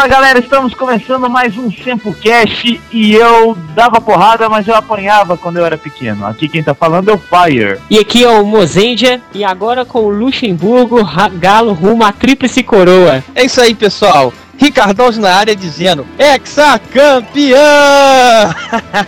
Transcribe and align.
Fala 0.00 0.08
galera, 0.08 0.38
estamos 0.38 0.72
começando 0.72 1.28
mais 1.28 1.58
um 1.58 1.70
Sempocast 1.70 2.80
e 2.90 3.14
eu 3.14 3.54
dava 3.74 4.00
porrada, 4.00 4.48
mas 4.48 4.66
eu 4.66 4.74
apanhava 4.74 5.36
quando 5.36 5.58
eu 5.58 5.66
era 5.66 5.76
pequeno. 5.76 6.24
Aqui 6.24 6.48
quem 6.48 6.62
tá 6.62 6.72
falando 6.72 7.10
é 7.10 7.12
o 7.12 7.18
Fire. 7.18 7.78
E 7.90 7.98
aqui 7.98 8.24
é 8.24 8.30
o 8.30 8.46
Mozendia, 8.46 9.20
e 9.34 9.44
agora 9.44 9.84
com 9.84 9.98
o 9.98 10.08
Luxemburgo, 10.08 11.06
Galo 11.34 11.74
rumo 11.74 12.02
à 12.02 12.12
tríplice 12.12 12.62
coroa. 12.62 13.22
É 13.34 13.44
isso 13.44 13.60
aí, 13.60 13.74
pessoal. 13.74 14.32
Ricardão 14.60 15.10
na 15.12 15.34
área 15.34 15.56
dizendo 15.56 16.06
Hexacampeã! 16.18 17.56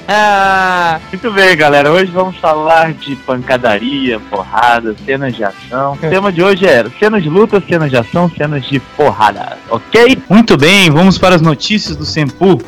Muito 1.13 1.31
bem, 1.31 1.55
galera. 1.55 1.93
Hoje 1.93 2.11
vamos 2.11 2.39
falar 2.39 2.95
de 2.95 3.15
pancadaria, 3.17 4.19
porrada, 4.31 4.97
cenas 5.05 5.37
de 5.37 5.45
ação. 5.45 5.93
O 5.93 5.99
tema 5.99 6.33
de 6.33 6.43
hoje 6.43 6.65
é 6.67 6.83
cenas 6.99 7.23
de 7.23 7.29
luta, 7.29 7.63
cenas 7.69 7.91
de 7.91 7.99
ação, 7.99 8.31
cenas 8.35 8.65
de 8.65 8.81
porrada, 8.81 9.59
ok? 9.69 10.23
Muito 10.27 10.57
bem, 10.57 10.91
vamos 10.91 11.19
para 11.19 11.35
as 11.35 11.43
notícias 11.43 11.97
do 11.97 12.07
Sempu. 12.07 12.59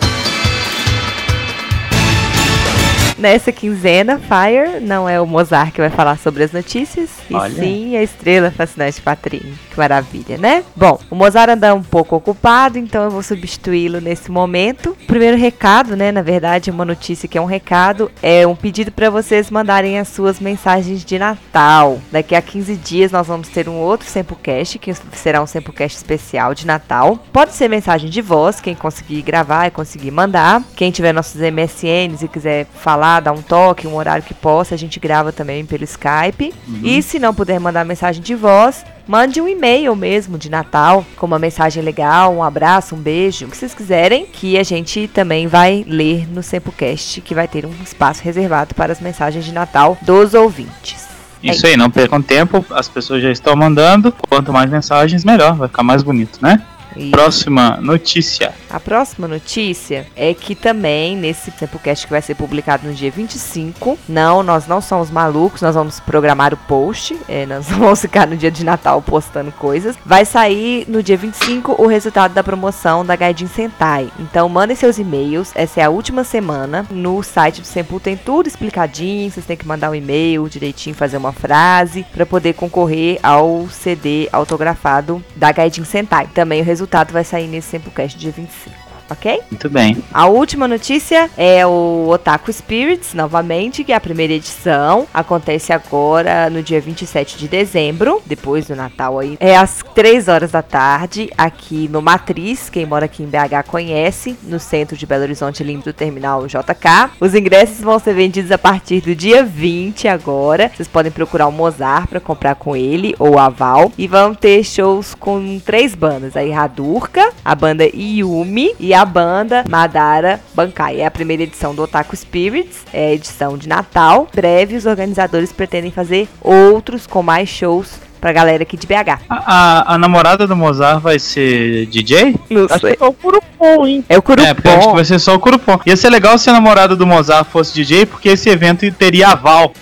Nessa 3.24 3.50
quinzena, 3.50 4.18
Fire 4.18 4.80
não 4.82 5.08
é 5.08 5.18
o 5.18 5.26
Mozart 5.26 5.72
que 5.72 5.80
vai 5.80 5.88
falar 5.88 6.18
sobre 6.18 6.42
as 6.42 6.52
notícias, 6.52 7.08
Olha. 7.32 7.50
e 7.50 7.54
sim 7.54 7.96
a 7.96 8.02
estrela 8.02 8.50
fascinante 8.50 9.00
Patrícia. 9.00 9.50
Que 9.70 9.78
maravilha, 9.78 10.36
né? 10.36 10.62
Bom, 10.76 11.00
o 11.10 11.14
Mozart 11.14 11.52
anda 11.52 11.74
um 11.74 11.82
pouco 11.82 12.16
ocupado, 12.16 12.76
então 12.76 13.02
eu 13.02 13.10
vou 13.10 13.22
substituí-lo 13.22 13.98
nesse 13.98 14.30
momento. 14.30 14.90
O 14.90 15.06
primeiro 15.06 15.38
recado, 15.38 15.96
né? 15.96 16.12
Na 16.12 16.20
verdade, 16.20 16.70
uma 16.70 16.84
notícia 16.84 17.26
que 17.26 17.38
é 17.38 17.40
um 17.40 17.46
recado, 17.46 18.12
é 18.22 18.46
um 18.46 18.54
pedido 18.54 18.92
para 18.92 19.08
vocês 19.08 19.50
mandarem 19.50 19.98
as 19.98 20.08
suas 20.08 20.38
mensagens 20.38 21.02
de 21.02 21.18
Natal. 21.18 22.02
Daqui 22.12 22.34
a 22.34 22.42
15 22.42 22.76
dias 22.76 23.10
nós 23.10 23.26
vamos 23.26 23.48
ter 23.48 23.70
um 23.70 23.76
outro 23.76 24.06
Sempocast, 24.06 24.78
que 24.78 24.92
será 25.14 25.42
um 25.42 25.46
Sempocast 25.46 25.96
especial 25.96 26.52
de 26.52 26.66
Natal. 26.66 27.18
Pode 27.32 27.54
ser 27.54 27.68
mensagem 27.68 28.10
de 28.10 28.20
voz, 28.20 28.60
quem 28.60 28.74
conseguir 28.74 29.22
gravar 29.22 29.68
e 29.68 29.70
conseguir 29.70 30.10
mandar. 30.10 30.62
Quem 30.76 30.90
tiver 30.90 31.14
nossos 31.14 31.40
MSNs 31.40 32.22
e 32.22 32.28
quiser 32.28 32.66
falar 32.74 33.13
dar 33.20 33.32
um 33.32 33.42
toque, 33.42 33.86
um 33.86 33.96
horário 33.96 34.22
que 34.22 34.34
possa, 34.34 34.74
a 34.74 34.78
gente 34.78 34.98
grava 35.00 35.32
também 35.32 35.64
pelo 35.64 35.84
Skype. 35.84 36.54
Uhum. 36.66 36.80
E 36.82 37.02
se 37.02 37.18
não 37.18 37.34
puder 37.34 37.58
mandar 37.58 37.84
mensagem 37.84 38.22
de 38.22 38.34
voz, 38.34 38.84
mande 39.06 39.40
um 39.40 39.48
e-mail 39.48 39.94
mesmo 39.94 40.38
de 40.38 40.50
Natal, 40.50 41.04
com 41.16 41.26
uma 41.26 41.38
mensagem 41.38 41.82
legal, 41.82 42.34
um 42.34 42.42
abraço, 42.42 42.94
um 42.94 42.98
beijo, 42.98 43.46
o 43.46 43.50
que 43.50 43.56
vocês 43.56 43.74
quiserem, 43.74 44.26
que 44.26 44.58
a 44.58 44.62
gente 44.62 45.08
também 45.08 45.46
vai 45.46 45.84
ler 45.86 46.28
no 46.28 46.42
Sempocast, 46.42 47.20
que 47.20 47.34
vai 47.34 47.48
ter 47.48 47.66
um 47.66 47.74
espaço 47.82 48.22
reservado 48.22 48.74
para 48.74 48.92
as 48.92 49.00
mensagens 49.00 49.44
de 49.44 49.52
Natal 49.52 49.96
dos 50.02 50.34
ouvintes. 50.34 51.04
Isso 51.42 51.66
é 51.66 51.70
aí, 51.70 51.76
não 51.76 51.90
percam 51.90 52.22
tempo, 52.22 52.64
as 52.70 52.88
pessoas 52.88 53.22
já 53.22 53.30
estão 53.30 53.54
mandando. 53.54 54.14
Quanto 54.28 54.50
mais 54.50 54.70
mensagens, 54.70 55.24
melhor, 55.24 55.54
vai 55.54 55.68
ficar 55.68 55.82
mais 55.82 56.02
bonito, 56.02 56.38
né? 56.40 56.62
E 56.96 57.10
próxima 57.10 57.78
notícia. 57.80 58.54
A 58.70 58.78
próxima 58.78 59.26
notícia 59.26 60.06
é 60.16 60.32
que 60.32 60.54
também 60.54 61.16
nesse 61.16 61.50
Tempocast 61.50 62.06
que 62.06 62.12
vai 62.12 62.22
ser 62.22 62.34
publicado 62.34 62.86
no 62.86 62.94
dia 62.94 63.10
25, 63.10 63.98
não, 64.08 64.42
nós 64.42 64.66
não 64.66 64.80
somos 64.80 65.10
malucos, 65.10 65.62
nós 65.62 65.74
vamos 65.74 66.00
programar 66.00 66.54
o 66.54 66.56
post, 66.56 67.16
é, 67.28 67.46
nós 67.46 67.66
vamos 67.70 68.00
ficar 68.00 68.26
no 68.26 68.36
dia 68.36 68.50
de 68.50 68.64
Natal 68.64 69.02
postando 69.02 69.52
coisas. 69.52 69.96
Vai 70.04 70.24
sair 70.24 70.86
no 70.88 71.02
dia 71.02 71.16
25 71.16 71.82
o 71.82 71.86
resultado 71.86 72.32
da 72.32 72.42
promoção 72.42 73.04
da 73.04 73.16
Gaidin 73.16 73.46
Sentai. 73.46 74.10
Então 74.18 74.48
mandem 74.48 74.76
seus 74.76 74.98
e-mails, 74.98 75.50
essa 75.54 75.80
é 75.80 75.84
a 75.84 75.90
última 75.90 76.24
semana. 76.24 76.86
No 76.90 77.22
site 77.22 77.60
do 77.60 77.66
Sempu 77.66 77.98
tem 78.00 78.16
tudo 78.16 78.46
explicadinho, 78.46 79.30
vocês 79.30 79.46
têm 79.46 79.56
que 79.56 79.66
mandar 79.66 79.90
um 79.90 79.94
e-mail 79.94 80.48
direitinho, 80.48 80.94
fazer 80.94 81.16
uma 81.16 81.32
frase 81.32 82.04
para 82.12 82.26
poder 82.26 82.54
concorrer 82.54 83.18
ao 83.22 83.68
CD 83.68 84.28
autografado 84.32 85.22
da 85.36 85.50
Gaidin 85.52 85.84
Sentai. 85.84 86.28
Também 86.32 86.60
o 86.60 86.64
resultado 86.64 86.83
resultado 86.84 87.12
vai 87.12 87.24
sair 87.24 87.48
nesse 87.48 87.70
Samplecast 87.70 88.18
dia 88.18 88.30
25 88.30 88.83
ok? 89.10 89.40
Muito 89.50 89.68
bem. 89.68 90.02
A 90.12 90.26
última 90.26 90.66
notícia 90.66 91.30
é 91.36 91.66
o 91.66 92.08
Otaku 92.08 92.52
Spirits, 92.52 93.14
novamente, 93.14 93.84
que 93.84 93.92
é 93.92 93.96
a 93.96 94.00
primeira 94.00 94.32
edição. 94.32 95.06
Acontece 95.12 95.72
agora 95.72 96.48
no 96.50 96.62
dia 96.62 96.80
27 96.80 97.36
de 97.38 97.48
dezembro, 97.48 98.22
depois 98.24 98.66
do 98.66 98.76
Natal 98.76 99.18
aí. 99.18 99.36
É 99.40 99.56
às 99.56 99.82
3 99.94 100.28
horas 100.28 100.52
da 100.52 100.62
tarde, 100.62 101.30
aqui 101.36 101.88
no 101.88 102.00
Matriz. 102.00 102.70
Quem 102.70 102.86
mora 102.86 103.04
aqui 103.04 103.22
em 103.22 103.26
BH 103.26 103.68
conhece, 103.68 104.36
no 104.44 104.58
centro 104.58 104.96
de 104.96 105.06
Belo 105.06 105.22
Horizonte, 105.22 105.62
limpo 105.62 105.84
do 105.84 105.92
terminal 105.92 106.46
JK. 106.46 107.10
Os 107.20 107.34
ingressos 107.34 107.80
vão 107.80 107.98
ser 107.98 108.14
vendidos 108.14 108.50
a 108.50 108.58
partir 108.58 109.00
do 109.00 109.14
dia 109.14 109.44
20 109.44 110.08
agora. 110.08 110.70
Vocês 110.74 110.88
podem 110.88 111.12
procurar 111.12 111.46
o 111.46 111.52
Mozart 111.52 112.08
para 112.08 112.20
comprar 112.20 112.54
com 112.54 112.74
ele 112.74 113.14
ou 113.18 113.38
a 113.38 113.48
Val. 113.48 113.92
E 113.98 114.06
vão 114.06 114.34
ter 114.34 114.64
shows 114.64 115.14
com 115.14 115.60
três 115.64 115.94
bandas: 115.94 116.36
a 116.36 116.44
Iradurka, 116.44 117.32
a 117.44 117.54
banda 117.54 117.84
Yumi 117.92 118.74
e 118.78 118.93
a 118.94 119.04
banda 119.04 119.64
Madara 119.68 120.40
Bankai. 120.54 121.00
É 121.00 121.06
a 121.06 121.10
primeira 121.10 121.42
edição 121.42 121.74
do 121.74 121.82
Otaku 121.82 122.16
Spirits, 122.16 122.84
é 122.92 123.08
a 123.08 123.12
edição 123.14 123.56
de 123.56 123.68
Natal. 123.68 124.28
Breve, 124.34 124.76
os 124.76 124.86
organizadores 124.86 125.52
pretendem 125.52 125.90
fazer 125.90 126.28
outros 126.40 127.06
com 127.06 127.22
mais 127.22 127.48
shows 127.48 127.98
pra 128.24 128.32
galera 128.32 128.62
aqui 128.62 128.74
de 128.74 128.86
BH. 128.86 129.20
A, 129.28 129.36
a, 129.36 129.94
a, 129.94 129.98
namorada 129.98 130.46
do 130.46 130.56
Mozart 130.56 130.98
vai 130.98 131.18
ser 131.18 131.84
DJ? 131.86 132.34
Não 132.48 132.64
acho 132.64 132.78
sei. 132.78 132.96
que 132.96 133.02
é 133.02 133.06
o 133.06 133.12
Curupom, 133.12 133.86
hein? 133.86 134.02
É 134.08 134.16
o 134.16 134.22
Curupom. 134.22 134.48
É, 134.48 134.54
porque 134.54 134.68
acho 134.70 134.88
que 134.88 134.94
vai 134.94 135.04
ser 135.04 135.18
só 135.18 135.34
o 135.34 135.38
Curupom. 135.38 135.78
Ia 135.84 135.94
ser 135.94 136.08
legal 136.08 136.38
se 136.38 136.48
a 136.48 136.54
namorada 136.54 136.96
do 136.96 137.06
Mozart 137.06 137.46
fosse 137.50 137.74
DJ, 137.74 138.06
porque 138.06 138.30
esse 138.30 138.48
evento 138.48 138.90
teria 138.92 139.28
aval. 139.28 139.74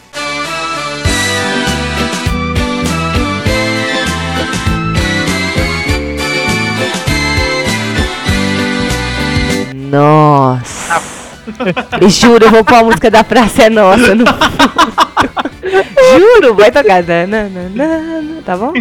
Nossa. 9.92 11.03
Juro, 12.08 12.47
eu 12.47 12.50
vou 12.50 12.64
pôr 12.64 12.76
a 12.76 12.84
música 12.84 13.10
da 13.10 13.22
Praça 13.22 13.64
é 13.64 13.70
Nossa 13.70 14.14
no 14.14 14.25
Juro, 16.19 16.54
vai 16.54 16.70
tocar. 16.72 17.04
Tá 18.44 18.56
bom? 18.56 18.72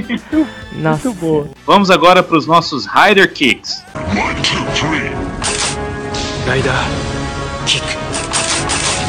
Nossa. 0.71 1.09
Muito 1.09 1.19
boa. 1.19 1.49
Vamos 1.67 1.91
agora 1.91 2.23
para 2.23 2.37
os 2.37 2.47
nossos 2.47 2.85
Rider 2.85 3.31
Kicks. 3.33 3.83
One, 3.93 4.41
two, 4.41 4.63
three. 4.73 5.11
Rider 6.49 6.71
Kick. 7.65 7.85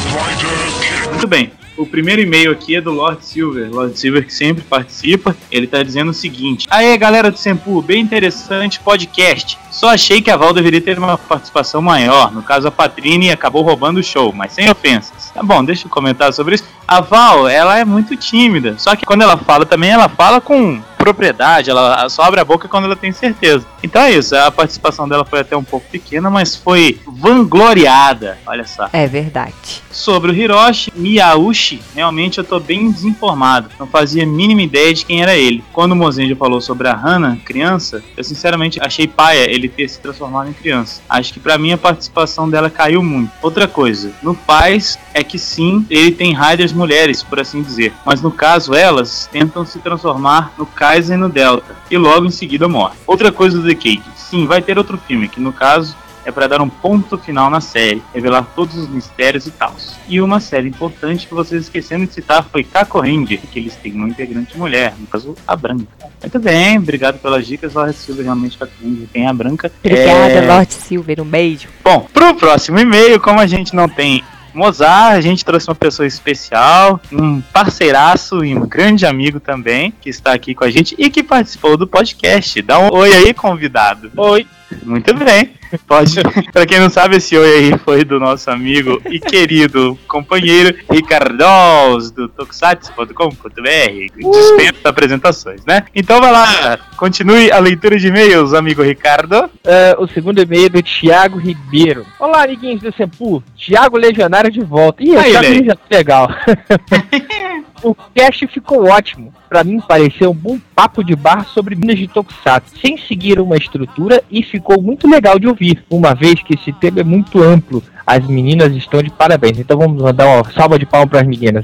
Rider 0.09 0.49
Kick. 0.81 1.09
Muito 1.09 1.27
bem. 1.27 1.53
O 1.75 1.87
primeiro 1.87 2.21
e-mail 2.21 2.51
aqui 2.51 2.75
é 2.75 2.81
do 2.81 2.91
Lord 2.91 3.25
Silver. 3.25 3.69
Lord 3.71 3.97
Silver 3.97 4.25
que 4.25 4.33
sempre 4.33 4.63
participa. 4.63 5.35
Ele 5.51 5.65
tá 5.65 5.81
dizendo 5.81 6.11
o 6.11 6.13
seguinte: 6.13 6.67
Aê, 6.69 6.95
galera 6.97 7.31
do 7.31 7.37
Sempu, 7.37 7.81
bem 7.81 8.01
interessante 8.01 8.79
podcast. 8.79 9.57
Só 9.71 9.89
achei 9.89 10.21
que 10.21 10.29
a 10.29 10.37
Val 10.37 10.53
deveria 10.53 10.79
ter 10.79 10.99
uma 10.99 11.17
participação 11.17 11.81
maior. 11.81 12.31
No 12.31 12.43
caso, 12.43 12.67
a 12.67 12.71
Patrine 12.71 13.31
acabou 13.31 13.63
roubando 13.63 13.99
o 13.99 14.03
show, 14.03 14.31
mas 14.31 14.53
sem 14.53 14.69
ofensas. 14.69 15.31
Tá 15.33 15.41
bom, 15.41 15.65
deixa 15.65 15.87
eu 15.87 15.89
comentar 15.89 16.31
sobre 16.31 16.55
isso. 16.55 16.63
A 16.87 17.01
Val, 17.01 17.47
ela 17.47 17.79
é 17.79 17.83
muito 17.83 18.15
tímida. 18.15 18.75
Só 18.77 18.95
que 18.95 19.05
quando 19.05 19.23
ela 19.23 19.35
fala 19.35 19.65
também, 19.65 19.89
ela 19.89 20.07
fala 20.07 20.39
com 20.39 20.79
propriedade, 21.03 21.69
ela 21.69 22.07
só 22.07 22.21
abre 22.21 22.39
a 22.39 22.45
boca 22.45 22.69
quando 22.69 22.85
ela 22.85 22.95
tem 22.95 23.11
certeza. 23.11 23.65
Então 23.83 24.01
é 24.01 24.11
isso, 24.11 24.33
a 24.37 24.49
participação 24.49 25.07
dela 25.07 25.25
foi 25.25 25.41
até 25.41 25.57
um 25.57 25.63
pouco 25.63 25.85
pequena, 25.89 26.29
mas 26.29 26.55
foi 26.55 26.97
vangloriada, 27.05 28.37
olha 28.45 28.65
só. 28.65 28.87
É 28.93 29.05
verdade. 29.05 29.83
Sobre 29.91 30.31
o 30.31 30.33
Hiroshi 30.33 30.93
Miyauchi, 30.95 31.81
realmente 31.93 32.37
eu 32.37 32.43
tô 32.45 32.57
bem 32.57 32.89
desinformado, 32.89 33.69
não 33.77 33.85
fazia 33.85 34.23
a 34.23 34.25
mínima 34.25 34.61
ideia 34.61 34.93
de 34.93 35.05
quem 35.05 35.21
era 35.21 35.35
ele. 35.35 35.61
Quando 35.73 35.91
o 35.91 35.95
Mozenja 35.95 36.37
falou 36.37 36.61
sobre 36.61 36.87
a 36.87 36.95
Hana, 36.95 37.37
criança, 37.43 38.01
eu 38.15 38.23
sinceramente 38.23 38.79
achei 38.81 39.05
paia 39.05 39.51
ele 39.51 39.67
ter 39.67 39.89
se 39.89 39.99
transformado 39.99 40.49
em 40.49 40.53
criança. 40.53 41.01
Acho 41.09 41.33
que 41.33 41.39
para 41.39 41.57
mim 41.57 41.73
a 41.73 41.77
participação 41.77 42.49
dela 42.49 42.69
caiu 42.69 43.03
muito. 43.03 43.31
Outra 43.41 43.67
coisa, 43.67 44.13
no 44.23 44.33
Paz 44.33 44.97
é 45.13 45.21
que 45.21 45.37
sim, 45.37 45.85
ele 45.89 46.11
tem 46.11 46.33
riders 46.33 46.71
mulheres, 46.71 47.21
por 47.21 47.41
assim 47.41 47.61
dizer, 47.61 47.91
mas 48.05 48.21
no 48.21 48.31
caso 48.31 48.73
elas 48.73 49.27
tentam 49.31 49.65
se 49.65 49.79
transformar 49.79 50.53
no 50.57 50.65
Kai 50.65 50.92
Kaizen 50.93 51.17
no 51.17 51.27
Delta 51.27 51.75
e 51.89 51.97
logo 51.97 52.27
em 52.27 52.29
seguida 52.29 52.67
morre. 52.67 52.95
Outra 53.07 53.31
coisa 53.31 53.59
do 53.59 53.67
The 53.67 53.73
Cage, 53.73 54.03
sim, 54.15 54.45
vai 54.45 54.61
ter 54.61 54.77
outro 54.77 54.95
filme, 54.95 55.27
que 55.27 55.39
no 55.39 55.51
caso 55.51 55.95
é 56.23 56.31
para 56.31 56.47
dar 56.47 56.61
um 56.61 56.69
ponto 56.69 57.17
final 57.17 57.49
na 57.49 57.59
série, 57.59 58.01
revelar 58.13 58.45
todos 58.55 58.77
os 58.77 58.87
mistérios 58.87 59.47
e 59.47 59.51
tal. 59.51 59.75
E 60.07 60.21
uma 60.21 60.39
série 60.39 60.69
importante 60.69 61.25
que 61.27 61.33
vocês 61.33 61.63
esqueceram 61.63 62.05
de 62.05 62.13
citar 62.13 62.45
foi 62.45 62.63
Kako 62.63 62.99
Ranger, 62.99 63.39
que 63.51 63.59
eles 63.59 63.75
têm 63.75 63.93
uma 63.93 64.07
integrante 64.07 64.55
mulher, 64.55 64.93
no 64.99 65.07
caso 65.07 65.35
a 65.47 65.55
Branca. 65.55 65.87
Muito 66.21 66.39
bem, 66.39 66.77
obrigado 66.77 67.19
pelas 67.19 67.47
dicas, 67.47 67.73
Lord 67.73 67.95
Silver, 67.95 68.25
realmente 68.25 68.55
Kako 68.55 68.71
Ranger 68.81 69.07
tem 69.11 69.27
a 69.27 69.33
Branca. 69.33 69.71
Obrigada, 69.83 70.31
é... 70.31 70.47
Lord 70.47 70.73
Silver, 70.73 71.21
um 71.21 71.25
beijo. 71.25 71.69
Bom, 71.83 72.07
pro 72.13 72.35
próximo 72.35 72.79
e-mail, 72.79 73.19
como 73.19 73.39
a 73.39 73.47
gente 73.47 73.75
não 73.75 73.89
tem 73.89 74.23
Mozart, 74.53 75.15
a 75.15 75.21
gente 75.21 75.43
trouxe 75.43 75.67
uma 75.67 75.75
pessoa 75.75 76.05
especial, 76.05 76.99
um 77.11 77.41
parceiraço 77.41 78.43
e 78.43 78.55
um 78.55 78.67
grande 78.67 79.05
amigo 79.05 79.39
também, 79.39 79.93
que 80.01 80.09
está 80.09 80.33
aqui 80.33 80.53
com 80.53 80.63
a 80.63 80.69
gente 80.69 80.95
e 80.97 81.09
que 81.09 81.23
participou 81.23 81.75
do 81.75 81.87
podcast. 81.87 82.61
Dá 82.61 82.79
um 82.79 82.93
oi 82.93 83.13
aí, 83.13 83.33
convidado. 83.33 84.11
Oi. 84.15 84.47
Muito 84.83 85.13
bem. 85.13 85.51
Pode. 85.87 86.21
pra 86.51 86.65
quem 86.65 86.79
não 86.79 86.89
sabe, 86.89 87.17
esse 87.17 87.37
oi 87.37 87.57
aí 87.57 87.77
foi 87.79 88.03
do 88.03 88.19
nosso 88.19 88.49
amigo 88.49 89.01
e 89.09 89.19
querido 89.19 89.97
companheiro 90.07 90.75
Ricardos, 90.89 92.11
do 92.11 92.27
tokusatsu.com.br. 92.29 94.31
Dispensa 94.31 94.89
apresentações, 94.89 95.65
né? 95.65 95.85
Então 95.95 96.19
vai 96.19 96.31
lá, 96.31 96.77
continue 96.97 97.51
a 97.51 97.59
leitura 97.59 97.97
de 97.97 98.07
e-mails, 98.07 98.53
amigo 98.53 98.81
Ricardo. 98.81 99.49
É, 99.63 99.95
o 99.97 100.07
segundo 100.07 100.41
e-mail 100.41 100.65
é 100.65 100.69
do 100.69 100.83
Thiago 100.83 101.37
Ribeiro. 101.37 102.05
Olá, 102.19 102.43
amiguinhos 102.43 102.81
do 102.81 102.93
Sempu. 102.93 103.43
Thiago 103.57 103.97
Legionário 103.97 104.51
de 104.51 104.61
volta. 104.61 105.03
Ih, 105.03 105.15
Aí, 105.15 105.31
Thiago. 105.31 105.47
Legionário, 105.47 105.81
legal. 105.89 106.29
o 107.83 107.95
cast 108.15 108.47
ficou 108.47 108.87
ótimo. 108.89 109.33
Pra 109.49 109.63
mim, 109.63 109.79
pareceu 109.79 110.31
um 110.31 110.35
bom 110.35 110.57
papo 110.75 111.03
de 111.03 111.15
bar 111.15 111.45
sobre 111.45 111.75
Minas 111.75 111.97
de 111.99 112.07
Tokusatsu, 112.07 112.79
sem 112.79 112.97
seguir 112.97 113.39
uma 113.39 113.55
estrutura 113.57 114.23
e 114.31 114.41
ficou 114.41 114.81
muito 114.81 115.07
legal 115.07 115.37
de 115.37 115.47
ouvir, 115.47 115.83
uma 115.89 116.15
vez 116.15 116.41
que 116.41 116.55
esse 116.55 116.71
tema 116.73 117.01
é 117.01 117.03
muito 117.03 117.41
amplo. 117.43 117.83
As 118.05 118.25
meninas 118.25 118.73
estão 118.75 119.01
de 119.01 119.09
parabéns. 119.11 119.59
Então 119.59 119.77
vamos 119.77 120.01
dar 120.13 120.25
uma 120.27 120.51
salva 120.51 120.79
de 120.79 120.85
palmas 120.85 121.09
pras 121.09 121.27
meninas. 121.27 121.63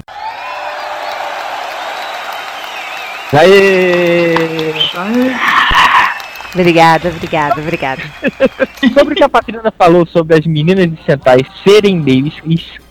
Aê! 3.33 4.35
Obrigada, 6.53 7.09
obrigada, 7.09 7.61
obrigada. 7.61 8.01
Sobre 8.93 9.13
o 9.13 9.15
que 9.17 9.23
a 9.23 9.29
Patrícia 9.29 9.71
falou 9.77 10.05
sobre 10.07 10.35
as 10.35 10.45
meninas 10.47 10.89
de 10.89 10.97
Sentai 11.05 11.45
serem 11.63 11.97
meio 11.97 12.25
es- 12.27 12.41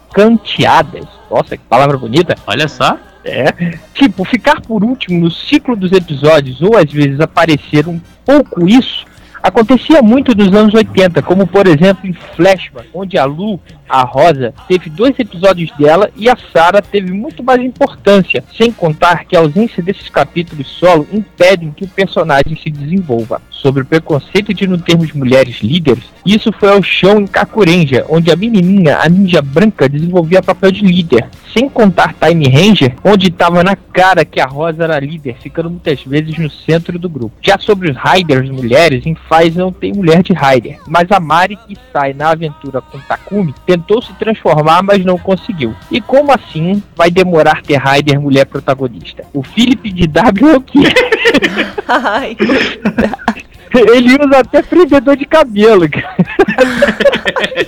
escanteadas. 0.09 1.07
Nossa, 1.29 1.57
que 1.57 1.65
palavra 1.65 1.99
bonita. 1.99 2.37
Olha 2.47 2.69
só. 2.69 2.97
É. 3.25 3.77
Tipo, 3.95 4.25
ficar 4.25 4.61
por 4.61 4.85
último 4.85 5.21
no 5.21 5.31
ciclo 5.31 5.77
dos 5.77 5.93
episódios, 5.93 6.63
ou 6.63 6.77
às 6.77 6.91
vezes 6.91 7.21
aparecer 7.21 7.87
um 7.87 8.01
pouco 8.25 8.69
isso, 8.69 9.05
acontecia 9.43 10.03
muito 10.03 10.37
nos 10.37 10.53
anos 10.55 10.75
80, 10.75 11.23
como 11.23 11.47
por 11.47 11.67
exemplo 11.67 12.07
em 12.07 12.13
Flashback, 12.13 12.89
onde 12.95 13.19
a 13.19 13.25
Lu, 13.25 13.61
a 13.89 14.03
Rosa, 14.03 14.55
teve 14.67 14.91
dois 14.91 15.19
episódios 15.19 15.71
dela 15.79 16.11
e 16.17 16.29
a 16.29 16.37
Sarah 16.53 16.83
teve 16.83 17.13
muito 17.13 17.43
mais 17.43 17.61
importância, 17.61 18.45
sem 18.57 18.71
contar 18.71 19.25
que 19.25 19.37
a 19.37 19.41
ausência 19.41 19.83
desses 19.83 20.09
capítulos 20.09 20.69
solo 20.69 21.07
impedem 21.13 21.71
que 21.71 21.85
o 21.85 21.89
personagem 21.89 22.57
se 22.57 22.71
desenvolva. 22.71 23.41
Sobre 23.51 23.83
o 23.83 23.87
preconceito 23.87 24.55
de 24.55 24.69
não 24.69 24.79
termos 24.79 25.13
mulheres 25.13 25.61
líderes, 25.61 26.05
isso 26.25 26.53
foi 26.53 26.71
ao 26.71 26.83
chão 26.83 27.19
em 27.21 27.27
Kakurenja, 27.27 28.05
onde 28.09 28.31
a 28.31 28.37
menininha, 28.37 28.99
a 28.99 29.09
ninja 29.09 29.43
branca, 29.43 29.89
desenvolvia 29.89 30.43
papel 30.43 30.71
de 30.71 30.83
líder, 30.83 31.29
sem 31.53 31.69
contar 31.69 32.15
Time 32.15 32.49
Ranger, 32.49 32.95
onde 33.05 33.29
estava 33.29 33.65
na 33.65 33.75
cara 33.75 34.25
que 34.25 34.41
a 34.41 34.47
Rosa 34.47 34.85
era 34.85 35.01
líder, 35.01 35.37
ficando 35.41 35.71
muitas 35.71 36.03
vezes 36.03 36.39
no 36.39 36.49
centro 36.51 36.99
do 36.99 37.09
grupo. 37.09 37.35
Já 37.43 37.59
sobre 37.59 37.91
os 37.91 37.97
Riders 37.97 38.49
mulheres, 38.49 39.05
em 39.07 39.17
Faz 39.29 39.57
não 39.57 39.73
tem 39.73 39.93
mulher 39.93 40.23
de 40.23 40.33
Rider, 40.33 40.79
mas 40.87 41.11
a 41.11 41.19
Mari 41.19 41.59
que 41.67 41.77
sai 41.93 42.13
na 42.13 42.31
aventura 42.31 42.81
com 42.81 42.99
Takumi 43.01 43.55
tentou 43.79 44.03
se 44.03 44.13
transformar, 44.15 44.83
mas 44.83 45.05
não 45.05 45.17
conseguiu. 45.19 45.75
E 45.91 46.01
como 46.01 46.33
assim 46.33 46.83
vai 46.97 47.11
demorar 47.11 47.63
ter 47.63 47.79
Rider 47.81 48.21
mulher 48.21 48.45
protagonista? 48.47 49.25
O 49.33 49.43
Philip 49.43 49.91
de 49.93 50.07
W 50.07 50.49
é 50.51 50.57
o 50.57 50.61
quê? 50.61 50.79
Ai, 51.89 52.37
Ele 53.75 54.15
usa 54.15 54.41
até 54.41 54.63
prendedor 54.63 55.17
de 55.17 55.25
cabelo. 55.25 55.89
cara. 55.89 56.17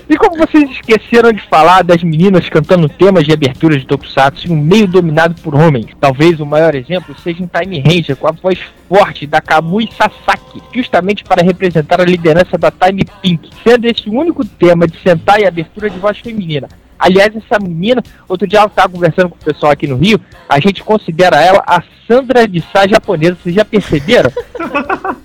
E 0.09 0.17
como 0.17 0.37
vocês 0.37 0.71
esqueceram 0.71 1.33
de 1.33 1.43
falar 1.43 1.83
das 1.83 2.03
meninas 2.03 2.49
cantando 2.49 2.89
temas 2.89 3.25
de 3.25 3.33
abertura 3.33 3.79
de 3.79 3.87
Tokusatsu 3.87 4.49
em 4.49 4.53
um 4.53 4.61
meio 4.61 4.87
dominado 4.87 5.35
por 5.43 5.55
homens? 5.55 5.87
Talvez 6.01 6.41
o 6.41 6.47
maior 6.47 6.75
exemplo 6.75 7.15
seja 7.23 7.43
em 7.43 7.47
Time 7.47 7.81
Ranger, 7.81 8.17
com 8.17 8.29
a 8.29 8.33
voz 8.33 8.59
forte 8.89 9.27
da 9.27 9.41
Kamui 9.41 9.89
Sasaki, 9.97 10.63
justamente 10.75 11.25
para 11.25 11.43
representar 11.43 12.01
a 12.01 12.05
liderança 12.05 12.59
da 12.59 12.71
Time 12.71 13.05
Pink, 13.23 13.51
sendo 13.63 13.87
esse 13.87 14.09
o 14.09 14.13
único 14.13 14.45
tema 14.45 14.87
de 14.87 14.99
Sentai 15.01 15.43
e 15.43 15.47
abertura 15.47 15.89
de 15.89 15.99
voz 15.99 16.19
feminina. 16.19 16.69
Aliás, 16.99 17.35
essa 17.35 17.59
menina, 17.59 18.03
outro 18.29 18.47
dia 18.47 18.59
ela 18.59 18.69
estava 18.69 18.93
conversando 18.93 19.31
com 19.31 19.37
o 19.37 19.45
pessoal 19.45 19.73
aqui 19.73 19.87
no 19.87 19.97
Rio, 19.97 20.21
a 20.47 20.61
gente 20.61 20.85
considera 20.85 21.41
ela 21.41 21.63
a 21.67 21.83
Sandra 22.07 22.47
de 22.47 22.61
Sá 22.73 22.87
japonesa, 22.87 23.39
vocês 23.43 23.55
já 23.55 23.65
perceberam? 23.65 24.31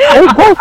É 0.10 0.24
igual. 0.24 0.56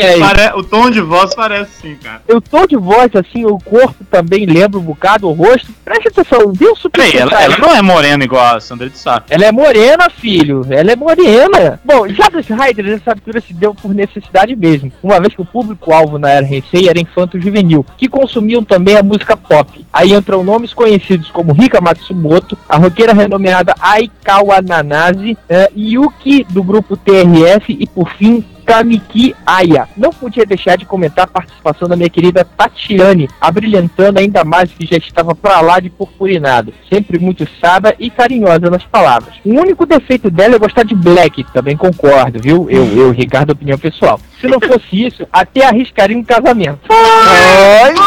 É, 0.00 0.18
Pare- 0.18 0.52
O 0.56 0.62
tom 0.62 0.90
de 0.90 1.00
voz 1.00 1.34
parece 1.34 1.70
sim, 1.82 1.96
cara. 2.02 2.22
eu 2.26 2.40
tô 2.40 2.66
de 2.66 2.76
voz 2.76 3.10
assim, 3.14 3.44
o 3.44 3.58
corpo 3.58 4.04
também 4.10 4.46
lembra 4.46 4.78
um 4.78 4.82
bocado, 4.82 5.28
o 5.28 5.32
rosto. 5.32 5.68
Preste 5.84 6.08
atenção, 6.08 6.52
viu 6.52 6.72
o 6.72 6.76
Super 6.76 7.02
Peraí, 7.10 7.16
ela, 7.16 7.42
ela 7.42 7.58
não 7.58 7.74
é 7.74 7.82
morena 7.82 8.24
igual 8.24 8.56
a 8.56 8.60
Sandra 8.60 8.88
de 8.88 8.96
Sá. 8.96 9.22
Ela 9.28 9.46
é 9.46 9.52
morena, 9.52 10.08
filho. 10.10 10.64
Ela 10.70 10.92
é 10.92 10.96
morena. 10.96 11.80
Bom, 11.84 12.08
já 12.08 12.28
dos 12.28 12.46
Riders, 12.46 13.00
essa 13.00 13.12
abertura 13.12 13.40
se 13.40 13.52
deu 13.52 13.74
por 13.74 13.92
necessidade 13.94 14.54
mesmo. 14.56 14.92
Uma 15.02 15.20
vez 15.20 15.34
que 15.34 15.42
o 15.42 15.44
público-alvo 15.46 16.18
na 16.18 16.30
era 16.30 16.46
Heisei 16.46 16.88
era 16.88 17.00
infanto-juvenil, 17.00 17.84
que 17.96 18.08
consumiam 18.08 18.62
também 18.64 18.96
a 18.96 19.02
música 19.02 19.36
pop. 19.36 19.84
Aí 19.92 20.12
entram 20.14 20.42
nomes 20.44 20.72
conhecidos 20.72 21.30
como 21.30 21.52
Rika 21.52 21.80
Matsumoto, 21.80 22.56
a 22.68 22.76
roqueira 22.76 23.12
renomeada 23.12 23.74
Aikawa 23.80 24.60
Nanase, 24.62 25.36
eh, 25.48 25.70
Yuki, 25.76 26.46
do 26.48 26.62
grupo 26.62 26.96
TRF 26.96 27.76
e, 27.78 27.86
por 27.86 28.08
fim, 28.10 28.44
Kamiki 28.68 29.34
Aya. 29.46 29.88
Não 29.96 30.10
podia 30.10 30.44
deixar 30.44 30.76
de 30.76 30.84
comentar 30.84 31.24
a 31.24 31.28
participação 31.28 31.88
da 31.88 31.96
minha 31.96 32.10
querida 32.10 32.44
Tatiane, 32.44 33.26
abrilhantando 33.40 34.20
ainda 34.20 34.44
mais 34.44 34.70
o 34.70 34.74
que 34.74 34.84
já 34.84 34.98
estava 34.98 35.34
pra 35.34 35.62
lá 35.62 35.80
de 35.80 35.88
purpurinado. 35.88 36.74
Sempre 36.92 37.18
muito 37.18 37.48
sábia 37.58 37.96
e 37.98 38.10
carinhosa 38.10 38.68
nas 38.68 38.84
palavras. 38.84 39.34
O 39.42 39.58
único 39.58 39.86
defeito 39.86 40.30
dela 40.30 40.56
é 40.56 40.58
gostar 40.58 40.82
de 40.82 40.94
Black, 40.94 41.44
também 41.44 41.78
concordo, 41.78 42.38
viu? 42.38 42.68
Eu, 42.68 42.84
eu, 42.94 43.10
Ricardo, 43.10 43.52
opinião 43.52 43.78
pessoal. 43.78 44.20
Se 44.38 44.46
não 44.46 44.60
fosse 44.60 45.06
isso, 45.06 45.26
até 45.32 45.64
arriscaria 45.64 46.18
um 46.18 46.22
casamento. 46.22 46.80
Olha! 46.90 47.98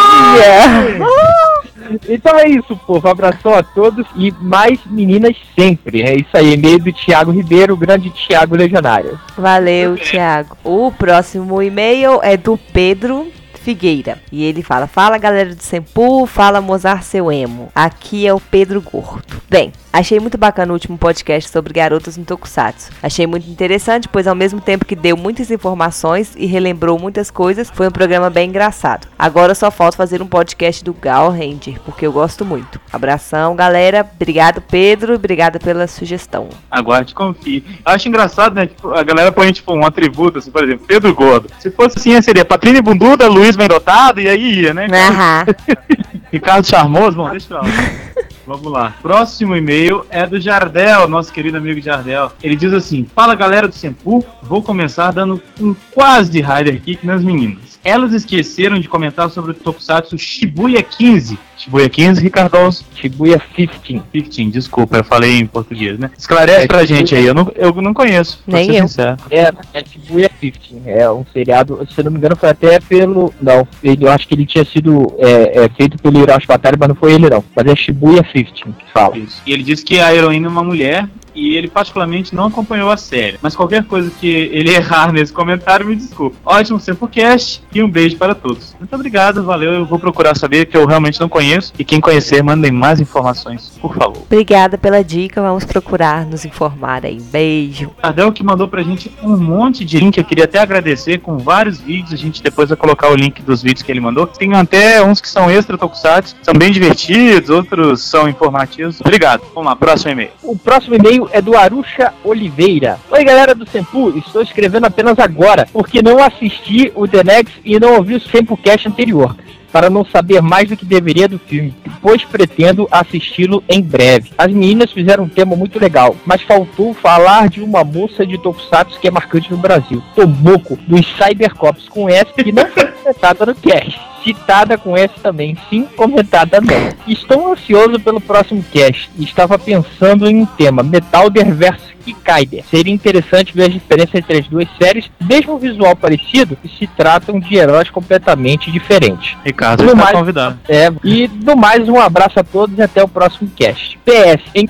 Então 2.07 2.37
é 2.37 2.47
isso, 2.47 2.75
povo. 2.85 3.07
Abração 3.07 3.53
a 3.53 3.63
todos 3.63 4.05
e 4.15 4.31
mais 4.39 4.79
meninas 4.85 5.35
sempre. 5.57 6.01
É 6.01 6.15
isso 6.15 6.29
aí, 6.33 6.53
e-mail 6.53 6.79
do 6.79 6.91
Thiago 6.93 7.31
Ribeiro, 7.31 7.73
o 7.73 7.77
grande 7.77 8.09
Thiago 8.09 8.55
Legionário. 8.55 9.19
valeu, 9.37 9.95
Thiago. 9.95 10.57
O 10.63 10.91
próximo 10.91 11.61
e-mail 11.61 12.19
é 12.21 12.37
do 12.37 12.57
Pedro 12.71 13.27
Figueira. 13.61 14.17
E 14.31 14.43
ele 14.43 14.63
fala: 14.63 14.87
Fala 14.87 15.17
galera 15.17 15.53
do 15.53 15.61
Sempu, 15.61 16.25
fala 16.25 16.61
Mozart 16.61 17.03
seu 17.03 17.31
emo. 17.31 17.69
Aqui 17.75 18.25
é 18.25 18.33
o 18.33 18.39
Pedro 18.39 18.81
Gordo. 18.81 19.41
Bem, 19.49 19.71
achei 19.91 20.19
muito 20.19 20.37
bacana 20.37 20.71
o 20.71 20.73
último 20.73 20.97
podcast 20.97 21.49
sobre 21.49 21.73
garotas 21.73 22.17
no 22.17 22.25
Tokusatsu. 22.25 22.91
Achei 23.01 23.27
muito 23.27 23.49
interessante, 23.49 24.07
pois 24.07 24.27
ao 24.27 24.35
mesmo 24.35 24.61
tempo 24.61 24.85
que 24.85 24.95
deu 24.95 25.17
muitas 25.17 25.51
informações 25.51 26.33
e 26.37 26.45
relembrou 26.45 26.97
muitas 26.99 27.29
coisas, 27.29 27.69
foi 27.73 27.87
um 27.87 27.91
programa 27.91 28.29
bem 28.29 28.49
engraçado. 28.49 29.07
Agora 29.17 29.53
só 29.55 29.69
falta 29.71 29.97
fazer 29.97 30.21
um 30.21 30.27
podcast 30.27 30.83
do 30.83 30.93
Gal 30.93 31.29
Ranger, 31.29 31.79
porque 31.85 32.05
eu 32.05 32.11
gosto 32.11 32.45
muito. 32.45 32.79
Abração, 32.91 33.55
galera. 33.55 34.07
Obrigado, 34.15 34.61
Pedro. 34.61 35.15
Obrigada 35.15 35.59
pela 35.59 35.87
sugestão. 35.87 36.49
Aguarde, 36.69 37.13
confie. 37.13 37.63
Eu 37.85 37.91
acho 37.91 38.07
engraçado, 38.07 38.55
né? 38.55 38.67
Tipo, 38.67 38.93
a 38.93 39.03
galera 39.03 39.31
põe, 39.31 39.51
tipo, 39.51 39.73
um 39.73 39.85
atributo, 39.85 40.39
assim, 40.39 40.51
por 40.51 40.63
exemplo, 40.63 40.85
Pedro 40.87 41.13
Gordo. 41.13 41.49
Se 41.59 41.69
fosse 41.71 41.99
assim, 41.99 42.21
seria 42.21 42.45
Patrícia 42.45 42.81
Bunduda, 42.81 43.27
Luiz 43.27 43.55
bem 43.55 43.67
dotado, 43.67 44.21
e 44.21 44.27
aí 44.27 44.61
ia, 44.61 44.73
né? 44.73 44.87
Aham. 44.87 45.45
Ricardo 46.31 46.65
Charmoso, 46.65 47.17
bom, 47.17 47.29
deixa 47.29 47.47
pra 47.47 47.61
lá. 47.61 47.67
Vamos 48.51 48.69
lá. 48.69 48.93
Próximo 49.01 49.55
e-mail 49.55 50.05
é 50.09 50.27
do 50.27 50.37
Jardel, 50.37 51.07
nosso 51.07 51.31
querido 51.31 51.55
amigo 51.55 51.79
Jardel. 51.79 52.33
Ele 52.43 52.57
diz 52.57 52.73
assim: 52.73 53.07
Fala 53.15 53.33
galera 53.33 53.65
do 53.65 53.73
Sempu, 53.73 54.25
vou 54.43 54.61
começar 54.61 55.09
dando 55.11 55.41
um 55.57 55.73
quase 55.91 56.29
de 56.29 56.41
Rider 56.41 56.81
Kick 56.81 57.05
nas 57.05 57.23
meninas. 57.23 57.70
Elas 57.83 58.13
esqueceram 58.13 58.79
de 58.79 58.87
comentar 58.87 59.29
sobre 59.31 59.51
o 59.51 59.53
Tokusatsu 59.53 60.17
Shibuya 60.17 60.83
15. 60.83 61.37
Shibuya 61.57 61.89
15, 61.89 62.21
Ricardoso. 62.21 62.83
Shibuya 62.95 63.39
15. 63.55 64.01
15, 64.11 64.45
desculpa, 64.51 64.97
eu 64.97 65.03
falei 65.03 65.39
em 65.39 65.45
português, 65.47 65.97
né? 65.97 66.11
Esclarece 66.17 66.65
É, 66.65 66.67
pra 66.67 66.79
Shibuya- 66.81 66.97
gente 66.99 67.15
aí, 67.15 67.25
eu 67.25 67.33
não, 67.33 67.51
eu 67.55 67.73
não 67.81 67.93
conheço. 67.93 68.39
pra 68.45 68.59
Nem 68.59 68.69
ser 68.69 68.75
eu. 68.81 68.87
sincero. 68.87 69.17
É, 69.31 69.51
é 69.73 69.83
Shibuya 69.85 70.29
15. 70.39 70.53
É 70.85 71.09
um 71.09 71.25
seriado, 71.33 71.87
se 71.91 71.99
eu 71.99 72.05
não 72.05 72.11
me 72.11 72.17
engano, 72.17 72.35
foi 72.35 72.49
até 72.49 72.79
pelo. 72.79 73.33
Não, 73.41 73.67
ele, 73.83 74.05
eu 74.05 74.11
acho 74.11 74.27
que 74.27 74.33
ele 74.35 74.45
tinha 74.45 74.63
sido 74.65 75.13
é, 75.17 75.63
é, 75.65 75.69
feito 75.69 75.97
pelo 75.97 76.19
Hiroshi 76.19 76.45
Watari, 76.47 76.77
mas 76.79 76.89
não 76.89 76.95
foi 76.95 77.13
ele 77.13 77.29
não. 77.29 77.43
Mas 77.55 77.65
é 77.67 77.75
Shibuya 77.75 78.23
15 78.23 78.51
que 78.51 78.91
fala. 78.93 79.17
Isso. 79.17 79.41
E 79.45 79.53
ele 79.53 79.63
disse 79.63 79.83
que 79.83 79.99
a 79.99 80.13
heroína 80.13 80.47
é 80.47 80.49
uma 80.49 80.63
mulher 80.63 81.07
e 81.33 81.55
ele 81.55 81.67
particularmente 81.67 82.35
não 82.35 82.45
acompanhou 82.45 82.91
a 82.91 82.97
série. 82.97 83.37
Mas 83.41 83.55
qualquer 83.55 83.83
coisa 83.85 84.11
que 84.19 84.27
ele 84.27 84.71
errar 84.73 85.11
nesse 85.11 85.31
comentário, 85.31 85.85
me 85.85 85.95
desculpe. 85.95 86.37
Ótimo 86.45 86.79
Sempocast 86.79 87.61
e 87.73 87.81
um 87.81 87.89
beijo 87.89 88.17
para 88.17 88.35
todos. 88.35 88.75
Muito 88.79 88.93
obrigado, 88.93 89.43
valeu. 89.43 89.73
Eu 89.73 89.85
vou 89.85 89.99
procurar 89.99 90.35
saber 90.35 90.65
que 90.65 90.77
eu 90.77 90.85
realmente 90.85 91.19
não 91.19 91.29
conheço. 91.29 91.73
E 91.77 91.83
quem 91.83 91.99
conhecer, 91.99 92.43
mandem 92.43 92.71
mais 92.71 92.99
informações, 92.99 93.77
por 93.81 93.95
favor. 93.95 94.23
Obrigada 94.23 94.77
pela 94.77 95.03
dica. 95.03 95.41
Vamos 95.41 95.65
procurar 95.65 96.25
nos 96.25 96.45
informar 96.45 97.05
aí. 97.05 97.19
Beijo. 97.19 97.91
Ardel 98.01 98.31
que 98.31 98.43
mandou 98.43 98.67
pra 98.67 98.83
gente 98.83 99.11
um 99.23 99.37
monte 99.37 99.85
de 99.85 99.99
link. 99.99 100.17
Eu 100.17 100.23
queria 100.23 100.45
até 100.45 100.59
agradecer 100.59 101.19
com 101.19 101.37
vários 101.37 101.79
vídeos. 101.79 102.13
A 102.13 102.17
gente 102.17 102.41
depois 102.41 102.69
vai 102.69 102.77
colocar 102.77 103.09
o 103.09 103.15
link 103.15 103.41
dos 103.41 103.61
vídeos 103.61 103.81
que 103.81 103.91
ele 103.91 103.99
mandou. 103.99 104.27
Tem 104.27 104.53
até 104.53 105.03
uns 105.03 105.21
que 105.21 105.29
são 105.29 105.49
extra 105.49 105.77
tokusatsu, 105.77 106.35
são 106.41 106.53
bem 106.53 106.71
divertidos, 106.71 107.49
outros 107.49 108.01
são 108.01 108.27
informativos. 108.27 108.99
Obrigado. 108.99 109.43
Vamos 109.53 109.69
lá, 109.69 109.75
próximo 109.75 110.11
e-mail. 110.11 110.31
O 110.43 110.57
próximo 110.57 110.95
e-mail 110.95 111.20
e-mail 111.21 111.29
é 111.31 111.41
do 111.41 111.55
Arusha 111.55 112.13
Oliveira. 112.23 112.99
Oi, 113.09 113.23
galera 113.23 113.53
do 113.53 113.67
Sempu, 113.69 114.09
estou 114.17 114.41
escrevendo 114.41 114.85
apenas 114.85 115.19
agora, 115.19 115.67
porque 115.71 116.01
não 116.01 116.23
assisti 116.23 116.91
o 116.95 117.07
The 117.07 117.23
Next 117.23 117.61
e 117.63 117.79
não 117.79 117.95
ouvi 117.95 118.15
o 118.15 118.21
Sempocast 118.21 118.87
anterior 118.87 119.35
para 119.71 119.89
não 119.89 120.03
saber 120.03 120.41
mais 120.41 120.67
do 120.67 120.75
que 120.75 120.85
deveria 120.85 121.29
do 121.29 121.39
filme, 121.39 121.73
pois 122.01 122.25
pretendo 122.25 122.89
assisti-lo 122.91 123.63
em 123.69 123.81
breve. 123.81 124.31
As 124.37 124.51
meninas 124.51 124.91
fizeram 124.91 125.23
um 125.23 125.29
tema 125.29 125.55
muito 125.55 125.79
legal, 125.79 126.13
mas 126.25 126.41
faltou 126.41 126.93
falar 126.93 127.47
de 127.47 127.61
uma 127.61 127.81
moça 127.81 128.25
de 128.25 128.37
Tokusatsu 128.37 128.99
que 128.99 129.07
é 129.07 129.11
marcante 129.11 129.49
no 129.49 129.57
Brasil, 129.57 130.03
Tomoko, 130.13 130.77
dos 130.87 131.07
Cybercops 131.15 131.87
com 131.87 132.09
S, 132.09 132.33
que 132.33 132.51
não 132.51 132.67
foi 132.67 132.85
comentada 132.91 133.45
no 133.45 133.55
cast. 133.55 133.97
Citada 134.23 134.77
com 134.77 134.95
S 134.95 135.13
também, 135.21 135.57
sim, 135.69 135.87
comentada 135.95 136.59
não. 136.61 136.89
Estou 137.07 137.51
ansioso 137.51 137.99
pelo 137.99 138.21
próximo 138.21 138.63
cast 138.71 139.09
estava 139.23 139.57
pensando 139.57 140.27
em 140.29 140.41
um 140.41 140.45
tema, 140.45 140.83
Metalder 140.83 141.53
vs 141.53 141.91
Kikaider. 142.05 142.63
Seria 142.69 142.93
interessante 142.93 143.53
ver 143.53 143.65
a 143.65 143.69
diferença 143.69 144.17
entre 144.17 144.39
as 144.39 144.47
duas 144.47 144.67
séries, 144.81 145.09
mesmo 145.21 145.57
visual 145.57 145.95
parecido, 145.95 146.57
e 146.63 146.67
se 146.69 146.87
tratam 146.87 147.39
de 147.39 147.55
heróis 147.55 147.89
completamente 147.89 148.71
diferentes. 148.71 149.35
Ricardo 149.43 149.83
está 149.83 149.95
mais- 149.95 150.11
convidado. 150.17 150.59
É, 150.67 150.91
e 151.03 151.27
do 151.27 151.55
mais, 151.55 151.87
um 151.87 151.99
abraço 151.99 152.39
a 152.39 152.43
todos 152.43 152.77
e 152.77 152.81
até 152.81 153.03
o 153.03 153.07
próximo 153.07 153.49
cast. 153.55 153.97
PS, 154.05 154.41
em 154.55 154.67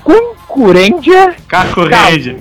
Calma. 1.48 1.88
Ranger. 1.88 2.36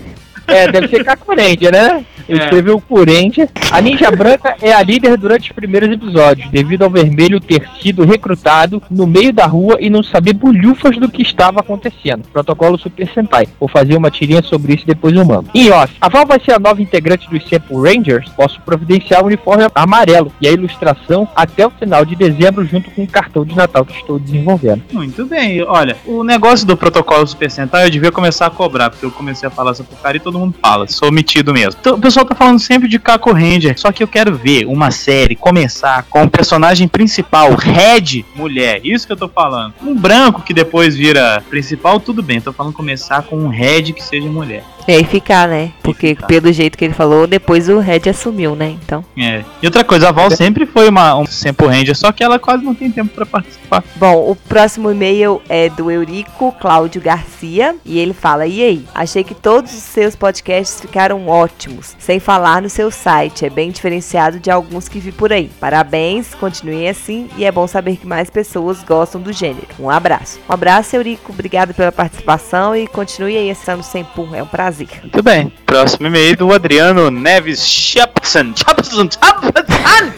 É, 0.51 0.72
deve 0.72 0.88
ser 0.88 1.03
Cacurendia, 1.03 1.72
né? 1.72 2.05
Ele 2.29 2.39
É. 2.39 2.43
escreveu 2.43 2.79
Curendia. 2.79 3.50
A 3.72 3.81
Ninja 3.81 4.12
Branca 4.12 4.55
é 4.62 4.72
a 4.72 4.81
líder 4.81 5.17
durante 5.17 5.50
os 5.50 5.55
primeiros 5.55 5.89
episódios, 5.91 6.50
devido 6.50 6.84
ao 6.84 6.89
vermelho 6.89 7.39
ter 7.39 7.67
sido 7.81 8.05
recrutado 8.05 8.81
no 8.89 9.05
meio 9.08 9.34
da 9.34 9.46
rua 9.46 9.77
e 9.79 9.89
não 9.89 10.01
saber 10.03 10.34
bolhufas 10.34 10.98
do 10.98 11.10
que 11.10 11.22
estava 11.24 11.60
acontecendo. 11.60 12.24
Protocolo 12.31 12.77
Super 12.77 13.10
Sentai. 13.13 13.48
Vou 13.60 13.67
fazer 13.67 13.96
uma 13.98 14.12
tirinha 14.12 14.41
sobre 14.43 14.75
isso 14.75 14.86
depois 14.86 15.13
eu 15.15 15.25
mando. 15.25 15.50
Em 15.53 15.70
off, 15.72 15.93
a 16.00 16.08
Val 16.10 16.25
vai 16.25 16.39
ser 16.39 16.53
a 16.53 16.60
nova 16.60 16.81
integrante 16.81 17.29
dos 17.29 17.48
Semple 17.48 17.75
Rangers. 17.75 18.29
Posso 18.29 18.62
providenciar 18.62 19.24
o 19.24 19.27
uniforme 19.27 19.67
amarelo 19.75 20.31
e 20.39 20.48
a 20.48 20.51
ilustração 20.51 21.27
até 21.36 21.65
o 21.65 21.72
final 21.72 22.05
de 22.05 22.15
dezembro, 22.15 22.65
junto 22.65 22.89
com 22.91 23.03
o 23.03 23.08
cartão 23.08 23.43
de 23.43 23.55
Natal 23.55 23.84
que 23.86 23.93
estou 23.93 24.17
desenvolvendo. 24.20 24.84
Muito 24.93 25.25
bem. 25.25 25.62
Olha, 25.63 25.98
o 26.05 26.24
negócio 26.24 26.65
do 26.65 26.77
protocolo 26.77 27.25
Super 27.27 27.50
Sentai 27.51 27.86
eu 27.86 27.89
devia 27.89 28.12
começar 28.12 28.46
a 28.46 28.50
cobrar, 28.50 28.89
porque 28.89 29.05
eu 29.05 29.12
comecei 29.12 29.48
a 29.48 29.51
falar 29.51 29.72
essa 29.72 29.84
porcaria 29.84 30.17
e 30.17 30.24
todo 30.24 30.38
mundo 30.39 30.41
fala. 30.50 30.88
Sou 30.88 31.12
metido 31.12 31.54
mesmo. 31.54 31.78
Então, 31.80 31.96
o 31.96 32.00
pessoal 32.00 32.26
tá 32.26 32.34
falando 32.34 32.60
sempre 32.60 32.88
de 32.88 32.98
Caco 32.98 33.34
Ranger, 33.34 33.78
só 33.78 33.92
que 33.92 34.02
eu 34.02 34.08
quero 34.08 34.34
ver 34.34 34.66
uma 34.66 34.92
série 34.92 35.36
começar 35.36 36.04
com 36.10 36.24
o 36.24 36.30
personagem 36.30 36.88
principal, 36.88 37.54
Red, 37.56 38.24
mulher. 38.34 38.80
Isso 38.84 39.06
que 39.06 39.14
eu 39.14 39.18
tô 39.18 39.28
falando. 39.28 39.74
Um 39.82 39.94
branco 39.94 40.42
que 40.42 40.54
depois 40.54 40.96
vira 40.96 41.44
principal, 41.50 42.00
tudo 42.00 42.24
bem. 42.24 42.40
Tô 42.40 42.54
falando 42.54 42.74
começar 42.74 43.24
com 43.24 43.36
um 43.36 43.50
Red 43.50 43.94
que 43.94 44.04
seja 44.04 44.28
mulher. 44.30 44.64
E 44.88 44.92
aí 44.92 45.04
ficar, 45.04 45.48
né? 45.48 45.72
Porque 45.84 46.10
ficar. 46.10 46.28
pelo 46.28 46.52
jeito 46.52 46.78
que 46.78 46.86
ele 46.86 46.94
falou, 46.94 47.28
depois 47.28 47.70
o 47.70 47.80
Red 47.80 48.10
assumiu, 48.10 48.56
né? 48.56 48.78
Então. 48.84 49.04
É. 49.18 49.44
E 49.62 49.66
outra 49.66 49.84
coisa, 49.84 50.10
a 50.10 50.12
Val 50.12 50.32
sempre 50.32 50.66
foi 50.66 50.90
uma 50.90 51.16
um 51.16 51.26
Sempo 51.26 51.68
Ranger, 51.68 51.96
só 51.96 52.12
que 52.12 52.24
ela 52.24 52.40
quase 52.40 52.64
não 52.64 52.74
tem 52.74 52.92
tempo 52.92 53.14
pra 53.14 53.26
participar. 53.26 53.84
Bom, 53.96 54.32
o 54.32 54.36
próximo 54.36 54.92
e-mail 54.92 55.42
é 55.48 55.70
do 55.70 55.92
Eurico 55.92 56.52
Cláudio 56.54 57.02
Garcia 57.02 57.76
e 57.86 58.00
ele 58.00 58.14
fala: 58.14 58.48
E 58.48 58.64
aí? 58.64 58.86
Achei 58.94 59.24
que 59.24 59.36
todos 59.36 59.74
os 59.74 59.84
seus 59.84 60.16
podcasts 60.16 60.82
ficaram 60.82 61.28
ótimos, 61.28 61.96
sem 62.00 62.20
falar 62.20 62.62
no 62.62 62.70
seu 62.70 62.92
site, 62.92 63.46
é 63.46 63.50
bem 63.50 63.72
diferenciado 63.72 64.40
de 64.40 64.50
alguns 64.50 64.88
que 64.88 65.00
vi 65.00 65.12
por 65.12 65.32
aí. 65.32 65.50
Parabéns, 65.60 66.34
continuem 66.36 66.90
assim 66.90 67.30
e 67.38 67.46
é 67.46 67.52
bom 67.52 67.68
saber 67.68 67.98
que 67.98 68.08
mais 68.08 68.30
pessoas 68.30 68.84
gostam 68.84 69.22
do 69.22 69.32
gênero. 69.32 69.68
Um 69.80 69.90
abraço. 69.90 70.40
Um 70.50 70.54
abraço, 70.54 70.96
Eurico, 70.96 71.32
obrigado 71.32 71.74
pela 71.74 71.92
participação 71.92 72.76
e 72.76 72.88
continue 72.88 73.38
aí 73.38 73.50
esse 73.50 73.70
ano 73.70 73.84
sem 73.84 74.04
pum, 74.04 74.34
é 74.34 74.42
um 74.42 74.48
prazer. 74.48 74.71
Muito 75.01 75.24
bem. 75.24 75.51
Próximo 75.66 76.08
e-mail 76.08 76.36
do 76.38 76.54
Adriano 76.54 77.12
Neves 77.12 77.66
Chapson. 77.68 78.54
Chapson, 78.56 79.10
Chapson. 79.12 80.12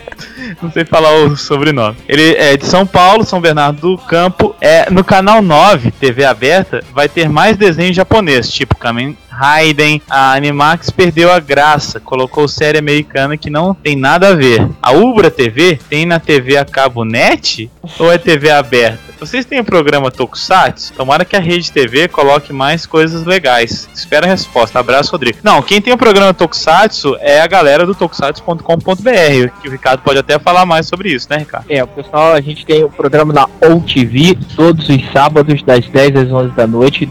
Não 0.60 0.70
sei 0.70 0.84
falar 0.84 1.12
o 1.14 1.36
sobrenome. 1.36 1.96
Ele 2.08 2.34
é 2.34 2.56
de 2.56 2.66
São 2.66 2.86
Paulo, 2.86 3.24
São 3.24 3.40
Bernardo 3.40 3.80
do 3.80 3.98
Campo. 3.98 4.54
É 4.60 4.90
no 4.90 5.04
canal 5.04 5.40
9, 5.40 5.90
TV 5.92 6.24
aberta, 6.24 6.82
vai 6.92 7.08
ter 7.08 7.28
mais 7.28 7.56
desenho 7.56 7.94
japonês, 7.94 8.50
tipo 8.50 8.76
Kamen 8.76 9.16
Raiden. 9.40 10.02
A 10.10 10.34
Animax 10.34 10.90
perdeu 10.90 11.32
a 11.32 11.40
graça, 11.40 11.98
colocou 11.98 12.46
série 12.46 12.76
americana 12.76 13.38
que 13.38 13.48
não 13.48 13.72
tem 13.72 13.96
nada 13.96 14.28
a 14.28 14.34
ver. 14.34 14.68
A 14.82 14.92
Ubra 14.92 15.30
TV 15.30 15.80
tem 15.88 16.04
na 16.04 16.20
TV 16.20 16.58
a 16.58 16.64
cabo 16.66 17.06
net 17.06 17.70
ou 17.98 18.12
é 18.12 18.18
TV 18.18 18.50
aberta? 18.50 19.10
Vocês 19.20 19.44
têm 19.44 19.60
o 19.60 19.64
programa 19.64 20.10
Tokusatsu? 20.10 20.94
Tomara 20.94 21.26
que 21.26 21.36
a 21.36 21.40
Rede 21.40 21.70
TV 21.70 22.08
coloque 22.08 22.54
mais 22.54 22.86
coisas 22.86 23.26
legais. 23.26 23.86
Espera 23.94 24.24
a 24.24 24.28
resposta. 24.28 24.78
Abraço, 24.78 25.12
Rodrigo. 25.12 25.38
Não, 25.42 25.60
quem 25.60 25.78
tem 25.78 25.92
o 25.92 25.98
programa 25.98 26.32
Tokusatsu 26.32 27.18
é 27.20 27.38
a 27.42 27.46
galera 27.46 27.84
do 27.84 27.94
tokusatsu.com.br, 27.94 29.60
que 29.60 29.68
o 29.68 29.70
Ricardo 29.70 30.00
pode 30.00 30.18
até 30.18 30.38
falar 30.38 30.64
mais 30.64 30.86
sobre 30.86 31.10
isso, 31.10 31.26
né, 31.28 31.36
Ricardo? 31.36 31.66
É, 31.68 31.84
o 31.84 31.86
pessoal, 31.86 32.32
a 32.32 32.40
gente 32.40 32.64
tem 32.64 32.82
o 32.82 32.88
programa 32.88 33.30
na 33.30 33.46
OutV 33.60 34.38
todos 34.56 34.88
os 34.88 35.12
sábados 35.12 35.62
das 35.62 35.86
10 35.86 36.16
às 36.16 36.32
11 36.32 36.54
da 36.54 36.66
noite, 36.66 37.04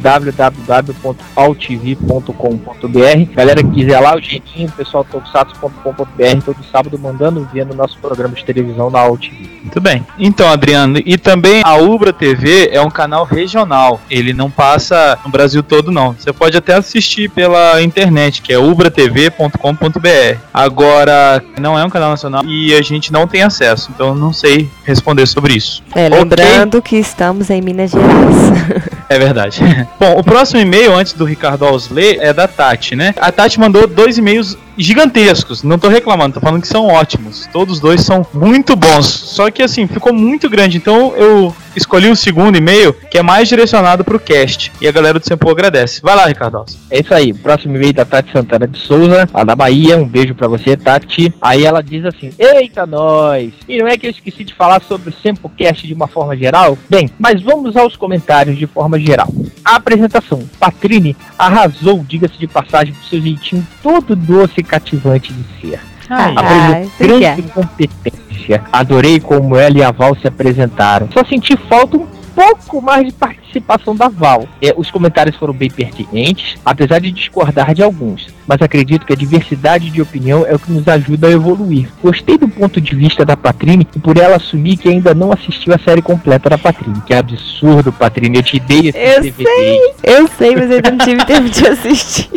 www.altv.com.br. 2.19 3.33
Galera 3.33 3.63
que 3.63 3.71
quiser 3.71 3.99
lá, 3.99 4.15
o 4.15 4.21
jeitinho, 4.21 4.71
pessoal 4.71 5.03
tokusatsu.com.br, 5.03 6.43
todo 6.45 6.57
sábado 6.71 6.97
mandando 6.99 7.47
vendo 7.53 7.75
nosso 7.75 7.97
programa 7.99 8.35
de 8.35 8.43
televisão 8.43 8.89
na 8.89 9.03
OutV. 9.05 9.49
Muito 9.63 9.81
bem. 9.81 10.05
Então, 10.17 10.49
Adriano, 10.49 11.01
e 11.05 11.17
também 11.17 11.61
a 11.63 11.75
Ubra 11.75 12.11
TV 12.13 12.69
é 12.71 12.81
um 12.81 12.89
canal 12.89 13.23
regional. 13.23 13.99
Ele 14.09 14.33
não 14.33 14.49
passa 14.49 15.17
no 15.23 15.31
Brasil 15.31 15.63
todo, 15.63 15.91
não. 15.91 16.13
Você 16.13 16.33
pode 16.33 16.57
até 16.57 16.73
assistir 16.73 17.29
pela 17.29 17.81
internet, 17.81 18.41
que 18.41 18.53
é 18.53 18.59
ubratv.com.br. 18.59 20.39
Agora, 20.53 21.43
não 21.59 21.77
é 21.77 21.83
um 21.83 21.89
canal 21.89 22.09
nacional 22.11 22.43
e 22.45 22.73
a 22.73 22.81
gente 22.81 23.11
não 23.11 23.27
tem 23.27 23.43
acesso, 23.43 23.91
então 23.93 24.15
não 24.15 24.33
sei 24.33 24.69
responder 24.83 25.25
sobre 25.27 25.55
isso. 25.55 25.83
É, 25.95 26.09
lembrando 26.09 26.81
que 26.81 26.97
estamos 26.97 27.49
em 27.49 27.61
Minas 27.61 27.91
Gerais. 27.91 28.89
É 29.09 29.17
verdade. 29.17 29.59
Bom, 29.99 30.19
o 30.19 30.23
próximo 30.23 30.59
e-mail, 30.59 30.93
antes 30.93 31.13
do 31.13 31.25
Ricardo 31.25 31.65
ler, 31.99 32.17
é 32.21 32.33
da 32.33 32.47
Tati, 32.47 32.95
né? 32.95 33.13
A 33.19 33.31
Tati 33.31 33.59
mandou 33.59 33.85
dois 33.85 34.17
e-mails 34.17 34.57
gigantescos. 34.77 35.63
Não 35.63 35.77
tô 35.77 35.89
reclamando, 35.89 36.35
tô 36.35 36.39
falando 36.39 36.61
que 36.61 36.67
são 36.67 36.87
ótimos. 36.87 37.47
Todos 37.51 37.79
dois 37.79 38.01
são 38.01 38.25
muito 38.33 38.75
bons. 38.75 39.05
Só 39.05 39.51
que 39.51 39.61
assim, 39.61 39.85
ficou 39.85 40.13
muito 40.13 40.49
grande. 40.49 40.77
Então 40.77 41.13
eu 41.15 41.53
escolhi 41.79 42.09
o 42.09 42.15
segundo 42.15 42.57
e-mail, 42.57 42.93
que 42.93 43.17
é 43.17 43.23
mais 43.23 43.47
direcionado 43.47 44.03
pro 44.03 44.19
cast. 44.19 44.71
E 44.79 44.87
a 44.87 44.91
galera 44.91 45.19
do 45.19 45.25
Sempo 45.25 45.49
agradece. 45.49 46.01
Vai 46.01 46.15
lá, 46.15 46.25
Ricardo. 46.25 46.65
É 46.91 46.99
isso 46.99 47.13
aí, 47.13 47.33
próximo 47.33 47.75
e-mail 47.75 47.93
da 47.93 48.05
Tati 48.05 48.31
Santana 48.31 48.67
de 48.67 48.77
Souza, 48.77 49.27
lá 49.33 49.43
da 49.43 49.55
Bahia, 49.55 49.97
um 49.97 50.07
beijo 50.07 50.35
pra 50.35 50.47
você, 50.47 50.75
Tati. 50.75 51.33
Aí 51.41 51.65
ela 51.65 51.81
diz 51.81 52.05
assim: 52.05 52.31
Eita, 52.37 52.85
nós! 52.85 53.53
E 53.67 53.77
não 53.77 53.87
é 53.87 53.97
que 53.97 54.07
eu 54.07 54.11
esqueci 54.11 54.43
de 54.43 54.53
falar 54.53 54.81
sobre 54.81 55.09
o 55.09 55.13
Sempocast 55.13 55.87
de 55.87 55.93
uma 55.93 56.07
forma 56.07 56.35
geral? 56.35 56.77
Bem, 56.89 57.09
mas 57.17 57.41
vamos 57.41 57.75
aos 57.75 57.95
comentários 57.95 58.57
de 58.57 58.67
forma 58.67 58.99
geral. 58.99 59.27
A 59.63 59.75
apresentação, 59.75 60.47
Patrine 60.59 61.15
arrasou, 61.37 62.03
diga-se 62.07 62.37
de 62.37 62.47
passagem, 62.47 62.93
por 62.93 63.03
seu 63.05 63.21
jeitinho 63.21 63.65
todo 63.81 64.15
doce 64.15 64.55
e 64.57 64.63
cativante 64.63 65.33
de 65.33 65.61
ser. 65.61 65.79
Ai, 66.09 66.33
Apresentou 66.35 66.91
obrigada. 66.99 67.35
grande 67.35 67.51
competência. 67.51 68.63
Adorei 68.71 69.19
como 69.19 69.55
ela 69.55 69.77
e 69.77 69.83
a 69.83 69.91
Val 69.91 70.15
se 70.15 70.27
apresentaram. 70.27 71.07
Só 71.11 71.23
senti 71.23 71.55
falta 71.69 71.97
um 71.97 72.07
pouco 72.39 72.81
mais 72.81 73.05
de 73.05 73.11
participação 73.11 73.93
da 73.93 74.07
Val. 74.07 74.47
É, 74.61 74.73
os 74.77 74.89
comentários 74.89 75.35
foram 75.35 75.53
bem 75.53 75.69
pertinentes, 75.69 76.55
apesar 76.63 76.99
de 76.99 77.11
discordar 77.11 77.73
de 77.73 77.83
alguns. 77.83 78.27
Mas 78.47 78.61
acredito 78.61 79.05
que 79.05 79.11
a 79.11 79.15
diversidade 79.15 79.89
de 79.89 80.01
opinião 80.01 80.45
é 80.47 80.55
o 80.55 80.59
que 80.59 80.71
nos 80.71 80.87
ajuda 80.87 81.27
a 81.27 81.31
evoluir. 81.31 81.89
Gostei 82.01 82.37
do 82.37 82.47
ponto 82.47 82.79
de 82.79 82.95
vista 82.95 83.25
da 83.25 83.35
Patrine 83.35 83.85
e 83.95 83.99
por 83.99 84.17
ela 84.17 84.37
assumir 84.37 84.77
que 84.77 84.87
ainda 84.87 85.13
não 85.13 85.31
assistiu 85.33 85.73
a 85.73 85.77
série 85.77 86.01
completa 86.01 86.49
da 86.49 86.57
Patrine. 86.57 87.01
Que 87.05 87.13
absurdo, 87.13 87.91
Patrine. 87.91 88.37
Eu 88.37 88.43
te 88.43 88.59
dei 88.59 88.89
esse 88.89 88.97
Eu 88.97 89.21
DVD. 89.21 89.93
Eu 90.03 90.27
sei, 90.29 90.55
mas 90.55 90.69
eu 90.69 90.77
ainda 90.77 90.91
não 90.91 90.97
tive 90.97 91.25
tempo 91.27 91.49
de 91.49 91.67
assistir. 91.67 92.29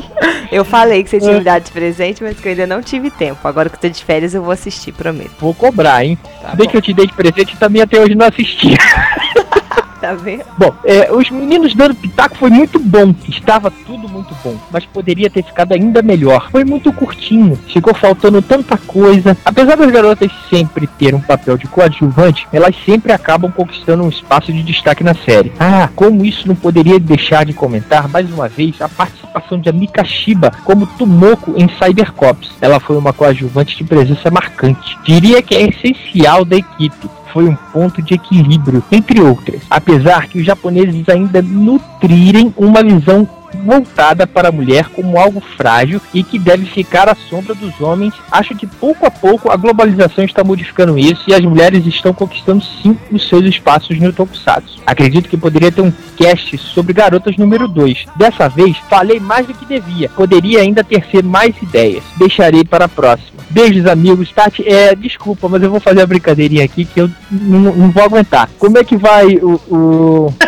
Eu 0.51 0.65
falei 0.65 1.03
que 1.05 1.11
você 1.11 1.21
tinha 1.21 1.39
me 1.39 1.45
dado 1.45 1.63
de 1.65 1.71
presente, 1.71 2.23
mas 2.23 2.39
que 2.39 2.47
eu 2.49 2.51
ainda 2.51 2.67
não 2.67 2.83
tive 2.83 3.11
tempo. 3.11 3.47
Agora 3.47 3.71
que 3.71 3.77
eu 3.77 3.81
tô 3.81 3.89
de 3.89 4.05
férias, 4.05 4.35
eu 4.35 4.43
vou 4.43 4.53
assistir, 4.53 4.93
prometo. 4.93 5.31
Vou 5.39 5.55
cobrar, 5.55 6.05
hein? 6.05 6.19
Tá 6.43 6.55
Bem 6.55 6.67
bom. 6.67 6.73
que 6.73 6.77
eu 6.77 6.83
te 6.83 6.93
dei 6.93 7.07
de 7.07 7.13
presente 7.15 7.57
também 7.57 7.81
até 7.81 7.99
hoje 8.01 8.15
não 8.15 8.27
assisti. 8.27 8.77
Tá 10.03 10.15
vendo? 10.15 10.43
Bom, 10.59 10.75
é, 10.85 11.13
os 11.13 11.31
meninos 11.31 11.77
dando 11.77 11.95
pitaco 11.95 12.37
foi 12.37 12.51
muito 12.51 12.77
bom. 12.81 13.15
Estava 13.29 13.71
tudo 13.71 14.09
muito 14.09 14.35
bom. 14.43 14.57
Mas 14.73 14.85
poderia 14.85 15.31
ter 15.31 15.45
ficado 15.45 15.75
ainda 15.75 16.03
melhor. 16.03 16.51
Foi 16.51 16.65
muito 16.65 16.93
curtinho. 16.93 17.57
Ficou 17.69 17.95
faltando 17.95 18.43
tanta 18.43 18.77
coisa. 18.77 19.37
Apesar 19.45 19.77
das 19.77 19.93
garotas 19.93 20.29
sempre 20.51 20.89
terem 20.89 21.21
um 21.21 21.23
papel 21.23 21.57
de 21.57 21.69
coadjuvante, 21.69 22.49
elas 22.53 22.75
sempre 22.85 23.13
acabam 23.13 23.53
conquistando 23.53 24.03
um 24.03 24.09
espaço 24.09 24.53
de 24.53 24.61
destaque 24.65 25.05
na 25.05 25.15
série. 25.15 25.53
Ah, 25.61 25.89
como 25.95 26.25
isso 26.25 26.49
não 26.49 26.57
poderia 26.57 26.99
deixar 26.99 27.47
de 27.47 27.53
comentar 27.53 28.09
mais 28.09 28.29
uma 28.29 28.49
vez 28.49 28.83
a 28.83 28.89
participação 28.89 29.61
de 29.61 29.69
Amika 29.69 30.05
Shiba 30.05 30.51
como 30.65 30.85
Tomoko 30.85 31.55
em 31.57 31.69
Cybercops. 31.79 32.51
Ela 32.61 32.81
foi 32.81 32.97
uma 32.97 33.13
coadjuvante 33.13 33.77
de 33.77 33.85
presença 33.85 34.33
marcante. 34.33 34.99
Diria 35.05 35.41
que 35.41 35.55
é 35.55 35.69
essencial 35.69 36.45
da 36.45 36.57
equipe 36.57 37.09
foi 37.33 37.49
um 37.49 37.55
ponto 37.55 38.03
de 38.03 38.15
equilíbrio, 38.15 38.83
entre 38.91 39.21
outras. 39.21 39.63
Apesar 39.71 40.27
que 40.29 40.39
os 40.39 40.45
japoneses 40.45 41.09
ainda 41.09 41.43
nutrirem 41.43 42.53
uma 42.57 42.83
visão 42.83 43.29
voltada 43.65 44.27
para 44.27 44.49
a 44.49 44.53
mulher 44.53 44.89
como 44.89 45.19
algo 45.19 45.41
frágil 45.57 46.01
e 46.13 46.23
que 46.23 46.39
deve 46.39 46.67
ficar 46.67 47.09
à 47.09 47.15
sombra 47.15 47.55
dos 47.55 47.81
homens. 47.81 48.15
Acho 48.31 48.55
que 48.55 48.67
pouco 48.67 49.07
a 49.07 49.11
pouco 49.11 49.51
a 49.51 49.57
globalização 49.57 50.25
está 50.25 50.43
modificando 50.43 50.99
isso 50.99 51.23
e 51.29 51.35
as 51.35 51.41
mulheres 51.41 51.87
estão 51.87 52.13
conquistando 52.13 52.65
sim 52.65 52.97
os 53.11 53.29
seus 53.29 53.45
espaços 53.45 53.99
no 53.99 54.13
Tokusatsu. 54.13 54.81
Acredito 54.87 55.29
que 55.29 55.37
poderia 55.37 55.73
ter 55.73 55.83
um 55.83 55.93
cast 56.17 56.57
sobre 56.59 56.93
garotas 56.93 57.37
número 57.37 57.69
2. 57.69 58.07
Dessa 58.17 58.49
vez, 58.49 58.77
falei 58.89 59.21
mais 59.21 59.47
do 59.47 59.55
que 59.55 59.67
devia. 59.67 60.09
Poderia 60.09 60.61
ainda 60.61 60.83
ter 60.83 61.03
mais 61.23 61.55
ideias. 61.63 62.03
Deixarei 62.17 62.65
para 62.65 62.87
a 62.87 62.89
próxima. 62.89 63.42
Beijos, 63.53 63.87
amigos. 63.87 64.33
Tati, 64.33 64.67
é, 64.67 64.95
desculpa, 64.95 65.49
mas 65.49 65.63
eu 65.63 65.71
vou 65.71 65.79
fazer 65.79 66.01
a 66.01 66.07
brincadeirinha 66.07 66.65
aqui 66.65 66.87
que 66.87 67.01
eu 67.01 67.11
não, 67.31 67.61
não 67.61 67.91
vou 67.91 68.03
aguentar. 68.03 68.49
Como 68.59 68.79
é 68.79 68.85
que 68.85 68.97
vai 68.97 69.37
o. 69.37 69.61
o... 69.71 70.35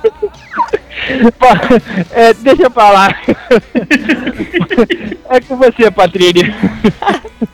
é, 2.12 2.34
deixa 2.34 2.62
eu 2.64 2.70
falar. 2.70 3.20
é 5.28 5.40
com 5.40 5.56
você, 5.56 5.90
Patrícia. 5.90 6.54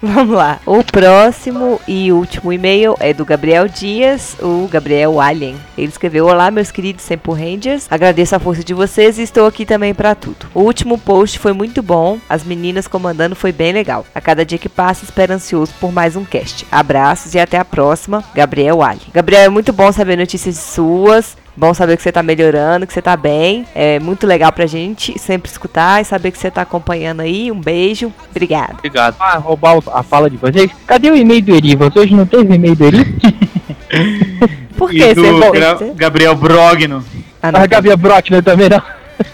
Vamos 0.02 0.36
lá. 0.36 0.60
O 0.66 0.82
próximo 0.84 1.80
e 1.86 2.12
último 2.12 2.52
e-mail 2.52 2.94
é 3.00 3.12
do 3.12 3.24
Gabriel 3.24 3.68
Dias, 3.68 4.36
o 4.40 4.68
Gabriel 4.68 5.20
Alien. 5.20 5.56
Ele 5.76 5.88
escreveu: 5.88 6.26
Olá, 6.26 6.50
meus 6.50 6.70
queridos 6.70 7.04
Sempo 7.04 7.32
Rangers. 7.32 7.86
Agradeço 7.90 8.34
a 8.36 8.38
força 8.38 8.62
de 8.62 8.74
vocês 8.74 9.18
e 9.18 9.22
estou 9.22 9.46
aqui 9.46 9.64
também 9.64 9.94
para 9.94 10.14
tudo. 10.14 10.46
O 10.54 10.62
último 10.62 10.98
post 10.98 11.38
foi 11.38 11.52
muito 11.52 11.82
bom. 11.82 12.18
As 12.28 12.44
meninas 12.44 12.86
comandando 12.86 13.34
foi 13.34 13.52
bem 13.52 13.72
legal. 13.72 14.06
A 14.14 14.20
cada 14.20 14.44
dia 14.44 14.58
que 14.58 14.68
passa, 14.68 15.04
espero 15.04 15.32
ansioso 15.32 15.72
por 15.80 15.92
mais 15.92 16.16
um 16.16 16.24
cast. 16.24 16.66
Abraços 16.70 17.34
e 17.34 17.38
até 17.38 17.58
a 17.58 17.64
próxima. 17.64 18.24
Gabriel 18.34 18.82
Alien. 18.82 19.08
Gabriel, 19.12 19.42
é 19.42 19.48
muito 19.48 19.72
bom 19.72 19.90
saber 19.92 20.16
notícias 20.16 20.56
suas. 20.56 21.36
Bom 21.56 21.72
saber 21.72 21.96
que 21.96 22.02
você 22.02 22.12
tá 22.12 22.22
melhorando, 22.22 22.86
que 22.86 22.92
você 22.92 23.00
tá 23.00 23.16
bem. 23.16 23.64
É 23.74 23.98
muito 23.98 24.26
legal 24.26 24.52
pra 24.52 24.66
gente 24.66 25.18
sempre 25.18 25.50
escutar 25.50 26.02
e 26.02 26.04
saber 26.04 26.30
que 26.30 26.38
você 26.38 26.50
tá 26.50 26.60
acompanhando 26.62 27.20
aí. 27.20 27.50
Um 27.50 27.58
beijo. 27.60 28.12
Obrigado. 28.30 28.74
Obrigado. 28.78 29.16
Ah, 29.18 29.38
roubar 29.38 29.78
a 29.94 30.02
fala 30.02 30.28
de 30.28 30.36
vocês. 30.36 30.70
Cadê 30.86 31.10
o 31.10 31.16
e-mail 31.16 31.42
do 31.42 31.54
Erivas? 31.54 31.96
Hoje 31.96 32.14
não 32.14 32.26
teve 32.26 32.54
e-mail 32.54 32.76
do 32.76 32.84
Erivas? 32.84 33.06
Por 34.76 34.90
que 34.90 35.14
você 35.14 35.50
Gra- 35.52 35.78
Gabriel 35.94 36.34
Brogno. 36.34 37.02
Ah, 37.42 37.50
não, 37.52 37.60
A 37.60 37.66
Gabi 37.66 37.94
Brockner 37.96 38.42
também 38.42 38.68
não. 38.68 38.82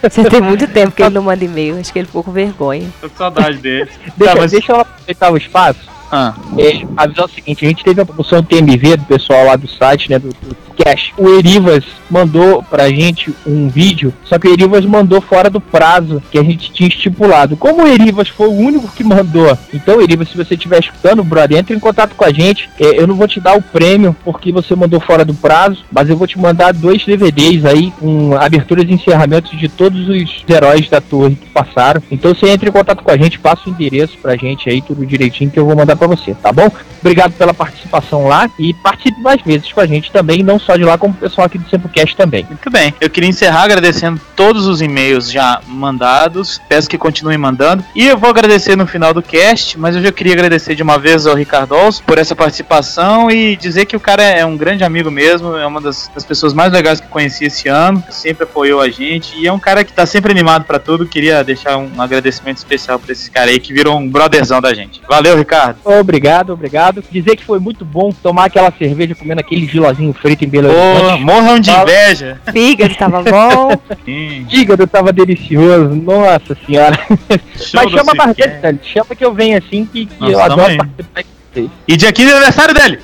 Você 0.03 0.23
tem 0.29 0.41
muito 0.41 0.69
tempo 0.69 0.93
que 0.95 1.03
ele 1.03 1.11
não 1.15 1.23
manda 1.23 1.45
e-mail. 1.45 1.79
Acho 1.81 1.93
que 1.93 1.99
ele 1.99 2.07
ficou 2.07 2.23
com 2.23 2.31
vergonha. 2.31 2.89
Tô 3.01 3.09
com 3.11 3.17
saudade 3.17 3.57
dele. 3.59 3.91
Deixa, 4.17 4.35
Tá, 4.35 4.41
mas- 4.41 4.51
deixa 4.53 4.73
eu 4.73 4.81
aproveitar 4.81 5.33
o 5.33 5.37
espaço. 5.37 5.81
Ah, 6.13 6.35
É, 6.59 6.83
avisar 6.95 7.25
o 7.25 7.29
seguinte, 7.31 7.65
a 7.65 7.69
gente 7.69 7.83
teve 7.83 8.03
a 8.03 8.05
promoção 8.05 8.43
TMV 8.43 8.99
do 8.99 9.05
pessoal 9.05 9.47
lá 9.47 9.57
do 9.57 9.67
site, 9.67 10.11
né, 10.11 10.19
do, 10.19 10.29
do 10.29 10.57
Cash. 10.77 11.13
O 11.17 11.29
Erivas 11.29 11.85
mandou 12.11 12.63
pra 12.63 12.89
gente 12.91 13.35
um 13.47 13.69
vídeo, 13.69 14.13
só 14.25 14.39
que 14.39 14.47
o 14.47 14.53
Erivas 14.53 14.85
mandou 14.85 15.21
fora 15.21 15.49
do 15.49 15.61
prazo 15.61 16.23
que 16.31 16.39
a 16.39 16.43
gente 16.43 16.71
tinha 16.73 16.89
estipulado. 16.89 17.57
Como 17.57 17.83
o 17.83 17.87
Erivas 17.87 18.29
foi 18.29 18.49
o 18.49 18.53
único 18.53 18.89
que 18.89 19.03
mandou, 19.03 19.57
então 19.73 20.01
Erivas, 20.03 20.29
se 20.29 20.37
você 20.37 20.55
estiver 20.55 20.81
escutando, 20.81 21.25
brother, 21.25 21.59
entre 21.59 21.75
em 21.75 21.81
contato 21.81 22.15
com 22.15 22.25
a 22.25 22.33
gente. 22.33 22.69
É, 22.79 23.01
eu 23.01 23.07
não 23.07 23.15
vou 23.15 23.27
te 23.27 23.41
dar 23.41 23.57
o 23.57 23.63
prêmio 23.63 24.15
porque 24.25 24.53
você 24.53 24.75
mandou 24.75 25.01
fora 25.01 25.25
do 25.25 25.35
prazo, 25.35 25.85
mas 25.91 26.11
eu 26.11 26.17
vou 26.17 26.27
te 26.27 26.39
mandar 26.39 26.73
dois 26.73 27.05
DVDs 27.05 27.65
aí 27.65 27.91
com 27.99 28.37
aberturas 28.37 28.85
e 28.87 28.93
encerramentos 28.93 29.59
de 29.59 29.69
todos 29.69 30.09
os 30.09 30.45
heróis 30.49 30.89
da 30.91 31.01
torre 31.01 31.37
que 31.37 31.49
passaram. 31.49 32.03
Então 32.11 32.35
você 32.35 32.51
entra 32.51 32.69
em 32.69 32.73
contato 32.73 33.03
com 33.03 33.11
a 33.11 33.17
gente, 33.17 33.39
passa 33.39 33.63
o 33.67 33.71
endereço 33.71 34.19
pra 34.21 34.37
gente 34.37 34.69
aí, 34.69 34.83
tudo 34.83 35.07
direitinho 35.07 35.51
que 35.51 35.59
eu 35.59 35.65
vou 35.67 35.77
mandar 35.77 35.97
pra 36.03 36.17
você, 36.17 36.35
tá 36.35 36.53
bom? 36.53 36.71
Obrigado 37.01 37.33
pela 37.33 37.53
participação 37.53 38.29
lá 38.29 38.49
e 38.59 38.73
participe 38.75 39.21
mais 39.21 39.43
vezes 39.43 39.73
com 39.73 39.81
a 39.81 39.87
gente 39.87 40.11
também, 40.13 40.43
não 40.43 40.59
só 40.59 40.77
de 40.77 40.85
lá, 40.85 40.97
como 40.97 41.13
o 41.13 41.17
pessoal 41.17 41.47
aqui 41.47 41.59
do 41.59 41.69
Sempocast 41.69 42.17
também. 42.17 42.45
muito 42.45 42.71
bem. 42.71 42.95
Eu 43.01 43.11
queria 43.11 43.29
encerrar 43.29 43.65
agradecendo 43.65 44.21
todos 44.37 44.67
os 44.67 44.81
e-mails 44.81 45.31
já 45.31 45.61
mandados. 45.67 46.61
Peço 46.69 46.89
que 46.89 46.97
continuem 46.97 47.39
mandando. 47.39 47.85
E 47.95 48.07
eu 48.07 48.17
vou 48.17 48.31
agradecer 48.31 48.77
no 48.77 48.87
final 48.87 49.13
do 49.13 49.21
cast, 49.21 49.79
mas 49.79 49.97
eu 49.97 50.03
já 50.03 50.13
queria 50.13 50.33
agradecer 50.33 50.77
de 50.77 50.83
uma 50.83 50.97
vez 50.97 51.27
ao 51.27 51.35
Ricardo 51.35 51.75
Alves 51.75 52.01
por 52.01 52.19
essa 52.19 52.37
participação 52.37 53.31
e 53.31 53.57
dizer 53.57 53.87
que 53.87 53.97
o 53.97 54.01
cara 54.01 54.23
é 54.23 54.45
um 54.45 54.57
grande 54.57 54.85
amigo 54.85 55.11
mesmo, 55.11 55.57
é 55.57 55.67
uma 55.67 55.81
das, 55.81 56.09
das 56.15 56.25
pessoas 56.25 56.55
mais 56.55 56.73
legais 56.73 57.01
que 57.01 57.09
conheci 57.09 57.47
esse 57.47 57.69
ano, 57.69 58.03
sempre 58.11 58.45
apoiou 58.45 58.81
a 58.81 58.89
gente 58.89 59.37
e 59.37 59.47
é 59.47 59.53
um 59.53 59.59
cara 59.59 59.83
que 59.83 59.93
tá 59.93 60.07
sempre 60.07 60.31
animado 60.31 60.65
pra 60.65 60.79
tudo. 60.79 61.07
Queria 61.07 61.43
deixar 61.43 61.77
um 61.77 62.01
agradecimento 62.01 62.59
especial 62.59 62.99
pra 62.99 63.13
esse 63.13 63.29
cara 63.29 63.51
aí 63.51 63.59
que 63.59 63.73
virou 63.73 63.99
um 63.99 64.09
brotherzão 64.09 64.61
da 64.61 64.73
gente. 64.73 65.03
Valeu, 65.09 65.37
Ricardo. 65.37 65.79
Obrigado, 66.01 66.53
obrigado. 66.53 67.03
Dizer 67.11 67.37
que 67.37 67.45
foi 67.45 67.59
muito 67.59 67.85
bom 67.85 68.11
tomar 68.13 68.47
aquela 68.47 68.73
cerveja 68.73 69.15
comendo 69.15 69.41
aquele 69.41 69.67
gilozinho 69.67 70.13
frito 70.13 70.45
em 70.45 70.49
Belo 70.49 70.69
Horizonte. 70.69 71.23
morram 71.23 71.61
de 71.61 71.71
inveja. 71.71 72.41
Fígado 72.53 72.95
tava 72.95 73.23
bom. 73.23 73.71
Fígado 74.51 74.87
tava 74.87 75.13
delicioso, 75.13 75.95
nossa 75.95 76.57
senhora. 76.67 76.99
show 77.57 77.81
Mas 77.83 77.91
chama 77.91 78.13
a 78.19 78.33
velho. 78.33 78.81
Chama 78.83 79.15
que 79.15 79.25
eu 79.25 79.33
venho 79.33 79.59
assim, 79.59 79.85
que, 79.85 80.07
que 80.07 80.33
eu 80.33 80.41
adoro 80.41 80.71
aí. 80.71 80.77
participar. 80.77 81.25
E 81.87 81.97
dia 81.97 82.13
15 82.13 82.29
é 82.29 82.33
aniversário 82.33 82.75
dele. 82.75 82.99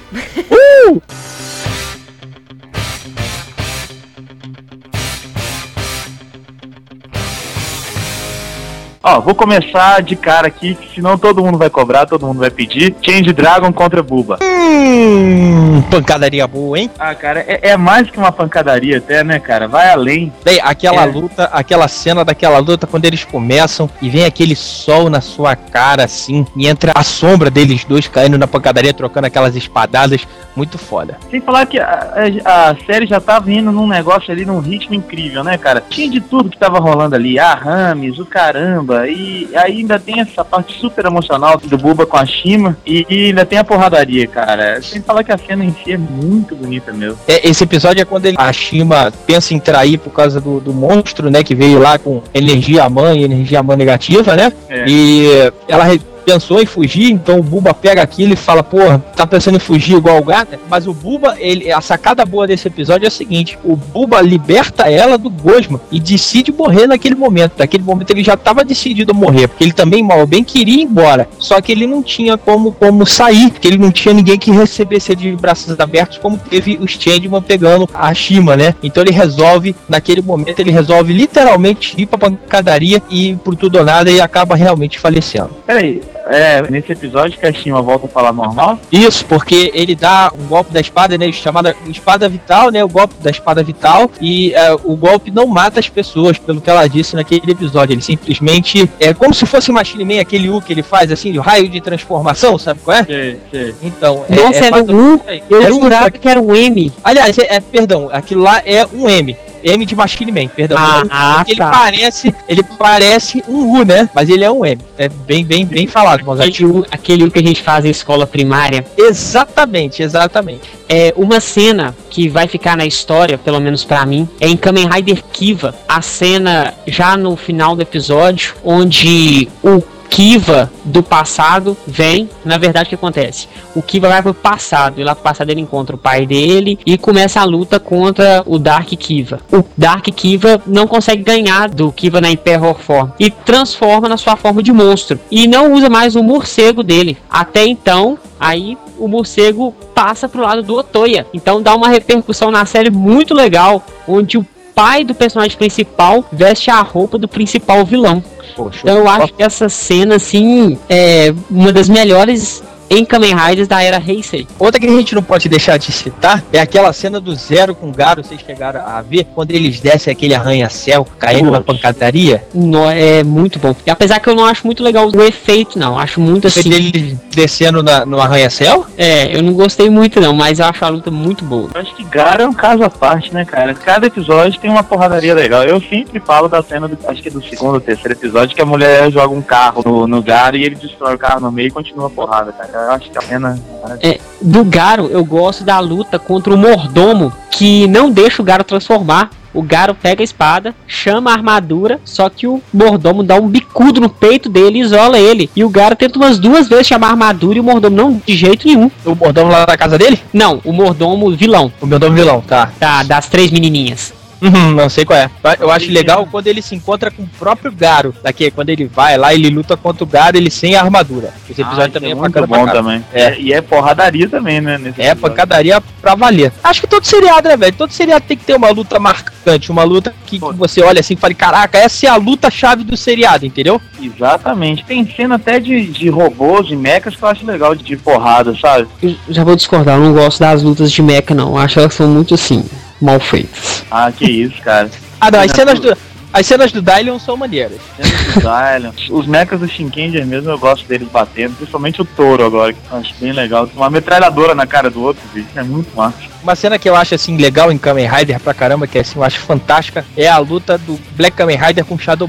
Ó, 9.10 9.20
vou 9.20 9.34
começar 9.34 10.02
de 10.02 10.14
cara 10.14 10.48
aqui, 10.48 10.74
que 10.74 10.94
senão 10.96 11.16
todo 11.16 11.42
mundo 11.42 11.56
vai 11.56 11.70
cobrar, 11.70 12.04
todo 12.04 12.26
mundo 12.26 12.40
vai 12.40 12.50
pedir. 12.50 12.94
Change 13.00 13.32
Dragon 13.32 13.72
contra 13.72 14.02
Buba. 14.02 14.38
Hum, 14.42 15.80
pancadaria 15.90 16.46
boa, 16.46 16.78
hein? 16.78 16.90
Ah, 16.98 17.14
cara, 17.14 17.40
é, 17.40 17.70
é 17.70 17.76
mais 17.76 18.10
que 18.10 18.18
uma 18.18 18.30
pancadaria 18.30 18.98
até, 18.98 19.24
né, 19.24 19.38
cara? 19.38 19.66
Vai 19.66 19.90
além. 19.90 20.30
Bem, 20.44 20.60
aquela 20.62 21.04
É. 21.04 21.06
luta, 21.06 21.44
aquela 21.52 21.88
cena 21.88 22.22
daquela 22.22 22.58
luta 22.58 22.86
quando 22.86 23.06
eles 23.06 23.24
começam 23.24 23.88
e 24.02 24.10
vem 24.10 24.26
aquele 24.26 24.54
sol 24.54 25.08
na 25.08 25.22
sua 25.22 25.56
cara 25.56 26.04
assim, 26.04 26.46
e 26.54 26.66
entra 26.68 26.92
a 26.94 27.02
sombra 27.02 27.50
deles 27.50 27.84
dois 27.84 28.06
caindo 28.06 28.36
na 28.36 28.46
pancadaria, 28.46 28.92
trocando 28.92 29.26
aquelas 29.26 29.56
espadadas, 29.56 30.26
muito 30.54 30.76
foda. 30.76 31.16
Sem 31.30 31.40
falar 31.40 31.64
que 31.64 31.78
a, 31.78 32.12
a- 32.44 32.70
a 32.70 32.76
série 32.84 33.06
já 33.06 33.20
tava 33.20 33.50
indo 33.50 33.72
num 33.72 33.86
negócio 33.86 34.30
ali, 34.30 34.44
num 34.44 34.58
ritmo 34.60 34.94
incrível, 34.94 35.42
né, 35.42 35.56
cara? 35.56 35.82
Tinha 35.88 36.10
de 36.10 36.20
tudo 36.20 36.50
que 36.50 36.58
tava 36.58 36.78
rolando 36.78 37.14
ali. 37.14 37.38
A 37.38 37.54
Rames, 37.54 38.18
o 38.18 38.26
caramba. 38.26 38.97
E 39.06 39.48
ainda 39.54 39.98
tem 39.98 40.20
essa 40.20 40.44
parte 40.44 40.78
super 40.78 41.04
emocional 41.04 41.58
do 41.58 41.78
Buba 41.78 42.06
com 42.06 42.16
a 42.16 42.24
Shima. 42.24 42.76
E, 42.86 43.06
e 43.08 43.26
ainda 43.26 43.44
tem 43.44 43.58
a 43.58 43.64
porradaria, 43.64 44.26
cara. 44.26 44.80
Sem 44.82 45.02
falar 45.02 45.22
que 45.24 45.32
a 45.32 45.38
cena 45.38 45.64
em 45.64 45.74
si 45.84 45.92
é 45.92 45.98
muito 45.98 46.54
bonita 46.56 46.92
mesmo. 46.92 47.18
É, 47.28 47.46
esse 47.48 47.64
episódio 47.64 48.00
é 48.00 48.04
quando 48.04 48.26
ele, 48.26 48.36
a 48.38 48.52
Shima 48.52 49.12
pensa 49.26 49.54
em 49.54 49.60
trair 49.60 49.98
por 49.98 50.12
causa 50.12 50.40
do, 50.40 50.60
do 50.60 50.72
monstro, 50.72 51.30
né? 51.30 51.42
Que 51.42 51.54
veio 51.54 51.78
lá 51.78 51.98
com 51.98 52.22
energia 52.32 52.88
mãe, 52.88 53.22
energia 53.22 53.62
mãe 53.62 53.76
negativa, 53.76 54.34
né? 54.34 54.52
É. 54.68 54.84
E 54.86 55.28
ela 55.68 55.84
pensou 56.28 56.60
em 56.60 56.66
fugir, 56.66 57.10
então 57.10 57.38
o 57.38 57.42
Buba 57.42 57.72
pega 57.72 58.02
aquilo 58.02 58.34
e 58.34 58.36
fala, 58.36 58.62
porra, 58.62 58.98
tá 59.16 59.26
pensando 59.26 59.56
em 59.56 59.58
fugir 59.58 59.96
igual 59.96 60.18
o 60.18 60.24
gato? 60.24 60.58
Mas 60.68 60.86
o 60.86 60.92
Buba, 60.92 61.36
ele, 61.38 61.72
a 61.72 61.80
sacada 61.80 62.22
boa 62.26 62.46
desse 62.46 62.68
episódio 62.68 63.06
é 63.06 63.08
a 63.08 63.10
seguinte, 63.10 63.58
o 63.64 63.74
Buba 63.74 64.20
liberta 64.20 64.90
ela 64.90 65.16
do 65.16 65.30
Gosma 65.30 65.80
e 65.90 65.98
decide 65.98 66.52
morrer 66.52 66.86
naquele 66.86 67.14
momento. 67.14 67.54
Naquele 67.58 67.82
momento 67.82 68.10
ele 68.10 68.22
já 68.22 68.34
estava 68.34 68.62
decidido 68.62 69.12
a 69.12 69.14
morrer, 69.14 69.48
porque 69.48 69.64
ele 69.64 69.72
também, 69.72 70.02
mal 70.02 70.26
bem, 70.26 70.44
queria 70.44 70.82
ir 70.82 70.82
embora. 70.82 71.26
Só 71.38 71.62
que 71.62 71.72
ele 71.72 71.86
não 71.86 72.02
tinha 72.02 72.36
como, 72.36 72.72
como 72.72 73.06
sair, 73.06 73.50
porque 73.50 73.66
ele 73.66 73.78
não 73.78 73.90
tinha 73.90 74.12
ninguém 74.12 74.38
que 74.38 74.50
recebesse 74.50 75.12
ele 75.12 75.30
de 75.30 75.36
braços 75.36 75.80
abertos, 75.80 76.18
como 76.18 76.36
teve 76.36 76.78
o 76.78 76.86
Changeman 76.86 77.40
pegando 77.40 77.88
a 77.94 78.12
Shima, 78.12 78.54
né? 78.54 78.74
Então 78.82 79.02
ele 79.02 79.12
resolve, 79.12 79.74
naquele 79.88 80.20
momento, 80.20 80.60
ele 80.60 80.70
resolve 80.70 81.10
literalmente 81.10 81.94
ir 81.96 82.04
pra 82.04 82.18
pancadaria 82.18 83.02
e 83.08 83.34
por 83.36 83.56
tudo 83.56 83.78
ou 83.78 83.84
nada 83.84 84.10
e 84.10 84.20
acaba 84.20 84.54
realmente 84.54 84.98
falecendo. 84.98 85.50
Peraí, 85.66 86.02
é 86.28 86.62
nesse 86.70 86.92
episódio 86.92 87.38
que 87.38 87.46
a 87.46 87.52
Shima 87.52 87.80
volta 87.82 88.06
a 88.06 88.08
falar 88.08 88.32
normal? 88.32 88.78
Isso, 88.92 89.24
porque 89.26 89.70
ele 89.74 89.94
dá 89.94 90.30
um 90.38 90.46
golpe 90.46 90.72
da 90.72 90.80
espada, 90.80 91.16
né? 91.18 91.30
Chamada 91.32 91.74
espada 91.88 92.28
vital, 92.28 92.70
né? 92.70 92.84
O 92.84 92.88
golpe 92.88 93.14
da 93.20 93.30
espada 93.30 93.62
vital. 93.62 94.10
E 94.20 94.52
é, 94.54 94.72
o 94.72 94.94
golpe 94.96 95.30
não 95.30 95.46
mata 95.46 95.80
as 95.80 95.88
pessoas, 95.88 96.38
pelo 96.38 96.60
que 96.60 96.68
ela 96.70 96.86
disse 96.88 97.16
naquele 97.16 97.50
episódio. 97.50 97.94
Ele 97.94 98.02
simplesmente. 98.02 98.88
É 99.00 99.12
como 99.14 99.32
se 99.34 99.46
fosse 99.46 99.72
Machine 99.72 100.04
Man, 100.04 100.20
aquele 100.20 100.48
U 100.50 100.60
que 100.60 100.72
ele 100.72 100.82
faz, 100.82 101.10
assim, 101.10 101.36
o 101.38 101.40
raio 101.40 101.68
de 101.68 101.80
transformação, 101.80 102.58
sabe 102.58 102.80
qual 102.84 102.96
é? 102.98 103.04
Sei, 103.04 103.40
sei. 103.50 103.74
Então. 103.82 104.24
é- 104.28 104.36
Nossa, 104.36 104.54
é, 104.64 104.66
era 104.66 104.70
mais- 104.70 104.88
um 104.88 105.14
U. 105.14 105.20
Eu 105.50 105.62
é- 105.62 105.68
jurava 105.68 106.10
que 106.10 106.28
era 106.28 106.40
um 106.40 106.54
M. 106.54 106.92
Aliás, 107.02 107.38
é, 107.38 107.56
é, 107.56 107.60
perdão, 107.60 108.08
aquilo 108.12 108.42
lá 108.42 108.60
é 108.64 108.86
um 108.92 109.08
M. 109.08 109.36
M 109.62 109.84
de 109.84 109.94
Machine 109.96 110.32
Man, 110.32 110.48
perdão. 110.48 110.76
Ah, 110.78 111.34
Porque 111.38 111.52
ele 111.52 111.58
tá. 111.58 111.70
parece, 111.70 112.34
ele 112.48 112.62
parece 112.62 113.42
um 113.48 113.80
U, 113.80 113.84
né? 113.84 114.08
Mas 114.14 114.28
ele 114.28 114.44
é 114.44 114.50
um 114.50 114.64
M. 114.64 114.80
É 114.96 115.08
bem, 115.08 115.44
bem, 115.44 115.64
bem 115.64 115.86
falado, 115.86 116.24
Mozart. 116.24 116.48
Aquele 116.48 116.68
U, 116.70 116.86
aquele 116.90 117.24
U 117.24 117.30
que 117.30 117.38
a 117.38 117.42
gente 117.42 117.62
faz 117.62 117.84
em 117.84 117.90
escola 117.90 118.26
primária. 118.26 118.84
Exatamente, 118.96 120.02
exatamente. 120.02 120.62
É 120.88 121.12
uma 121.16 121.40
cena 121.40 121.94
que 122.08 122.28
vai 122.28 122.46
ficar 122.48 122.76
na 122.76 122.86
história, 122.86 123.36
pelo 123.36 123.60
menos 123.60 123.84
pra 123.84 124.04
mim, 124.06 124.28
é 124.40 124.48
em 124.48 124.56
Kamen 124.56 124.88
Rider 124.88 125.22
Kiva. 125.32 125.74
A 125.88 126.00
cena 126.00 126.74
já 126.86 127.16
no 127.16 127.36
final 127.36 127.76
do 127.76 127.82
episódio, 127.82 128.54
onde 128.64 129.48
o 129.62 129.82
Kiva 130.18 130.68
do 130.84 131.00
passado 131.00 131.76
vem. 131.86 132.28
Na 132.44 132.58
verdade, 132.58 132.86
o 132.86 132.88
que 132.88 132.96
acontece? 132.96 133.46
O 133.72 133.80
Kiva 133.80 134.08
vai 134.08 134.20
pro 134.20 134.34
passado, 134.34 135.00
e 135.00 135.04
lá 135.04 135.14
pro 135.14 135.22
passado 135.22 135.48
ele 135.50 135.60
encontra 135.60 135.94
o 135.94 135.98
pai 135.98 136.26
dele 136.26 136.76
e 136.84 136.98
começa 136.98 137.40
a 137.40 137.44
luta 137.44 137.78
contra 137.78 138.42
o 138.44 138.58
Dark 138.58 138.88
Kiva. 138.88 139.38
O 139.52 139.62
Dark 139.76 140.04
Kiva 140.06 140.60
não 140.66 140.88
consegue 140.88 141.22
ganhar 141.22 141.68
do 141.68 141.92
Kiva 141.92 142.20
na 142.20 142.30
Hyper 142.30 142.74
Form 142.74 143.10
e 143.20 143.30
transforma 143.30 144.08
na 144.08 144.16
sua 144.16 144.34
forma 144.34 144.60
de 144.60 144.72
monstro. 144.72 145.20
E 145.30 145.46
não 145.46 145.72
usa 145.72 145.88
mais 145.88 146.16
o 146.16 146.22
morcego 146.24 146.82
dele. 146.82 147.16
Até 147.30 147.64
então, 147.64 148.18
aí 148.40 148.76
o 148.98 149.06
morcego 149.06 149.72
passa 149.94 150.28
pro 150.28 150.42
lado 150.42 150.64
do 150.64 150.74
Otoya. 150.74 151.28
Então 151.32 151.62
dá 151.62 151.76
uma 151.76 151.90
repercussão 151.90 152.50
na 152.50 152.66
série 152.66 152.90
muito 152.90 153.34
legal, 153.34 153.84
onde 154.08 154.36
o 154.36 154.44
pai 154.78 155.02
do 155.02 155.12
personagem 155.12 155.58
principal 155.58 156.24
veste 156.30 156.70
a 156.70 156.80
roupa 156.82 157.18
do 157.18 157.26
principal 157.26 157.84
vilão. 157.84 158.22
Poxa, 158.54 158.78
então 158.84 158.96
eu 158.96 159.08
acho 159.08 159.34
que 159.34 159.42
essa 159.42 159.68
cena, 159.68 160.14
assim, 160.14 160.78
é 160.88 161.34
uma 161.50 161.72
das 161.72 161.88
melhores 161.88 162.62
em 162.90 163.04
Kamen 163.04 163.34
Riders 163.34 163.68
da 163.68 163.82
era 163.82 164.02
Heisei. 164.04 164.46
Outra 164.58 164.80
que 164.80 164.86
a 164.86 164.90
gente 164.90 165.14
não 165.14 165.22
pode 165.22 165.48
deixar 165.48 165.76
de 165.76 165.92
citar 165.92 166.42
é 166.52 166.60
aquela 166.60 166.92
cena 166.92 167.20
do 167.20 167.34
Zero 167.34 167.74
com 167.74 167.88
o 167.88 167.92
Garo, 167.92 168.24
vocês 168.24 168.40
chegaram 168.40 168.80
a 168.80 169.02
ver, 169.02 169.26
quando 169.34 169.50
eles 169.50 169.80
descem 169.80 170.12
aquele 170.12 170.34
arranha-céu 170.34 171.06
caindo 171.18 171.50
na 171.50 171.60
pancadaria. 171.60 172.44
No, 172.54 172.88
é 172.88 173.22
muito 173.22 173.58
bom. 173.58 173.74
E 173.86 173.90
apesar 173.90 174.20
que 174.20 174.28
eu 174.28 174.34
não 174.34 174.44
acho 174.44 174.66
muito 174.66 174.82
legal 174.82 175.10
o 175.10 175.22
efeito, 175.22 175.78
não. 175.78 175.98
Acho 175.98 176.20
muito 176.20 176.46
assim. 176.46 176.72
Ele 176.72 177.18
descendo 177.34 177.82
na, 177.82 178.04
no 178.04 178.20
arranha-céu? 178.20 178.86
É, 178.96 179.36
eu 179.36 179.42
não 179.42 179.52
gostei 179.52 179.90
muito, 179.90 180.20
não, 180.20 180.32
mas 180.32 180.58
eu 180.58 180.66
acho 180.66 180.84
a 180.84 180.88
luta 180.88 181.10
muito 181.10 181.44
boa. 181.44 181.70
Eu 181.74 181.80
acho 181.80 181.94
que 181.94 182.04
Garo 182.04 182.42
é 182.42 182.46
um 182.46 182.52
caso 182.52 182.82
à 182.82 182.90
parte, 182.90 183.32
né, 183.32 183.44
cara? 183.44 183.74
Cada 183.74 184.06
episódio 184.06 184.60
tem 184.60 184.70
uma 184.70 184.82
porradaria 184.82 185.34
legal. 185.34 185.64
Eu 185.64 185.80
sempre 185.80 186.20
falo 186.20 186.48
da 186.48 186.62
cena, 186.62 186.88
do, 186.88 186.98
acho 187.06 187.22
que 187.22 187.28
é 187.28 187.30
do 187.30 187.42
segundo 187.42 187.74
ou 187.74 187.80
terceiro 187.80 188.12
episódio, 188.12 188.54
que 188.54 188.62
a 188.62 188.66
mulher 188.66 189.10
joga 189.10 189.34
um 189.34 189.42
carro 189.42 189.82
no, 189.84 190.06
no 190.06 190.22
Garo 190.22 190.56
e 190.56 190.64
ele 190.64 190.74
destrói 190.74 191.14
o 191.14 191.18
carro 191.18 191.40
no 191.40 191.52
meio 191.52 191.68
e 191.68 191.70
continua 191.70 192.06
a 192.06 192.10
porrada, 192.10 192.52
cara 192.52 192.77
eu 192.82 192.92
acho 192.92 193.10
que 193.10 193.18
a 193.18 193.22
pena. 193.22 193.58
É, 194.00 194.18
do 194.40 194.64
Garo, 194.64 195.06
eu 195.06 195.24
gosto 195.24 195.64
da 195.64 195.78
luta 195.80 196.18
contra 196.18 196.54
o 196.54 196.58
mordomo 196.58 197.32
que 197.50 197.86
não 197.88 198.10
deixa 198.10 198.42
o 198.42 198.44
Garo 198.44 198.64
transformar. 198.64 199.30
O 199.52 199.62
Garo 199.62 199.94
pega 199.94 200.22
a 200.22 200.24
espada, 200.24 200.74
chama 200.86 201.30
a 201.30 201.34
armadura, 201.34 201.98
só 202.04 202.28
que 202.28 202.46
o 202.46 202.62
mordomo 202.72 203.22
dá 203.22 203.34
um 203.36 203.48
bicudo 203.48 204.00
no 204.00 204.08
peito 204.08 204.48
dele 204.48 204.78
e 204.78 204.82
isola 204.82 205.18
ele. 205.18 205.50
E 205.56 205.64
o 205.64 205.70
Garo 205.70 205.96
tenta 205.96 206.18
umas 206.18 206.38
duas 206.38 206.68
vezes 206.68 206.86
chamar 206.86 207.08
a 207.08 207.10
armadura 207.10 207.56
e 207.56 207.60
o 207.60 207.64
mordomo 207.64 207.96
não, 207.96 208.22
de 208.24 208.36
jeito 208.36 208.66
nenhum. 208.66 208.90
O 209.04 209.14
mordomo 209.14 209.50
lá 209.50 209.64
da 209.64 209.76
casa 209.76 209.98
dele? 209.98 210.20
Não, 210.32 210.60
o 210.64 210.72
mordomo 210.72 211.30
vilão. 211.34 211.72
O 211.80 211.86
mordomo 211.86 212.14
vilão, 212.14 212.40
tá. 212.42 212.70
Tá, 212.78 213.02
das 213.02 213.28
três 213.28 213.50
menininhas. 213.50 214.17
Uhum, 214.40 214.72
não 214.72 214.88
sei 214.88 215.04
qual 215.04 215.18
é. 215.18 215.30
Eu 215.58 215.70
acho 215.70 215.90
legal 215.90 216.26
quando 216.30 216.46
ele 216.46 216.62
se 216.62 216.74
encontra 216.74 217.10
com 217.10 217.22
o 217.22 217.28
próprio 217.38 217.72
Garo. 217.72 218.14
Daqui, 218.22 218.50
quando 218.50 218.70
ele 218.70 218.86
vai 218.86 219.16
lá, 219.16 219.34
ele 219.34 219.50
luta 219.50 219.76
contra 219.76 220.04
o 220.04 220.06
Garo, 220.06 220.36
ele 220.36 220.50
sem 220.50 220.76
a 220.76 220.82
armadura. 220.82 221.32
Esse 221.48 221.62
episódio 221.62 221.86
ah, 221.86 221.90
também 221.90 222.10
é, 222.10 222.12
é 222.12 222.14
muito 222.14 222.46
bom 222.46 222.66
também. 222.66 223.04
É. 223.12 223.38
E 223.38 223.52
é 223.52 223.60
porradaria 223.60 224.28
também, 224.28 224.60
né? 224.60 224.74
é, 224.74 224.88
episódio. 224.88 225.16
pancadaria 225.16 225.82
pra 226.00 226.14
valer. 226.14 226.52
Acho 226.62 226.80
que 226.80 226.86
todo 226.86 227.04
seriado, 227.04 227.48
né, 227.48 227.56
velho? 227.56 227.74
Todo 227.76 227.92
seriado 227.92 228.24
tem 228.26 228.36
que 228.36 228.44
ter 228.44 228.54
uma 228.54 228.70
luta 228.70 228.98
marcante, 228.98 229.70
uma 229.70 229.82
luta 229.82 230.14
que, 230.26 230.38
que 230.38 230.54
você 230.54 230.82
olha 230.82 231.00
assim 231.00 231.14
e 231.14 231.16
fala, 231.16 231.34
caraca, 231.34 231.78
essa 231.78 232.06
é 232.06 232.08
a 232.08 232.16
luta-chave 232.16 232.84
do 232.84 232.96
seriado, 232.96 233.44
entendeu? 233.44 233.80
Exatamente. 234.00 234.84
Tem 234.84 235.08
cena 235.14 235.34
até 235.34 235.58
de, 235.58 235.86
de 235.86 236.08
robôs, 236.08 236.66
de 236.66 236.76
mechas 236.76 237.16
que 237.16 237.22
eu 237.22 237.28
acho 237.28 237.46
legal 237.46 237.74
de, 237.74 237.82
de 237.82 237.96
porrada, 237.96 238.54
sabe? 238.56 238.86
Eu 239.02 239.16
já 239.28 239.42
vou 239.42 239.56
discordar, 239.56 239.96
eu 239.96 240.04
não 240.04 240.12
gosto 240.12 240.38
das 240.38 240.62
lutas 240.62 240.92
de 240.92 241.02
mecha, 241.02 241.34
não. 241.34 241.50
Eu 241.50 241.58
acho 241.58 241.80
elas 241.80 241.94
são 241.94 242.08
muito 242.08 242.34
assim 242.34 242.64
mal 243.00 243.20
feitas. 243.20 243.84
Ah, 243.90 244.10
que 244.12 244.24
isso, 244.30 244.60
cara. 244.62 244.90
ah, 245.20 245.30
não, 245.30 245.40
as 245.40 245.50
cenas 245.50 245.78
do. 245.78 245.96
As 246.30 246.46
cenas 246.46 246.70
do 246.70 246.82
Dylion 246.82 247.18
são 247.18 247.38
maneiras. 247.38 247.78
Cenas 247.96 248.34
do 248.34 248.40
Dylion. 248.40 249.18
Os 249.18 249.26
mechas 249.26 249.58
do 249.58 249.66
Shinkenger 249.66 250.26
mesmo, 250.26 250.50
eu 250.50 250.58
gosto 250.58 250.86
deles 250.86 251.08
batendo. 251.08 251.56
Principalmente 251.56 252.02
o 252.02 252.04
touro 252.04 252.44
agora, 252.44 252.72
que 252.72 252.78
eu 252.90 252.98
acho 252.98 253.14
bem 253.18 253.32
legal. 253.32 253.66
Tem 253.66 253.76
uma 253.76 253.88
metralhadora 253.88 254.54
na 254.54 254.66
cara 254.66 254.90
do 254.90 255.02
outro, 255.02 255.22
bicho. 255.32 255.48
É 255.56 255.62
muito 255.62 255.96
massa. 255.96 256.18
Uma 256.42 256.54
cena 256.54 256.78
que 256.78 256.88
eu 256.88 256.94
acho 256.94 257.14
assim 257.14 257.38
legal 257.38 257.72
em 257.72 257.78
Kamen 257.78 258.06
Rider 258.06 258.38
pra 258.40 258.52
caramba, 258.52 258.86
que 258.86 258.98
assim, 258.98 259.18
eu 259.18 259.24
acho 259.24 259.40
fantástica, 259.40 260.04
é 260.16 260.28
a 260.28 260.38
luta 260.38 260.76
do 260.76 261.00
Black 261.16 261.34
Kamen 261.34 261.56
Rider 261.56 261.84
com 261.84 261.98
Shadow 261.98 262.28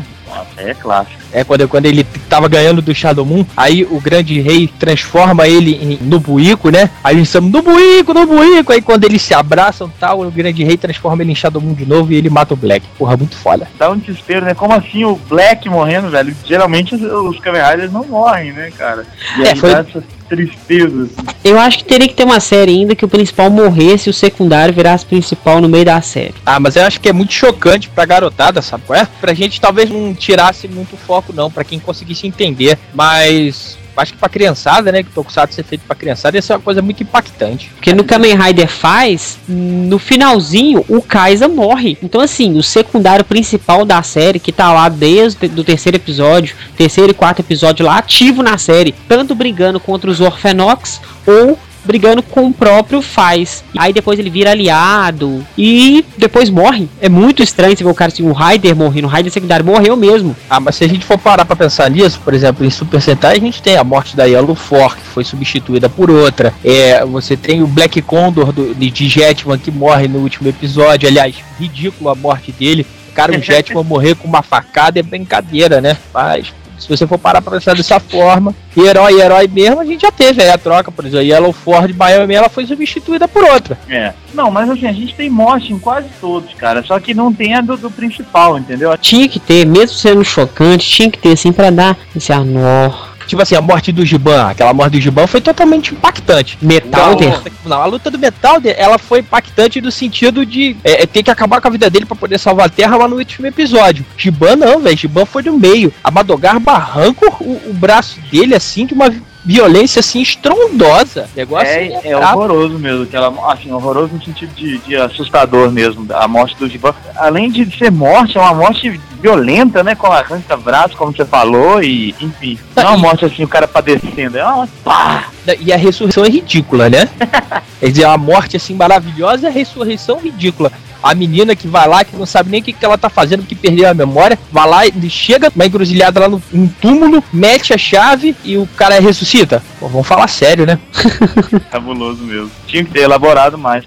é 0.57 0.73
clássico. 0.73 1.19
É 1.31 1.43
quando, 1.43 1.67
quando 1.67 1.85
ele 1.85 2.03
tava 2.27 2.47
ganhando 2.47 2.81
do 2.81 2.93
Shadow 2.93 3.25
Moon, 3.25 3.45
aí 3.55 3.83
o 3.83 3.99
grande 3.99 4.39
rei 4.39 4.67
transforma 4.79 5.47
ele 5.47 5.75
em, 5.75 5.99
no 6.01 6.19
buico, 6.19 6.69
né? 6.69 6.89
Aí 7.03 7.17
eles 7.17 7.29
chamam 7.29 7.49
no 7.49 7.61
buico, 7.61 8.13
no 8.13 8.25
buico. 8.25 8.71
Aí 8.71 8.81
quando 8.81 9.03
eles 9.03 9.21
se 9.21 9.33
abraçam 9.33 9.91
tal, 9.99 10.21
o 10.21 10.31
grande 10.31 10.63
rei 10.63 10.77
transforma 10.77 11.21
ele 11.21 11.31
em 11.31 11.35
Shadow 11.35 11.61
Moon 11.61 11.73
de 11.73 11.85
novo 11.85 12.11
e 12.11 12.15
ele 12.15 12.29
mata 12.29 12.53
o 12.53 12.57
Black. 12.57 12.85
Porra, 12.97 13.15
muito 13.15 13.35
foda. 13.35 13.67
Dá 13.77 13.89
um 13.89 13.97
desespero, 13.97 14.45
né? 14.45 14.53
Como 14.53 14.73
assim 14.73 15.05
o 15.05 15.15
Black 15.15 15.69
morrendo, 15.69 16.09
velho? 16.09 16.35
Geralmente 16.45 16.95
os, 16.95 17.39
Kamen 17.39 17.61
Riders 17.61 17.91
não 17.91 18.05
morrem, 18.05 18.51
né, 18.51 18.71
cara? 18.75 19.05
E 19.37 19.43
é, 19.43 19.55
foi... 19.55 19.71
Essa 19.71 20.03
tristeza. 20.29 21.03
Assim. 21.03 21.37
Eu 21.43 21.59
acho 21.59 21.79
que 21.79 21.85
teria 21.85 22.07
que 22.07 22.13
ter 22.13 22.23
uma 22.23 22.39
série 22.39 22.71
ainda 22.71 22.95
que 22.95 23.03
o 23.03 23.09
principal 23.09 23.49
morresse 23.49 24.09
e 24.09 24.11
o 24.11 24.13
secundário 24.13 24.73
virasse 24.73 25.05
principal 25.05 25.59
no 25.59 25.67
meio 25.67 25.85
da 25.85 25.99
série. 26.01 26.35
Ah, 26.45 26.59
mas 26.59 26.75
eu 26.75 26.83
acho 26.83 27.01
que 27.01 27.09
é 27.09 27.13
muito 27.13 27.33
chocante 27.33 27.89
pra 27.89 28.05
garotada, 28.05 28.61
sabe 28.61 28.83
qual 28.85 28.99
é? 28.99 29.07
Pra 29.19 29.33
gente 29.33 29.59
talvez 29.59 29.89
não 29.89 30.13
tirasse 30.13 30.67
muito 30.67 30.95
foco, 30.95 31.33
não, 31.33 31.49
pra 31.49 31.63
quem 31.63 31.79
conseguisse 31.79 32.27
entender. 32.27 32.77
Mas 32.93 33.78
acho 33.99 34.13
que 34.13 34.19
pra 34.19 34.29
criançada, 34.29 34.91
né? 34.91 35.03
Que 35.03 35.11
Tokusatsu 35.11 35.55
ser 35.55 35.63
feito 35.63 35.81
pra 35.85 35.95
criançada, 35.95 36.37
isso 36.37 36.51
é 36.51 36.55
uma 36.55 36.61
coisa 36.61 36.81
muito 36.81 37.03
impactante. 37.03 37.69
Porque 37.75 37.93
no 37.93 38.03
Kamen 38.03 38.35
Rider 38.35 38.67
faz, 38.67 39.37
no 39.47 39.99
finalzinho, 39.99 40.85
o 40.87 41.01
Kaisa 41.01 41.47
morre. 41.47 41.97
Então, 42.01 42.21
assim, 42.21 42.57
o 42.57 42.63
secundário 42.63 43.25
principal 43.25 43.85
da 43.85 44.01
série, 44.01 44.39
que 44.39 44.51
tá 44.51 44.71
lá 44.71 44.89
desde 44.89 45.45
o 45.45 45.63
terceiro 45.63 45.97
episódio, 45.97 46.55
terceiro 46.77 47.11
e 47.11 47.13
quarto 47.13 47.39
episódio 47.39 47.85
lá, 47.85 47.97
ativo 47.97 48.41
na 48.41 48.57
série, 48.57 48.93
tanto 49.07 49.35
brigando 49.35 49.79
contra 49.79 50.09
os 50.09 50.19
Orphenox 50.19 51.01
ou 51.25 51.57
brigando 51.89 52.21
com 52.21 52.45
o 52.45 52.53
próprio 52.53 53.01
Faz. 53.01 53.63
Aí 53.75 53.91
depois 53.91 54.19
ele 54.19 54.29
vira 54.29 54.51
aliado 54.51 55.43
e 55.57 56.05
depois 56.15 56.47
morre. 56.47 56.87
É 57.01 57.09
muito 57.09 57.41
estranho 57.41 57.75
você 57.75 57.83
ver 57.83 57.89
o 57.89 57.95
cara 57.95 58.11
assim, 58.11 58.21
o 58.21 58.31
Raider 58.31 58.75
morrendo, 58.75 59.07
o 59.07 59.09
Raider 59.09 59.31
secundário 59.31 59.65
morreu 59.65 59.97
mesmo. 59.97 60.35
Ah, 60.47 60.59
mas 60.59 60.75
se 60.75 60.83
a 60.83 60.87
gente 60.87 61.03
for 61.03 61.17
parar 61.17 61.45
pra 61.45 61.55
pensar 61.55 61.89
nisso, 61.89 62.21
por 62.23 62.35
exemplo, 62.35 62.63
em 62.63 62.69
Super 62.69 63.01
Sentai 63.01 63.37
a 63.37 63.39
gente 63.39 63.59
tem 63.59 63.75
a 63.75 63.83
morte 63.83 64.15
da 64.15 64.25
Yellow 64.25 64.53
Fork, 64.53 65.01
que 65.01 65.07
foi 65.07 65.23
substituída 65.23 65.89
por 65.89 66.11
outra. 66.11 66.53
É, 66.63 67.03
você 67.03 67.35
tem 67.35 67.63
o 67.63 67.67
Black 67.67 68.03
Condor 68.03 68.51
do, 68.51 68.75
de 68.75 69.09
Jetman 69.09 69.57
que 69.57 69.71
morre 69.71 70.07
no 70.07 70.19
último 70.19 70.47
episódio. 70.47 71.09
Aliás, 71.09 71.35
ridículo 71.59 72.11
a 72.11 72.15
morte 72.15 72.51
dele. 72.51 72.85
Cara, 73.15 73.35
o 73.35 73.41
Jetman 73.41 73.83
morrer 73.83 74.13
com 74.13 74.27
uma 74.27 74.43
facada 74.43 74.99
é 74.99 75.03
brincadeira, 75.03 75.81
né? 75.81 75.97
Mas 76.13 76.53
se 76.79 76.87
você 76.89 77.05
for 77.05 77.17
parar 77.17 77.41
pra 77.41 77.51
pensar 77.51 77.75
dessa 77.75 77.99
forma, 77.99 78.55
herói 78.75 79.13
e 79.13 79.21
herói 79.21 79.47
mesmo, 79.47 79.79
a 79.79 79.85
gente 79.85 80.01
já 80.01 80.11
teve 80.11 80.41
aí 80.41 80.49
a 80.49 80.57
troca, 80.57 80.91
por 80.91 81.05
exemplo, 81.05 81.19
a 81.19 81.23
Yellow 81.23 81.51
Ford 81.51 81.95
Miami, 81.95 82.33
ela 82.33 82.49
foi 82.49 82.65
substituída 82.65 83.27
por 83.27 83.43
outra. 83.43 83.77
É. 83.89 84.13
Não, 84.33 84.49
mas 84.49 84.69
assim, 84.69 84.87
a 84.87 84.93
gente 84.93 85.13
tem 85.15 85.29
morte 85.29 85.73
em 85.73 85.79
quase 85.79 86.07
todos, 86.19 86.53
cara, 86.53 86.83
só 86.83 86.99
que 86.99 87.13
não 87.13 87.33
tem 87.33 87.55
a 87.55 87.61
do, 87.61 87.75
do 87.75 87.91
principal, 87.91 88.57
entendeu? 88.57 88.97
Tinha 88.97 89.27
que 89.27 89.39
ter, 89.39 89.65
mesmo 89.65 89.97
sendo 89.97 90.23
chocante, 90.23 90.89
tinha 90.89 91.11
que 91.11 91.17
ter, 91.17 91.33
assim, 91.33 91.51
pra 91.51 91.69
dar 91.69 91.97
esse 92.15 92.31
anor 92.31 93.08
Tipo 93.29 93.43
assim, 93.43 93.53
a 93.53 93.61
morte 93.61 93.91
do 93.91 94.03
Giban, 94.03 94.49
aquela 94.49 94.73
morte 94.73 94.93
do 94.93 94.99
Giban 94.99 95.27
foi 95.27 95.39
totalmente 95.39 95.93
impactante. 95.93 96.57
Metalder? 96.59 97.39
Não, 97.63 97.79
a 97.79 97.85
luta 97.85 98.09
do 98.09 98.17
Metalder, 98.17 98.73
ela 98.75 98.97
foi 98.97 99.19
impactante 99.19 99.79
no 99.79 99.91
sentido 99.91 100.43
de 100.43 100.75
é, 100.83 101.03
é, 101.03 101.05
ter 101.05 101.21
que 101.21 101.29
acabar 101.29 101.61
com 101.61 101.67
a 101.67 101.71
vida 101.71 101.91
dele 101.91 102.07
para 102.07 102.15
poder 102.15 102.39
salvar 102.39 102.65
a 102.65 102.69
Terra 102.69 102.97
lá 102.97 103.07
no 103.07 103.17
último 103.17 103.45
episódio. 103.45 104.03
Giban 104.17 104.55
não, 104.55 104.79
velho. 104.79 104.97
Giban 104.97 105.27
foi 105.27 105.43
no 105.43 105.59
meio. 105.59 105.93
A 106.03 106.09
Madogar 106.09 106.59
barranca 106.59 107.27
o, 107.39 107.69
o 107.69 107.73
braço 107.73 108.19
dele 108.31 108.55
assim 108.55 108.87
de 108.87 108.95
uma 108.95 109.13
violência 109.49 109.99
assim 109.99 110.21
estrondosa. 110.21 111.27
Negócio 111.35 111.67
é, 111.67 111.87
é, 111.87 112.11
é 112.11 112.17
horroroso 112.17 112.77
mesmo, 112.77 113.07
que 113.07 113.15
ela, 113.15 113.33
assim, 113.51 113.71
horroroso 113.71 114.13
no 114.13 114.23
sentido 114.23 114.53
de, 114.53 114.77
de 114.77 114.95
assustador 114.95 115.71
mesmo, 115.71 116.05
a 116.13 116.27
morte 116.27 116.55
do 116.55 116.69
Giban. 116.69 116.93
Além 117.15 117.49
de 117.49 117.75
ser 117.75 117.91
morte, 117.91 118.37
é 118.37 118.41
uma 118.41 118.53
morte 118.53 119.01
violenta, 119.19 119.83
né? 119.83 119.95
Com 119.95 120.05
arranca 120.05 120.55
braço, 120.55 120.95
como 120.95 121.11
você 121.11 121.25
falou, 121.25 121.81
e 121.81 122.13
enfim. 122.21 122.59
Não 122.75 122.83
é 122.83 122.87
uma 122.89 122.97
morte 122.97 123.25
assim, 123.25 123.43
o 123.43 123.47
cara 123.47 123.67
padecendo, 123.67 124.37
é 124.37 124.45
uma 124.45 124.67
pá! 124.83 125.29
E 125.59 125.73
a 125.73 125.77
ressurreição 125.77 126.23
é 126.23 126.29
ridícula, 126.29 126.87
né? 126.87 127.09
Quer 127.79 127.89
dizer, 127.89 128.05
a 128.05 128.17
morte 128.19 128.55
assim 128.55 128.75
maravilhosa 128.75 129.47
a 129.47 129.51
ressurreição 129.51 130.19
ridícula 130.19 130.71
a 131.01 131.15
menina 131.15 131.55
que 131.55 131.67
vai 131.67 131.87
lá, 131.87 132.03
que 132.03 132.15
não 132.15 132.25
sabe 132.25 132.49
nem 132.49 132.61
o 132.61 132.63
que, 132.63 132.73
que 132.73 132.85
ela 132.85 132.97
tá 132.97 133.09
fazendo, 133.09 133.43
que 133.43 133.55
perdeu 133.55 133.89
a 133.89 133.93
memória, 133.93 134.37
vai 134.51 134.67
lá 134.67 134.85
e 134.85 135.09
chega 135.09 135.51
uma 135.55 135.65
encruzilhada 135.65 136.19
lá 136.19 136.29
no 136.29 136.41
um 136.53 136.67
túmulo, 136.67 137.23
mete 137.31 137.73
a 137.73 137.77
chave 137.77 138.35
e 138.43 138.57
o 138.57 138.67
cara 138.75 138.99
ressuscita. 138.99 139.63
Pô, 139.79 139.87
vamos 139.87 140.07
falar 140.07 140.27
sério, 140.27 140.65
né? 140.65 140.79
Cabuloso 141.71 142.23
mesmo. 142.23 142.51
Tinha 142.67 142.83
que 142.83 142.91
ter 142.91 143.01
elaborado 143.01 143.57
mais. 143.57 143.85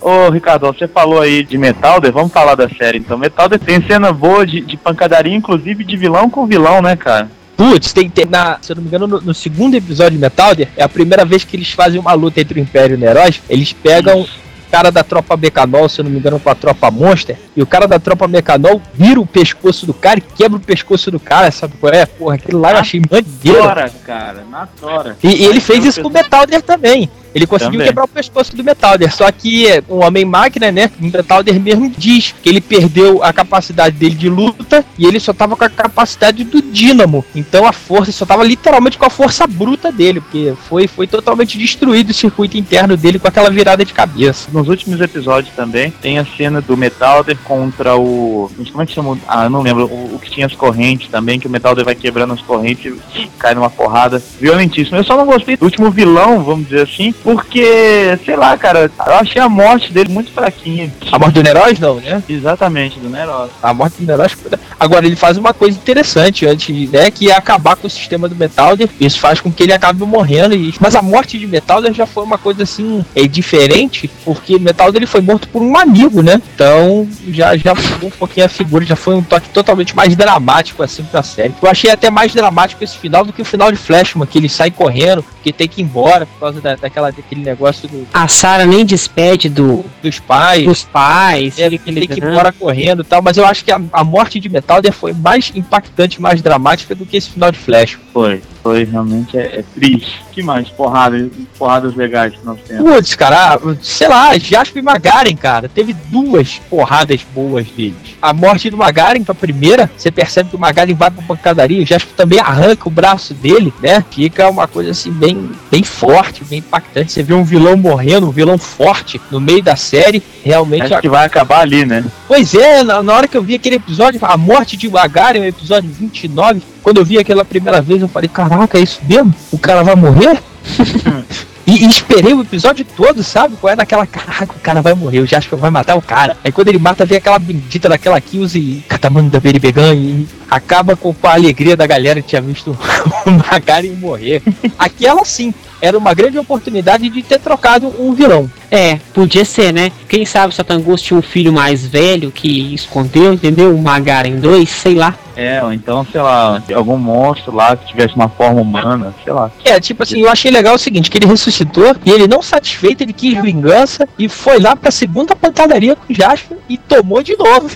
Ô, 0.00 0.30
Ricardo, 0.30 0.66
você 0.66 0.88
falou 0.88 1.20
aí 1.20 1.44
de 1.44 1.56
Metalder, 1.56 2.12
vamos 2.12 2.32
falar 2.32 2.56
da 2.56 2.68
série 2.68 2.98
então. 2.98 3.16
Metalder 3.16 3.60
tem 3.60 3.80
cena 3.86 4.12
boa 4.12 4.44
de, 4.44 4.60
de 4.60 4.76
pancadaria, 4.76 5.34
inclusive 5.34 5.84
de 5.84 5.96
vilão 5.96 6.28
com 6.28 6.44
vilão, 6.44 6.82
né, 6.82 6.96
cara? 6.96 7.30
Putz, 7.56 7.92
tem, 7.92 8.08
tem 8.08 8.24
na, 8.24 8.58
se 8.60 8.72
eu 8.72 8.76
não 8.76 8.82
me 8.82 8.88
engano, 8.88 9.06
no, 9.06 9.20
no, 9.20 9.34
segundo 9.34 9.74
episódio 9.74 10.12
de 10.12 10.18
Metal 10.18 10.54
Gear, 10.54 10.70
é 10.76 10.82
a 10.82 10.88
primeira 10.88 11.24
vez 11.24 11.44
que 11.44 11.56
eles 11.56 11.70
fazem 11.70 12.00
uma 12.00 12.12
luta 12.12 12.40
entre 12.40 12.58
o 12.58 12.62
Império 12.62 12.98
e 12.98 13.02
o 13.02 13.04
Heróis. 13.04 13.40
Eles 13.48 13.72
pegam 13.72 14.26
cara 14.72 14.90
da 14.90 15.04
tropa 15.04 15.36
Mecanol, 15.36 15.86
se 15.86 16.00
eu 16.00 16.04
não 16.04 16.10
me 16.10 16.18
engano, 16.18 16.40
com 16.40 16.48
a 16.48 16.54
tropa 16.54 16.90
Monster, 16.90 17.36
e 17.54 17.60
o 17.60 17.66
cara 17.66 17.86
da 17.86 17.98
tropa 17.98 18.26
Mecanol 18.26 18.80
vira 18.94 19.20
o 19.20 19.26
pescoço 19.26 19.84
do 19.84 19.92
cara 19.92 20.18
e 20.18 20.22
quebra 20.22 20.56
o 20.56 20.60
pescoço 20.60 21.10
do 21.10 21.20
cara, 21.20 21.50
sabe 21.50 21.74
qual 21.78 21.92
é? 21.92 22.06
Porra, 22.06 22.36
aquele 22.36 22.56
lá 22.56 22.72
eu 22.72 22.78
achei 22.78 22.98
maneiro. 22.98 23.62
Tora, 23.62 23.92
cara, 24.02 24.44
na 24.50 24.66
tora. 24.66 25.18
E, 25.22 25.28
e 25.28 25.44
ele 25.44 25.60
fez 25.60 25.84
isso 25.84 26.00
com 26.00 26.08
o 26.08 26.12
Metal 26.12 26.46
Gear 26.48 26.62
também. 26.62 27.10
Ele 27.34 27.46
conseguiu 27.46 27.72
Também. 27.72 27.86
quebrar 27.86 28.04
o 28.04 28.08
pescoço 28.08 28.54
do 28.54 28.62
Metalder, 28.62 29.14
só 29.14 29.30
que 29.30 29.82
o 29.88 29.98
Homem-Máquina, 29.98 30.70
né, 30.70 30.90
o 31.00 31.04
Metalder 31.04 31.60
mesmo 31.60 31.90
diz 31.96 32.34
que 32.42 32.48
ele 32.48 32.60
perdeu 32.60 33.22
a 33.22 33.32
capacidade 33.32 33.96
dele 33.96 34.14
de 34.14 34.28
luta 34.28 34.84
e 34.98 35.06
ele 35.06 35.18
só 35.18 35.32
tava 35.32 35.56
com 35.56 35.64
a 35.64 35.70
capacidade 35.70 36.44
do 36.44 36.60
dínamo. 36.60 37.24
Então 37.34 37.66
a 37.66 37.72
força, 37.72 38.12
só 38.12 38.26
tava 38.26 38.44
literalmente 38.44 38.98
com 38.98 39.06
a 39.06 39.10
força 39.10 39.46
bruta 39.46 39.90
dele, 39.90 40.20
porque 40.20 40.54
foi, 40.68 40.86
foi 40.86 41.06
totalmente 41.06 41.58
destruído 41.58 42.10
o 42.10 42.14
circuito 42.14 42.56
interno 42.56 42.96
dele 42.96 43.18
com 43.18 43.28
aquela 43.28 43.50
virada 43.50 43.84
de 43.84 43.92
cabeça. 43.92 44.48
Nos 44.52 44.68
últimos 44.68 45.00
episódios 45.00 45.54
também 45.54 45.90
tem 45.90 46.18
a 46.18 46.24
cena 46.24 46.60
do 46.60 46.76
Metalder 46.76 47.36
contra 47.44 47.96
o. 47.96 48.50
Como 48.70 48.82
é 48.82 48.86
que 48.86 48.92
chama? 48.92 49.18
Ah, 49.26 49.48
não 49.48 49.62
lembro. 49.62 49.86
O, 49.86 50.16
o 50.16 50.18
que 50.18 50.30
tinha 50.30 50.46
as 50.46 50.54
correntes 50.54 51.08
também, 51.08 51.38
que 51.38 51.46
o 51.46 51.50
Metalder 51.50 51.84
vai 51.84 51.94
quebrando 51.94 52.34
as 52.34 52.40
correntes 52.40 52.94
e 53.14 53.26
cai 53.38 53.54
numa 53.54 53.70
porrada 53.70 54.22
violentíssima. 54.40 54.98
Eu 54.98 55.04
só 55.04 55.16
não 55.16 55.26
gostei 55.26 55.56
do 55.56 55.64
último 55.64 55.90
vilão, 55.90 56.42
vamos 56.42 56.68
dizer 56.68 56.82
assim, 56.82 57.12
porque, 57.22 58.18
sei 58.24 58.36
lá, 58.36 58.56
cara, 58.56 58.90
eu 59.06 59.14
achei 59.14 59.40
a 59.40 59.48
morte 59.48 59.92
dele 59.92 60.12
muito 60.12 60.30
fraquinha. 60.32 60.92
A 61.10 61.18
morte 61.18 61.34
do 61.34 61.42
Neroz 61.42 61.78
não, 61.78 61.96
né? 61.96 62.22
Exatamente, 62.28 62.98
do 62.98 63.08
Neros. 63.08 63.50
A 63.62 63.72
morte 63.72 63.96
do 63.98 64.06
Neroz. 64.06 64.36
Agora 64.78 65.06
ele 65.06 65.16
faz 65.16 65.36
uma 65.36 65.54
coisa 65.54 65.76
interessante 65.78 66.46
antes, 66.46 66.90
né, 66.90 67.10
que 67.10 67.30
é 67.30 67.36
acabar 67.36 67.76
com 67.76 67.86
o 67.86 67.90
sistema 67.90 68.28
do 68.28 68.34
Metalder. 68.34 68.88
Isso 69.00 69.20
faz 69.20 69.40
com 69.40 69.52
que 69.52 69.62
ele 69.62 69.72
acabe 69.72 70.02
morrendo. 70.04 70.54
E... 70.54 70.74
Mas 70.80 70.94
a 70.96 71.02
morte 71.02 71.38
de 71.38 71.46
Metalder 71.46 71.92
já 71.92 72.06
foi 72.06 72.24
uma 72.24 72.38
coisa 72.38 72.64
assim, 72.64 73.04
é 73.14 73.26
diferente, 73.26 74.10
porque 74.24 74.58
Metalder 74.58 75.00
ele 75.00 75.06
foi 75.06 75.20
morto 75.20 75.48
por 75.48 75.62
um 75.62 75.76
amigo, 75.76 76.22
né? 76.22 76.40
Então 76.54 77.06
já 77.28 77.56
já 77.56 77.74
mudou 77.74 78.08
um 78.08 78.12
pouquinho 78.12 78.46
a 78.46 78.48
figura, 78.48 78.84
já 78.84 78.96
foi 78.96 79.14
um 79.14 79.22
toque 79.22 79.48
totalmente 79.50 79.94
mais 79.94 80.16
dramático 80.16 80.82
assim 80.82 81.04
pra 81.04 81.22
série. 81.22 81.54
Eu 81.62 81.70
achei 81.70 81.90
até 81.90 82.10
mais 82.10 82.32
dramático 82.32 82.82
esse 82.82 82.96
final 82.98 83.24
do 83.24 83.32
que 83.32 83.42
o 83.42 83.44
final 83.44 83.70
de 83.70 83.78
Flashman, 83.78 84.26
que 84.26 84.38
ele 84.38 84.48
sai 84.48 84.70
correndo, 84.70 85.24
que 85.42 85.52
tem 85.52 85.68
que 85.68 85.80
ir 85.80 85.84
embora 85.84 86.26
por 86.26 86.40
causa 86.40 86.60
da, 86.60 86.74
daquela 86.74 87.11
daquele 87.12 87.42
negócio 87.42 87.88
do- 87.88 88.06
A 88.12 88.26
Sarah 88.28 88.66
nem 88.66 88.84
despede 88.84 89.48
do, 89.48 89.84
dos 90.02 90.18
pais. 90.18 90.64
dos 90.64 90.82
pais. 90.84 91.58
É, 91.58 91.66
ele 91.66 91.78
tem 91.78 91.94
que 91.94 92.14
ir 92.20 92.24
embora 92.24 92.52
correndo 92.52 93.02
e 93.02 93.04
tal, 93.04 93.22
mas 93.22 93.36
eu 93.36 93.44
acho 93.46 93.64
que 93.64 93.70
a, 93.72 93.80
a 93.92 94.04
morte 94.04 94.38
de 94.40 94.48
Metalder 94.48 94.92
foi 94.92 95.12
mais 95.12 95.52
impactante, 95.54 96.20
mais 96.20 96.40
dramática 96.42 96.94
do 96.94 97.04
que 97.06 97.16
esse 97.16 97.30
final 97.30 97.50
de 97.50 97.58
Flash. 97.58 97.98
Foi, 98.12 98.42
foi 98.62 98.84
realmente 98.84 99.36
é, 99.38 99.60
é 99.60 99.64
triste. 99.74 100.22
Que 100.32 100.42
mais? 100.42 100.68
Porrada, 100.68 101.30
porradas 101.58 101.94
legais 101.94 102.34
que 102.34 102.44
nós 102.44 102.58
temos. 102.66 102.90
Putz, 102.90 103.14
cara, 103.14 103.58
sei 103.82 104.08
lá, 104.08 104.36
Jasper 104.38 104.82
e 104.82 104.84
Magaren, 104.84 105.36
cara, 105.36 105.68
teve 105.68 105.92
duas 106.08 106.60
porradas 106.70 107.20
boas 107.34 107.66
deles. 107.68 107.94
A 108.20 108.32
morte 108.32 108.70
do 108.70 108.76
Magaren, 108.76 109.22
a 109.26 109.34
primeira, 109.34 109.90
você 109.96 110.10
percebe 110.10 110.50
que 110.50 110.56
o 110.56 110.58
Magaren 110.58 110.94
vai 110.94 111.10
pra 111.10 111.22
pancadaria, 111.22 111.82
o 111.82 111.86
Jasper 111.86 112.14
também 112.16 112.38
arranca 112.38 112.88
o 112.88 112.90
braço 112.90 113.34
dele, 113.34 113.72
né? 113.82 114.04
Fica 114.10 114.48
uma 114.48 114.66
coisa 114.68 114.90
assim 114.90 115.10
bem, 115.10 115.50
bem 115.70 115.82
forte, 115.82 116.44
bem 116.44 116.60
impactante. 116.60 117.01
Você 117.10 117.22
vê 117.22 117.34
um 117.34 117.44
vilão 117.44 117.76
morrendo, 117.76 118.28
um 118.28 118.30
vilão 118.30 118.58
forte 118.58 119.20
no 119.30 119.40
meio 119.40 119.62
da 119.62 119.76
série, 119.76 120.22
realmente 120.44 120.92
Acho 120.92 121.00
que 121.00 121.08
vai 121.08 121.26
acabar 121.26 121.60
ali, 121.60 121.84
né? 121.84 122.04
Pois 122.26 122.54
é, 122.54 122.82
na, 122.82 123.02
na 123.02 123.14
hora 123.14 123.28
que 123.28 123.36
eu 123.36 123.42
vi 123.42 123.54
aquele 123.54 123.76
episódio, 123.76 124.18
a 124.22 124.36
morte 124.36 124.76
de 124.76 124.88
Magaren, 124.88 125.40
o 125.40 125.44
episódio 125.44 125.90
29, 125.90 126.62
quando 126.82 126.98
eu 126.98 127.04
vi 127.04 127.18
aquela 127.18 127.44
primeira 127.44 127.80
vez, 127.80 128.02
eu 128.02 128.08
falei, 128.08 128.28
caraca, 128.28 128.78
é 128.78 128.82
isso 128.82 129.00
mesmo? 129.08 129.34
O 129.50 129.58
cara 129.58 129.82
vai 129.82 129.94
morrer? 129.94 130.42
E, 131.66 131.84
e 131.84 131.88
esperei 131.88 132.34
o 132.34 132.40
episódio 132.40 132.84
todo, 132.84 133.22
sabe? 133.22 133.56
Qual 133.56 133.72
é 133.72 133.76
daquela, 133.76 134.06
caraca, 134.06 134.52
o 134.54 134.60
cara 134.60 134.82
vai 134.82 134.94
morrer, 134.94 135.20
o 135.20 135.26
Jasper 135.26 135.58
vai 135.58 135.70
matar 135.70 135.96
o 135.96 136.02
cara. 136.02 136.36
Aí 136.42 136.50
quando 136.50 136.68
ele 136.68 136.78
mata, 136.78 137.06
vem 137.06 137.18
aquela 137.18 137.38
bendita 137.38 137.88
daquela 137.88 138.20
Kills 138.20 138.84
Catamanda 138.88 139.38
Beribegan 139.38 139.94
e 139.94 140.26
acaba 140.50 140.96
com, 140.96 141.14
com 141.14 141.26
a 141.26 141.34
alegria 141.34 141.76
da 141.76 141.86
galera 141.86 142.20
que 142.20 142.28
tinha 142.28 142.42
visto 142.42 142.76
o 143.26 143.30
Magaren 143.30 143.92
morrer. 143.92 144.42
Aquela 144.78 145.24
sim, 145.24 145.54
era 145.80 145.96
uma 145.96 146.14
grande 146.14 146.38
oportunidade 146.38 147.08
de 147.08 147.22
ter 147.22 147.38
trocado 147.38 147.94
um 147.98 148.12
vilão. 148.12 148.50
É, 148.72 148.98
podia 149.12 149.44
ser, 149.44 149.70
né? 149.70 149.92
Quem 150.08 150.24
sabe 150.24 150.54
Satangos 150.54 151.02
tinha 151.02 151.18
um 151.18 151.22
filho 151.22 151.52
mais 151.52 151.86
velho 151.86 152.32
que 152.32 152.74
escondeu, 152.74 153.34
entendeu? 153.34 153.76
Um 153.76 153.82
Magaren 153.82 154.36
2, 154.36 154.66
sei 154.66 154.94
lá. 154.94 155.14
É, 155.36 155.62
ou 155.62 155.74
então, 155.74 156.06
sei 156.10 156.22
lá, 156.22 156.62
algum 156.74 156.96
monstro 156.96 157.54
lá 157.54 157.76
que 157.76 157.86
tivesse 157.88 158.14
uma 158.14 158.30
forma 158.30 158.62
humana, 158.62 159.14
sei 159.22 159.30
lá. 159.34 159.50
É, 159.62 159.78
tipo 159.78 160.02
assim, 160.02 160.22
eu 160.22 160.30
achei 160.30 160.50
legal 160.50 160.74
o 160.74 160.78
seguinte, 160.78 161.10
que 161.10 161.18
ele 161.18 161.26
ressuscitou 161.26 161.94
e 162.02 162.10
ele 162.10 162.26
não 162.26 162.40
satisfeito, 162.40 163.02
ele 163.02 163.12
quis 163.12 163.38
vingança 163.42 164.08
e 164.18 164.26
foi 164.26 164.58
lá 164.58 164.74
pra 164.74 164.90
segunda 164.90 165.36
pancadaria 165.36 165.94
com 165.94 166.10
o 166.10 166.16
Jasper 166.16 166.56
e 166.66 166.78
tomou 166.78 167.22
de 167.22 167.36
novo. 167.36 167.68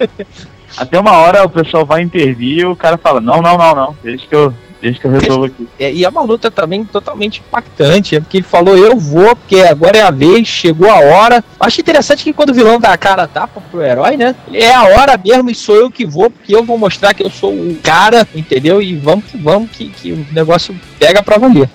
Até 0.74 0.98
uma 0.98 1.12
hora 1.12 1.44
o 1.44 1.50
pessoal 1.50 1.84
vai 1.84 2.00
intervir 2.00 2.60
e 2.60 2.64
o 2.64 2.74
cara 2.74 2.96
fala, 2.96 3.20
não, 3.20 3.42
não, 3.42 3.58
não, 3.58 3.74
não, 3.74 3.96
deixa 4.02 4.26
que 4.26 4.34
eu, 4.34 4.54
deixa 4.84 5.00
que 5.00 5.06
eu 5.06 5.10
resolvo 5.10 5.46
aqui. 5.46 5.66
É, 5.78 5.90
e 5.90 6.04
é 6.04 6.08
uma 6.08 6.22
luta 6.22 6.50
também 6.50 6.84
totalmente 6.84 7.40
impactante, 7.40 8.16
é 8.16 8.20
porque 8.20 8.38
ele 8.38 8.46
falou, 8.46 8.76
eu 8.76 8.96
vou, 8.96 9.34
porque 9.34 9.60
agora 9.60 9.96
é 9.96 10.02
a 10.02 10.10
vez, 10.10 10.46
chegou 10.46 10.90
a 10.90 10.98
hora. 10.98 11.42
Acho 11.58 11.80
interessante 11.80 12.22
que 12.22 12.32
quando 12.32 12.50
o 12.50 12.54
vilão 12.54 12.78
dá 12.78 12.92
a 12.92 12.98
cara 12.98 13.26
tapa 13.26 13.62
pro 13.70 13.82
herói, 13.82 14.16
né? 14.16 14.34
É 14.52 14.72
a 14.72 14.84
hora 14.84 15.18
mesmo 15.22 15.50
e 15.50 15.54
sou 15.54 15.76
eu 15.76 15.90
que 15.90 16.04
vou, 16.04 16.30
porque 16.30 16.54
eu 16.54 16.62
vou 16.62 16.76
mostrar 16.76 17.14
que 17.14 17.22
eu 17.22 17.30
sou 17.30 17.52
o 17.52 17.78
cara, 17.82 18.28
entendeu? 18.34 18.82
E 18.82 18.94
vamos 18.94 19.24
que 19.24 19.38
vamos, 19.38 19.70
que, 19.70 19.88
que 19.88 20.12
o 20.12 20.26
negócio 20.32 20.78
pega 20.98 21.22
pra 21.22 21.38
valer. 21.38 21.70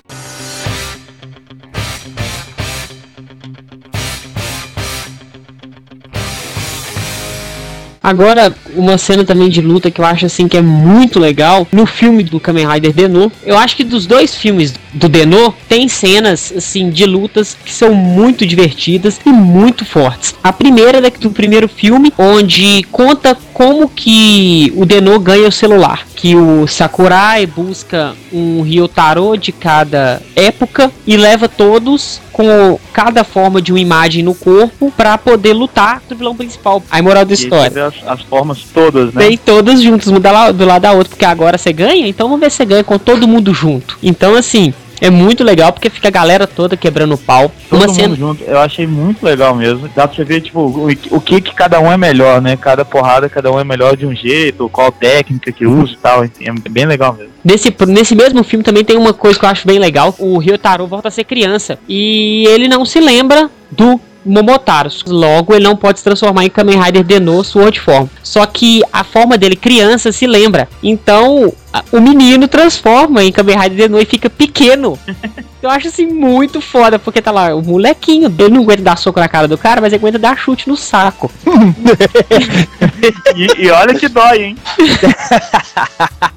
Agora, 8.02 8.54
uma 8.76 8.98
cena 8.98 9.24
também 9.24 9.48
de 9.48 9.60
luta 9.60 9.90
que 9.90 10.00
eu 10.00 10.04
acho 10.04 10.26
assim 10.26 10.48
que 10.48 10.56
é 10.56 10.62
muito 10.62 11.18
legal 11.18 11.66
no 11.72 11.86
filme 11.86 12.22
do 12.22 12.38
Kamen 12.40 12.66
Rider 12.66 12.92
Denô. 12.92 13.30
Eu 13.44 13.58
acho 13.58 13.76
que 13.76 13.84
dos 13.84 14.06
dois 14.06 14.34
filmes 14.34 14.74
do 14.92 15.08
Denô 15.08 15.52
tem 15.68 15.88
cenas 15.88 16.52
assim 16.56 16.90
de 16.90 17.06
lutas 17.06 17.56
que 17.64 17.72
são 17.72 17.94
muito 17.94 18.46
divertidas 18.46 19.20
e 19.24 19.30
muito 19.30 19.84
fortes. 19.84 20.34
A 20.42 20.52
primeira 20.52 20.98
é 21.06 21.10
do 21.10 21.30
primeiro 21.30 21.68
filme, 21.68 22.12
onde 22.16 22.82
conta 22.90 23.36
como 23.52 23.88
que 23.88 24.72
o 24.76 24.86
Denô 24.86 25.18
ganha 25.18 25.48
o 25.48 25.52
celular, 25.52 26.06
que 26.16 26.34
o 26.34 26.66
Sakurai 26.66 27.46
busca 27.46 28.14
um 28.32 28.62
Ryotaro 28.62 29.36
de 29.36 29.52
cada 29.52 30.22
época 30.34 30.90
e 31.06 31.16
leva 31.16 31.48
todos 31.48 32.20
com 32.32 32.78
cada 32.92 33.22
forma 33.22 33.60
de 33.60 33.72
uma 33.72 33.80
imagem 33.80 34.22
no 34.22 34.34
corpo 34.34 34.90
para 34.96 35.18
poder 35.18 35.52
lutar 35.52 36.00
contra 36.00 36.14
o 36.14 36.18
vilão 36.18 36.34
principal. 36.34 36.82
Aí 36.90 37.02
moral 37.02 37.24
da 37.24 37.32
E 37.32 37.34
história. 37.34 37.86
as, 37.86 37.94
as 38.06 38.22
formas 38.22 38.59
todas, 38.64 39.12
né? 39.14 39.26
Vem 39.28 39.36
todas 39.36 39.82
juntas, 39.82 40.08
um 40.08 40.20
da 40.20 40.30
la- 40.32 40.52
do 40.52 40.64
lado 40.64 40.82
da 40.82 40.92
outra, 40.92 41.08
porque 41.10 41.24
agora 41.24 41.56
você 41.58 41.72
ganha, 41.72 42.06
então 42.06 42.28
vamos 42.28 42.40
ver 42.40 42.50
se 42.50 42.58
você 42.58 42.64
ganha 42.64 42.84
com 42.84 42.98
todo 42.98 43.26
mundo 43.28 43.52
junto. 43.54 43.98
Então, 44.02 44.34
assim, 44.34 44.72
é 45.00 45.08
muito 45.08 45.42
legal 45.42 45.72
porque 45.72 45.88
fica 45.88 46.08
a 46.08 46.10
galera 46.10 46.46
toda 46.46 46.76
quebrando 46.76 47.14
o 47.14 47.18
pau. 47.18 47.50
Todo 47.70 47.78
Uma 47.80 47.86
mundo 47.86 47.96
cena. 47.96 48.14
junto, 48.16 48.44
eu 48.44 48.58
achei 48.58 48.86
muito 48.86 49.24
legal 49.24 49.54
mesmo. 49.54 49.88
Dá 49.96 50.06
pra 50.06 50.14
você 50.14 50.24
ver, 50.24 50.42
tipo, 50.42 50.60
o, 50.60 50.88
o 51.10 51.20
que 51.20 51.40
que 51.40 51.54
cada 51.54 51.80
um 51.80 51.90
é 51.90 51.96
melhor, 51.96 52.42
né? 52.42 52.54
Cada 52.56 52.84
porrada, 52.84 53.26
cada 53.28 53.50
um 53.50 53.58
é 53.58 53.64
melhor 53.64 53.96
de 53.96 54.04
um 54.06 54.14
jeito, 54.14 54.68
qual 54.68 54.92
técnica 54.92 55.50
que 55.52 55.66
usa 55.66 55.94
e 55.94 55.96
tal. 55.96 56.22
enfim, 56.24 56.44
É 56.48 56.68
bem 56.68 56.84
legal 56.84 57.14
mesmo. 57.14 57.32
Nesse, 57.42 57.74
nesse 57.88 58.14
mesmo 58.14 58.44
filme 58.44 58.62
também 58.62 58.84
tem 58.84 58.98
uma 58.98 59.14
coisa 59.14 59.38
que 59.38 59.44
eu 59.46 59.48
acho 59.48 59.66
bem 59.66 59.78
legal. 59.78 60.14
O 60.18 60.36
Ryotaro 60.36 60.86
volta 60.86 61.08
a 61.08 61.10
ser 61.10 61.24
criança. 61.24 61.78
E 61.88 62.44
ele 62.48 62.68
não 62.68 62.84
se 62.84 63.00
lembra 63.00 63.48
do 63.70 63.98
Momotaro. 64.24 64.90
Logo, 65.06 65.54
ele 65.54 65.64
não 65.64 65.76
pode 65.76 65.98
se 65.98 66.04
transformar 66.04 66.44
em 66.44 66.50
Kamen 66.50 66.80
Rider 66.80 67.04
Denô 67.04 67.42
Sword 67.42 67.80
Form. 67.80 68.06
Só 68.22 68.44
que 68.46 68.82
a 68.92 69.04
forma 69.04 69.36
dele 69.38 69.56
criança 69.56 70.12
se 70.12 70.26
lembra. 70.26 70.68
Então, 70.82 71.52
o 71.92 72.00
menino 72.00 72.48
transforma 72.48 73.22
em 73.22 73.32
Kamen 73.32 73.58
Rider 73.58 73.78
Denô 73.78 73.98
e 73.98 74.04
fica 74.04 74.28
pequeno. 74.28 74.98
Eu 75.62 75.68
acho 75.68 75.88
assim 75.88 76.06
muito 76.06 76.60
foda, 76.60 76.98
porque 76.98 77.20
tá 77.20 77.30
lá 77.30 77.54
o 77.54 77.62
molequinho, 77.62 78.34
ele 78.38 78.48
não 78.48 78.62
aguenta 78.62 78.82
dar 78.82 78.96
soco 78.96 79.20
na 79.20 79.28
cara 79.28 79.46
do 79.46 79.58
cara, 79.58 79.78
mas 79.78 79.92
ele 79.92 80.00
aguenta 80.00 80.18
dar 80.18 80.38
chute 80.38 80.68
no 80.68 80.76
saco. 80.76 81.30
E, 83.34 83.64
e 83.64 83.70
olha 83.70 83.94
que 83.94 84.08
dói, 84.08 84.42
hein? 84.42 84.56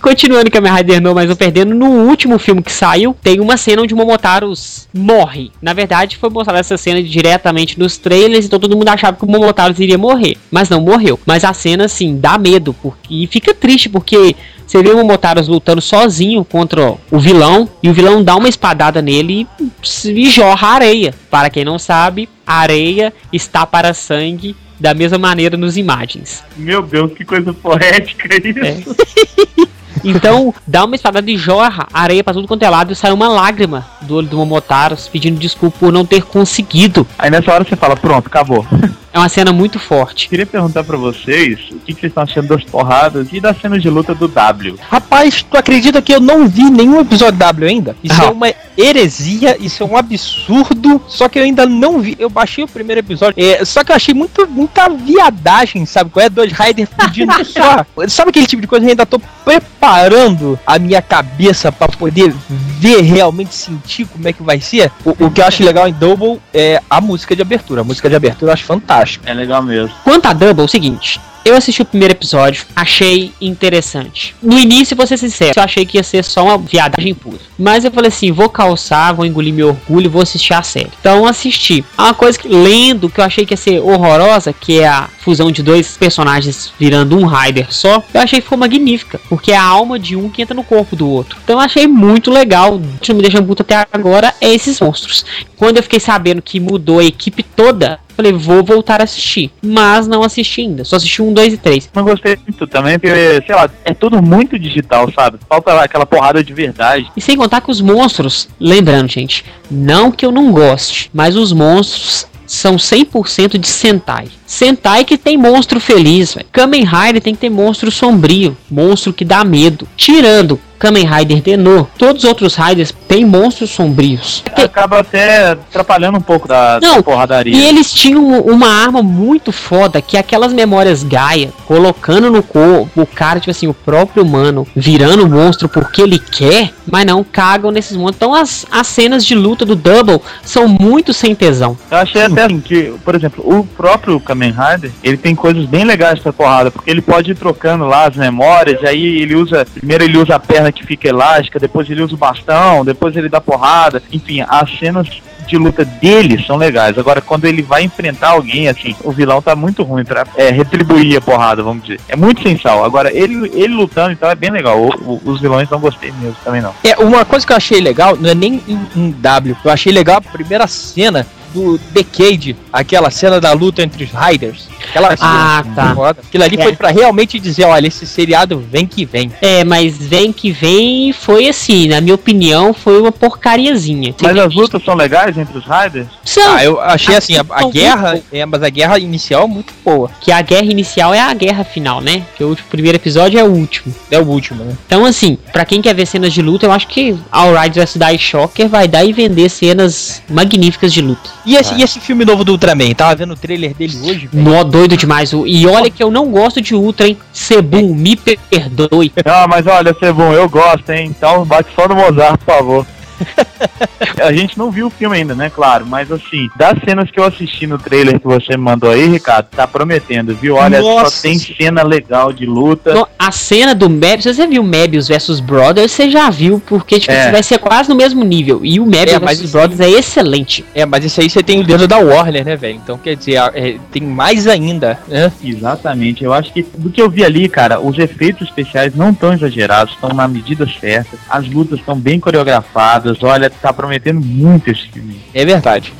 Continuando 0.00 0.50
Kamen 0.50 0.72
Rider 0.72 1.02
No, 1.02 1.14
mas 1.14 1.28
não 1.28 1.36
perdendo, 1.36 1.74
no 1.74 2.08
último 2.08 2.38
filme 2.38 2.62
que 2.62 2.72
saiu, 2.72 3.14
tem 3.22 3.40
uma 3.40 3.56
cena 3.56 3.82
onde 3.82 3.92
o 3.92 3.96
Momotaros 3.96 4.88
morre. 4.94 5.50
Na 5.60 5.72
verdade, 5.72 6.16
foi 6.16 6.30
mostrada 6.30 6.60
essa 6.60 6.76
cena 6.76 7.02
diretamente 7.02 7.78
nos 7.78 7.98
trailers, 7.98 8.46
então 8.46 8.58
todo 8.58 8.76
mundo 8.76 8.88
achava 8.88 9.16
que 9.16 9.24
o 9.24 9.28
Momotaros 9.28 9.78
iria 9.80 9.98
morrer. 9.98 10.36
Mas 10.50 10.68
não 10.68 10.80
morreu. 10.80 11.18
Mas 11.26 11.44
a 11.44 11.52
cena, 11.52 11.84
assim, 11.84 12.18
dá 12.18 12.38
medo. 12.38 12.72
Porque... 12.72 13.22
E 13.22 13.26
fica 13.26 13.52
triste, 13.52 13.88
porque 13.88 14.36
você 14.68 14.82
vê 14.82 14.90
o 14.90 14.98
Momotaros 14.98 15.48
lutando 15.48 15.80
sozinho 15.80 16.44
contra 16.44 16.94
o 17.10 17.18
vilão, 17.18 17.66
e 17.82 17.88
o 17.88 17.94
vilão 17.94 18.22
dá 18.22 18.36
uma 18.36 18.50
espadada 18.50 19.00
nele 19.00 19.46
e, 19.58 20.10
e 20.10 20.28
jorra 20.28 20.68
areia. 20.68 21.14
Para 21.30 21.48
quem 21.48 21.64
não 21.64 21.78
sabe, 21.78 22.28
areia 22.46 23.10
está 23.32 23.66
para 23.66 23.94
sangue 23.94 24.54
da 24.78 24.92
mesma 24.92 25.16
maneira 25.16 25.56
nos 25.56 25.78
imagens. 25.78 26.44
Meu 26.54 26.82
Deus, 26.82 27.12
que 27.14 27.24
coisa 27.24 27.54
poética 27.54 28.28
isso. 28.46 28.58
É. 28.60 29.68
Então, 30.04 30.54
dá 30.66 30.84
uma 30.84 30.94
espadada 30.96 31.30
e 31.30 31.36
jorra 31.36 31.86
areia 31.92 32.22
pra 32.24 32.32
tudo 32.32 32.48
quanto 32.48 32.62
é 32.62 32.68
lado 32.70 32.92
e 32.92 32.96
sai 32.96 33.12
uma 33.12 33.28
lágrima 33.28 33.86
do 34.02 34.16
olho 34.16 34.26
do 34.28 34.36
Momotaro 34.36 34.96
pedindo 35.12 35.38
desculpa 35.38 35.76
por 35.78 35.92
não 35.92 36.04
ter 36.04 36.22
conseguido. 36.22 37.06
Aí 37.18 37.30
nessa 37.30 37.52
hora 37.52 37.64
você 37.64 37.76
fala, 37.76 37.96
pronto, 37.96 38.26
acabou. 38.26 38.66
É 39.10 39.18
uma 39.18 39.28
cena 39.30 39.52
muito 39.54 39.78
forte. 39.78 40.28
Queria 40.28 40.44
perguntar 40.44 40.84
pra 40.84 40.96
vocês 40.96 41.58
o 41.72 41.78
que, 41.78 41.94
que 41.94 42.00
vocês 42.00 42.10
estão 42.10 42.22
achando 42.22 42.48
das 42.48 42.62
porradas 42.62 43.28
e 43.32 43.40
da 43.40 43.54
cena 43.54 43.78
de 43.78 43.88
luta 43.88 44.14
do 44.14 44.28
W. 44.28 44.76
Rapaz, 44.88 45.42
tu 45.42 45.56
acredita 45.56 46.02
que 46.02 46.12
eu 46.14 46.20
não 46.20 46.46
vi 46.46 46.70
nenhum 46.70 47.00
episódio 47.00 47.38
W 47.38 47.68
ainda? 47.68 47.96
Isso 48.04 48.20
Ah. 48.20 48.26
é 48.26 48.28
uma 48.28 48.48
heresia, 48.78 49.56
isso 49.58 49.82
é 49.82 49.86
um 49.86 49.96
absurdo. 49.96 51.02
Só 51.08 51.28
que 51.28 51.38
eu 51.38 51.42
ainda 51.42 51.66
não 51.66 52.00
vi. 52.00 52.16
Eu 52.18 52.30
baixei 52.30 52.62
o 52.62 52.68
primeiro 52.68 53.00
episódio. 53.00 53.34
É, 53.36 53.64
só 53.64 53.82
que 53.82 53.90
eu 53.90 53.96
achei 53.96 54.14
muito, 54.14 54.46
muita 54.46 54.88
viadagem, 54.88 55.84
sabe? 55.84 56.10
Qual 56.10 56.24
é? 56.24 56.30
Dois 56.30 56.52
Riders 56.52 56.88
pedindo 56.96 57.32
só. 57.44 57.84
Sabe 58.06 58.30
aquele 58.30 58.46
tipo 58.46 58.62
de 58.62 58.68
coisa? 58.68 58.86
Eu 58.86 58.90
ainda 58.90 59.04
tô 59.04 59.18
preparando 59.44 60.58
a 60.64 60.78
minha 60.78 61.02
cabeça 61.02 61.72
pra 61.72 61.88
poder 61.88 62.32
ver 62.48 63.02
realmente, 63.02 63.54
sentir 63.54 64.06
como 64.06 64.28
é 64.28 64.32
que 64.32 64.42
vai 64.42 64.60
ser. 64.60 64.92
O, 65.04 65.10
o 65.26 65.30
que 65.30 65.40
eu 65.40 65.46
acho 65.46 65.64
legal 65.64 65.88
em 65.88 65.92
Double 65.92 66.40
é 66.54 66.80
a 66.88 67.00
música 67.00 67.34
de 67.34 67.42
abertura. 67.42 67.80
A 67.80 67.84
música 67.84 68.08
de 68.08 68.14
abertura 68.14 68.50
eu 68.50 68.54
acho 68.54 68.64
fantástico. 68.64 69.24
É 69.26 69.34
legal 69.34 69.62
mesmo. 69.62 69.94
Quanto 70.04 70.26
a 70.26 70.32
Double, 70.32 70.62
é 70.62 70.64
o 70.64 70.68
seguinte. 70.68 71.20
Eu 71.48 71.56
assisti 71.56 71.80
o 71.80 71.84
primeiro 71.86 72.12
episódio, 72.12 72.66
achei 72.76 73.32
interessante. 73.40 74.36
No 74.42 74.58
início, 74.58 74.94
vou 74.94 75.06
ser 75.06 75.16
sincero, 75.16 75.54
eu 75.56 75.62
achei 75.62 75.86
que 75.86 75.96
ia 75.96 76.02
ser 76.02 76.22
só 76.22 76.44
uma 76.44 76.58
viadagem 76.58 77.14
pura. 77.14 77.38
Mas 77.58 77.86
eu 77.86 77.90
falei 77.90 78.08
assim, 78.08 78.30
vou 78.30 78.50
calçar, 78.50 79.14
vou 79.14 79.24
engolir 79.24 79.54
meu 79.54 79.68
orgulho 79.68 80.10
vou 80.10 80.20
assistir 80.20 80.52
a 80.52 80.62
série. 80.62 80.90
Então 81.00 81.24
assisti. 81.24 81.82
Uma 81.96 82.12
coisa 82.12 82.38
que, 82.38 82.46
lendo, 82.46 83.08
que 83.08 83.18
eu 83.18 83.24
achei 83.24 83.46
que 83.46 83.54
ia 83.54 83.56
ser 83.56 83.80
horrorosa, 83.80 84.52
que 84.52 84.80
é 84.80 84.88
a 84.88 85.08
fusão 85.20 85.50
de 85.50 85.62
dois 85.62 85.96
personagens 85.96 86.70
virando 86.78 87.16
um 87.16 87.24
Rider 87.24 87.68
só, 87.70 88.04
eu 88.12 88.20
achei 88.20 88.42
que 88.42 88.46
foi 88.46 88.58
magnífica. 88.58 89.18
Porque 89.26 89.50
é 89.50 89.56
a 89.56 89.64
alma 89.64 89.98
de 89.98 90.16
um 90.16 90.28
que 90.28 90.42
entra 90.42 90.54
no 90.54 90.62
corpo 90.62 90.94
do 90.94 91.08
outro. 91.08 91.38
Então 91.42 91.56
eu 91.56 91.60
achei 91.60 91.86
muito 91.86 92.30
legal. 92.30 92.74
O 92.74 92.98
que 93.00 93.14
me 93.14 93.22
deixa 93.22 93.42
puto 93.42 93.62
até 93.62 93.86
agora 93.90 94.34
é 94.38 94.52
esses 94.52 94.78
monstros. 94.82 95.24
Quando 95.56 95.78
eu 95.78 95.82
fiquei 95.82 95.98
sabendo 95.98 96.42
que 96.42 96.60
mudou 96.60 96.98
a 96.98 97.04
equipe 97.04 97.42
toda, 97.42 97.98
Falei, 98.18 98.32
vou 98.32 98.64
voltar 98.64 99.00
a 99.00 99.04
assistir. 99.04 99.48
Mas 99.62 100.08
não 100.08 100.24
assisti 100.24 100.62
ainda. 100.62 100.82
Só 100.82 100.96
assisti 100.96 101.22
um, 101.22 101.32
dois 101.32 101.54
e 101.54 101.56
três. 101.56 101.88
Não 101.94 102.02
gostei 102.02 102.36
muito 102.44 102.66
também, 102.66 102.98
porque, 102.98 103.40
sei 103.46 103.54
lá, 103.54 103.70
é 103.84 103.94
tudo 103.94 104.20
muito 104.20 104.58
digital, 104.58 105.08
sabe? 105.12 105.38
Falta 105.48 105.72
lá 105.72 105.84
aquela 105.84 106.04
porrada 106.04 106.42
de 106.42 106.52
verdade. 106.52 107.12
E 107.16 107.20
sem 107.20 107.36
contar 107.36 107.60
que 107.60 107.70
os 107.70 107.80
monstros, 107.80 108.48
lembrando, 108.58 109.08
gente, 109.08 109.44
não 109.70 110.10
que 110.10 110.26
eu 110.26 110.32
não 110.32 110.50
goste, 110.50 111.08
mas 111.14 111.36
os 111.36 111.52
monstros 111.52 112.26
são 112.44 112.74
100% 112.74 113.56
de 113.56 113.68
Sentai. 113.68 114.26
Sentai 114.44 115.04
que 115.04 115.16
tem 115.16 115.36
monstro 115.36 115.78
feliz, 115.78 116.34
velho. 116.34 116.46
Kamen 116.50 116.84
Rider 116.84 117.22
tem 117.22 117.36
que 117.36 117.40
ter 117.42 117.50
monstro 117.50 117.88
sombrio, 117.88 118.56
monstro 118.68 119.12
que 119.12 119.24
dá 119.24 119.44
medo. 119.44 119.86
Tirando 119.96 120.58
Kamen 120.78 121.06
Rider 121.06 121.42
Tenor, 121.42 121.86
todos 121.98 122.22
os 122.22 122.28
outros 122.28 122.54
Riders 122.54 122.94
têm 123.06 123.24
monstros 123.24 123.70
sombrios. 123.70 124.44
Acaba 124.54 125.00
até 125.00 125.50
atrapalhando 125.50 126.18
um 126.18 126.22
pouco 126.22 126.46
da, 126.46 126.78
Não, 126.80 126.96
da 126.96 127.02
porradaria. 127.02 127.56
E 127.56 127.66
eles 127.66 127.92
tinham 127.92 128.40
uma 128.40 128.68
arma 128.68 129.02
muito 129.02 129.50
foda, 129.50 130.00
que 130.00 130.16
é 130.16 130.20
aquelas 130.20 130.52
memórias 130.52 131.02
Gaia, 131.02 131.52
colocando 131.66 132.30
no 132.30 132.42
corpo 132.42 133.02
o 133.02 133.06
cara, 133.06 133.40
tipo 133.40 133.50
assim, 133.50 133.66
o 133.66 133.74
próprio 133.74 134.22
humano, 134.22 134.66
virando 134.74 135.24
o 135.24 135.28
monstro 135.28 135.68
porque 135.68 136.02
ele 136.02 136.18
quer, 136.18 136.70
mas 136.90 137.06
não 137.06 137.24
cagam 137.24 137.70
nesses 137.70 137.96
monstros. 137.96 138.16
Então 138.16 138.34
as, 138.34 138.66
as 138.70 138.86
cenas 138.86 139.24
de 139.24 139.34
luta 139.34 139.64
do 139.64 139.74
Double 139.74 140.20
são 140.42 140.68
muito 140.68 141.12
sem 141.12 141.34
tesão. 141.34 141.76
Eu 141.90 141.98
achei 141.98 142.22
até 142.22 142.44
assim 142.44 142.60
que, 142.60 142.94
por 143.04 143.14
exemplo, 143.14 143.42
o 143.44 143.64
próprio 143.64 144.20
Kamen 144.20 144.52
Rider, 144.52 144.90
ele 145.02 145.16
tem 145.16 145.34
coisas 145.34 145.64
bem 145.66 145.84
legais 145.84 146.18
pra 146.18 146.32
porrada, 146.32 146.70
porque 146.70 146.90
ele 146.90 147.00
pode 147.00 147.32
ir 147.32 147.34
trocando 147.34 147.84
lá 147.84 148.06
as 148.06 148.16
memórias, 148.16 148.80
e 148.82 148.86
aí 148.86 149.22
ele 149.22 149.34
usa, 149.34 149.66
primeiro 149.74 150.04
ele 150.04 150.18
usa 150.18 150.36
a 150.36 150.38
perna 150.38 150.67
que 150.72 150.84
fica 150.84 151.08
elástica, 151.08 151.58
depois 151.58 151.88
ele 151.90 152.02
usa 152.02 152.14
o 152.14 152.18
bastão, 152.18 152.84
depois 152.84 153.16
ele 153.16 153.28
dá 153.28 153.40
porrada, 153.40 154.02
enfim, 154.12 154.44
as 154.48 154.70
cenas 154.78 155.08
de 155.46 155.56
luta 155.56 155.82
dele 155.82 156.44
são 156.46 156.56
legais. 156.56 156.98
Agora, 156.98 157.22
quando 157.22 157.46
ele 157.46 157.62
vai 157.62 157.82
enfrentar 157.82 158.30
alguém, 158.30 158.68
assim, 158.68 158.94
o 159.02 159.10
vilão 159.10 159.40
tá 159.40 159.56
muito 159.56 159.82
ruim 159.82 160.04
pra 160.04 160.26
é, 160.36 160.50
retribuir 160.50 161.16
a 161.16 161.20
porrada, 161.22 161.62
vamos 161.62 161.84
dizer. 161.84 161.98
É 162.06 162.14
muito 162.14 162.42
sem 162.42 162.58
sal. 162.58 162.84
Agora, 162.84 163.10
ele, 163.10 163.50
ele 163.54 163.72
lutando, 163.74 164.12
então, 164.12 164.28
é 164.28 164.34
bem 164.34 164.50
legal. 164.50 164.78
O- 164.78 164.90
o- 165.14 165.20
os 165.24 165.40
vilões 165.40 165.70
não 165.70 165.80
gostei 165.80 166.12
mesmo, 166.20 166.36
também 166.44 166.60
não. 166.60 166.74
É, 166.84 166.96
uma 166.98 167.24
coisa 167.24 167.46
que 167.46 167.52
eu 167.52 167.56
achei 167.56 167.80
legal, 167.80 168.14
não 168.14 168.28
é 168.28 168.34
nem 168.34 168.62
em, 168.68 168.78
em 168.94 169.10
W, 169.10 169.56
eu 169.64 169.70
achei 169.70 169.90
legal 169.90 170.18
a 170.18 170.20
primeira 170.20 170.66
cena 170.66 171.26
do 171.54 171.78
Decade, 171.92 172.54
aquela 172.70 173.10
cena 173.10 173.40
da 173.40 173.52
luta 173.54 173.82
entre 173.82 174.04
os 174.04 174.10
Riders. 174.10 174.68
Aquela 175.06 175.16
Ah, 175.20 175.62
cena 175.62 175.74
tá. 175.74 175.94
foda. 175.94 176.20
Aquilo 176.26 176.44
ali 176.44 176.56
É. 176.58 176.62
foi 176.62 176.76
pra 176.76 176.90
realmente 176.90 177.38
dizer, 177.38 177.64
olha, 177.64 177.86
esse 177.86 178.06
seriado 178.06 178.58
vem 178.70 178.86
que 178.86 179.04
vem. 179.04 179.30
É, 179.40 179.64
mas 179.64 179.96
vem 179.96 180.32
que 180.32 180.50
vem 180.50 181.12
foi 181.12 181.48
assim, 181.48 181.88
na 181.88 182.00
minha 182.00 182.14
opinião, 182.14 182.72
foi 182.74 183.00
uma 183.00 183.12
porcariazinha. 183.12 184.14
Mas 184.20 184.36
as 184.38 184.54
lutas 184.54 184.82
são 184.84 184.94
legais 184.94 185.36
entre 185.38 185.56
os 185.58 185.64
Riders? 185.64 186.06
São, 186.24 186.54
Ah, 186.56 186.64
eu 186.64 186.80
achei 186.80 187.14
assim, 187.16 187.36
a, 187.36 187.44
a 187.50 187.64
guerra, 187.68 188.20
é, 188.32 188.44
mas 188.46 188.62
a 188.62 188.68
guerra 188.68 188.98
inicial 188.98 189.44
é 189.44 189.46
muito 189.46 189.72
boa. 189.84 190.10
que 190.20 190.30
a 190.32 190.40
guerra 190.42 190.64
inicial 190.66 191.14
é 191.14 191.20
a 191.20 191.32
guerra 191.34 191.64
final, 191.64 192.00
né? 192.00 192.22
Que 192.36 192.44
o 192.44 192.48
último- 192.48 192.68
primeiro 192.68 192.96
episódio 192.96 193.38
é 193.38 193.44
o 193.44 193.50
último. 193.50 193.94
É 194.10 194.18
o 194.18 194.24
último, 194.24 194.64
né? 194.64 194.76
Então, 194.86 195.04
assim, 195.04 195.38
pra 195.52 195.64
quem 195.64 195.80
quer 195.80 195.94
ver 195.94 196.06
cenas 196.06 196.32
de 196.32 196.42
luta, 196.42 196.66
eu 196.66 196.72
acho 196.72 196.86
que 196.88 197.16
All 197.30 197.52
Right 197.54 197.78
vs 197.78 197.94
Die 197.94 198.18
Shocker 198.18 198.68
vai 198.68 198.86
dar 198.88 199.04
e 199.04 199.12
vender 199.12 199.48
cenas 199.48 200.22
magníficas 200.28 200.92
de 200.92 201.00
luta. 201.00 201.28
E 201.46 201.56
esse, 201.56 201.74
e 201.74 201.82
esse 201.82 202.00
filme 202.00 202.24
novo 202.24 202.44
do 202.44 202.52
Ultraman? 202.52 202.92
Tava 202.94 203.14
vendo 203.14 203.32
o 203.32 203.36
trailer 203.36 203.74
dele 203.74 203.96
hoje, 204.02 204.26
velho. 204.26 204.44
Nó 204.44 204.62
doido 204.64 204.87
demais. 204.96 205.32
o- 205.32 205.46
E 205.46 205.66
olha 205.66 205.90
que 205.90 206.02
eu 206.02 206.10
não 206.10 206.30
gosto 206.30 206.60
de 206.60 206.74
Ultra, 206.74 207.06
hein? 207.08 207.16
Sebum, 207.32 207.94
me 207.94 208.16
perdoe. 208.16 209.12
Ah, 209.24 209.46
mas 209.48 209.66
olha, 209.66 209.94
Sebum, 209.98 210.32
eu 210.32 210.48
gosto, 210.48 210.90
hein? 210.90 211.06
Então 211.16 211.44
bate 211.44 211.68
só 211.74 211.86
no 211.88 211.94
Mozart, 211.96 212.38
por 212.38 212.54
favor. 212.54 212.86
a 214.22 214.32
gente 214.32 214.56
não 214.58 214.70
viu 214.70 214.86
o 214.86 214.90
filme 214.90 215.16
ainda, 215.16 215.34
né? 215.34 215.50
Claro, 215.50 215.86
mas 215.86 216.10
assim, 216.10 216.48
das 216.56 216.78
cenas 216.84 217.10
que 217.10 217.18
eu 217.18 217.24
assisti 217.24 217.66
no 217.66 217.78
trailer 217.78 218.18
que 218.18 218.26
você 218.26 218.56
me 218.56 218.62
mandou 218.64 218.90
aí, 218.90 219.06
Ricardo, 219.08 219.46
tá 219.50 219.66
prometendo, 219.66 220.34
viu? 220.34 220.56
Olha, 220.56 220.80
Nossa. 220.80 221.10
só 221.16 221.22
tem 221.22 221.38
cena 221.38 221.82
legal 221.82 222.32
de 222.32 222.46
luta. 222.46 222.90
Então, 222.90 223.06
a 223.18 223.30
cena 223.30 223.74
do 223.74 223.88
Mebius, 223.88 224.24
se 224.24 224.34
você 224.34 224.46
viu 224.46 224.62
Mebius 224.62 225.08
vs 225.08 225.40
Brothers, 225.40 225.92
você 225.92 226.10
já 226.10 226.28
viu, 226.30 226.60
porque 226.66 226.98
tipo, 227.00 227.12
É. 227.12 227.30
vai 227.30 227.42
ser 227.42 227.58
quase 227.58 227.88
no 227.88 227.94
mesmo 227.94 228.24
nível. 228.24 228.60
E 228.64 228.78
o 228.80 228.86
Mebius 228.86 229.20
É, 229.22 229.32
isso- 229.32 229.52
Brothers 229.52 229.80
é 229.80 229.90
excelente. 229.90 230.64
É, 230.74 230.84
mas 230.84 231.04
isso 231.04 231.20
aí 231.20 231.28
você 231.30 231.42
tem 231.42 231.60
o 231.60 231.64
dedo 231.64 231.86
da 231.86 231.98
Warner, 231.98 232.44
né, 232.44 232.56
velho? 232.56 232.76
Então 232.82 232.98
quer 232.98 233.16
dizer, 233.16 233.36
é, 233.54 233.76
tem 233.90 234.02
mais 234.02 234.46
ainda, 234.46 234.98
né? 235.08 235.32
Exatamente, 235.42 236.22
eu 236.24 236.32
acho 236.32 236.52
que 236.52 236.62
do 236.76 236.90
que 236.90 237.00
eu 237.00 237.08
vi 237.08 237.24
ali, 237.24 237.48
cara, 237.48 237.80
os 237.80 237.98
efeitos 237.98 238.48
especiais 238.48 238.94
não 238.94 239.10
estão 239.10 239.32
exagerados, 239.32 239.94
estão 239.94 240.10
na 240.10 240.26
medida 240.28 240.66
certa, 240.80 241.16
as 241.28 241.46
lutas 241.48 241.78
estão 241.78 241.96
bem 241.96 242.18
coreografadas, 242.20 243.07
olha, 243.22 243.50
tá 243.50 243.72
prometendo 243.72 244.20
muito 244.20 244.70
esse 244.70 244.88
filme. 244.88 245.20
É 245.34 245.44
verdade. 245.44 245.92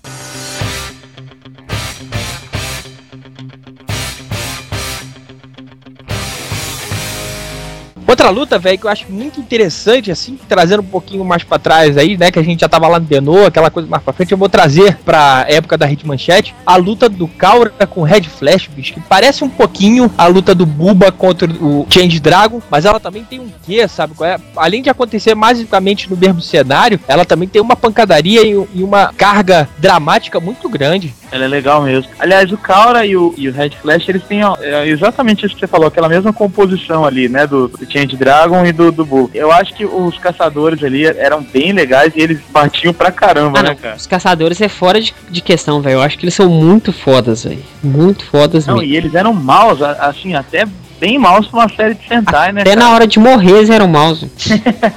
Outra 8.09 8.31
luta, 8.31 8.59
velho, 8.59 8.79
que 8.79 8.87
eu 8.87 8.91
acho 8.91 9.05
muito 9.11 9.39
interessante, 9.39 10.11
assim, 10.11 10.39
trazendo 10.49 10.81
um 10.81 10.87
pouquinho 10.87 11.23
mais 11.23 11.45
pra 11.45 11.59
trás 11.59 11.99
aí, 11.99 12.17
né, 12.17 12.31
que 12.31 12.39
a 12.39 12.43
gente 12.43 12.61
já 12.61 12.69
tava 12.69 12.89
lá 12.89 12.99
no 12.99 13.05
Denô, 13.05 13.45
aquela 13.45 13.71
coisa 13.71 13.87
mais 13.87 14.03
pra 14.03 14.15
frente, 14.15 14.33
eu 14.33 14.39
vou 14.39 14.49
trazer 14.49 14.97
pra 15.05 15.45
época 15.47 15.77
da 15.77 15.85
Hit 15.85 16.07
Manchete, 16.07 16.55
a 16.65 16.77
luta 16.77 17.07
do 17.07 17.29
Kaura 17.29 17.71
com 17.91 18.03
Red 18.03 18.23
Flash, 18.23 18.67
bicho, 18.75 18.95
que 18.95 19.01
parece 19.01 19.45
um 19.45 19.49
pouquinho 19.51 20.11
a 20.17 20.27
luta 20.27 20.55
do 20.55 20.65
Buba 20.65 21.13
contra 21.13 21.47
o 21.47 21.87
Change 21.91 22.19
Dragon, 22.19 22.63
mas 22.71 22.87
ela 22.87 22.99
também 22.99 23.25
tem 23.25 23.41
um 23.41 23.51
quê, 23.67 23.87
sabe? 23.87 24.15
é? 24.23 24.39
Além 24.57 24.81
de 24.81 24.89
acontecer 24.89 25.35
basicamente 25.35 26.09
no 26.09 26.17
mesmo 26.17 26.41
cenário, 26.41 26.99
ela 27.07 27.27
também 27.27 27.47
tem 27.47 27.61
uma 27.61 27.77
pancadaria 27.77 28.41
e 28.43 28.83
uma 28.83 29.13
carga 29.13 29.69
dramática 29.77 30.41
muito 30.41 30.67
grande. 30.71 31.15
Ela 31.31 31.45
é 31.45 31.49
legal 31.49 31.83
mesmo. 31.83 32.11
Aliás, 32.19 32.51
o 32.53 32.57
Kaura 32.57 33.05
e 33.05 33.17
o, 33.17 33.35
e 33.37 33.49
o 33.49 33.53
Red 33.53 33.71
Flash, 33.83 34.09
eles 34.09 34.23
têm 34.25 34.43
ó, 34.45 34.57
é, 34.61 34.89
exatamente 34.89 35.45
isso 35.45 35.55
que 35.55 35.61
você 35.61 35.67
falou, 35.67 35.87
aquela 35.89 36.09
mesma 36.09 36.33
composição 36.33 37.05
ali, 37.05 37.29
né, 37.29 37.47
do, 37.47 37.69
do 37.69 37.91
Change 37.91 38.17
Dragon 38.17 38.65
e 38.65 38.73
do, 38.73 38.91
do 38.91 39.05
Bull. 39.05 39.31
Eu 39.35 39.53
acho 39.53 39.75
que 39.75 39.85
os 39.85 40.17
caçadores 40.19 40.83
ali 40.83 41.05
eram 41.07 41.43
bem 41.43 41.73
legais 41.73 42.13
e 42.17 42.21
eles 42.21 42.41
batiam 42.51 42.95
pra 42.95 43.11
caramba, 43.13 43.59
Ah, 43.59 43.63
né, 43.63 43.69
não. 43.71 43.77
cara? 43.77 43.97
Os 43.97 44.07
caçadores 44.07 44.61
é 44.61 44.69
fora 44.69 45.01
de, 45.01 45.15
de 45.29 45.41
questão, 45.41 45.81
velho. 45.83 45.95
Eu 45.95 46.03
acho 46.03 46.17
que 46.19 46.25
eles 46.25 46.35
são 46.35 46.49
muito 46.49 46.93
fodas, 46.93 47.45
velho. 47.45 47.63
Muito 47.83 48.25
fodas 48.25 48.67
Não, 48.67 48.77
mesmo. 48.77 48.89
e 48.91 48.97
eles 48.97 49.15
eram 49.15 49.33
maus, 49.35 49.83
assim, 49.83 50.35
até 50.35 50.65
bem 50.99 51.19
maus 51.19 51.47
pra 51.47 51.61
uma 51.61 51.69
série 51.69 51.95
de 51.95 52.07
Sentai, 52.07 52.53
né, 52.53 52.63
Até 52.63 52.75
na 52.77 52.91
hora 52.93 53.07
de 53.07 53.19
morrer 53.19 53.53
eles 53.59 53.71
eram 53.71 53.87
maus. 53.89 54.25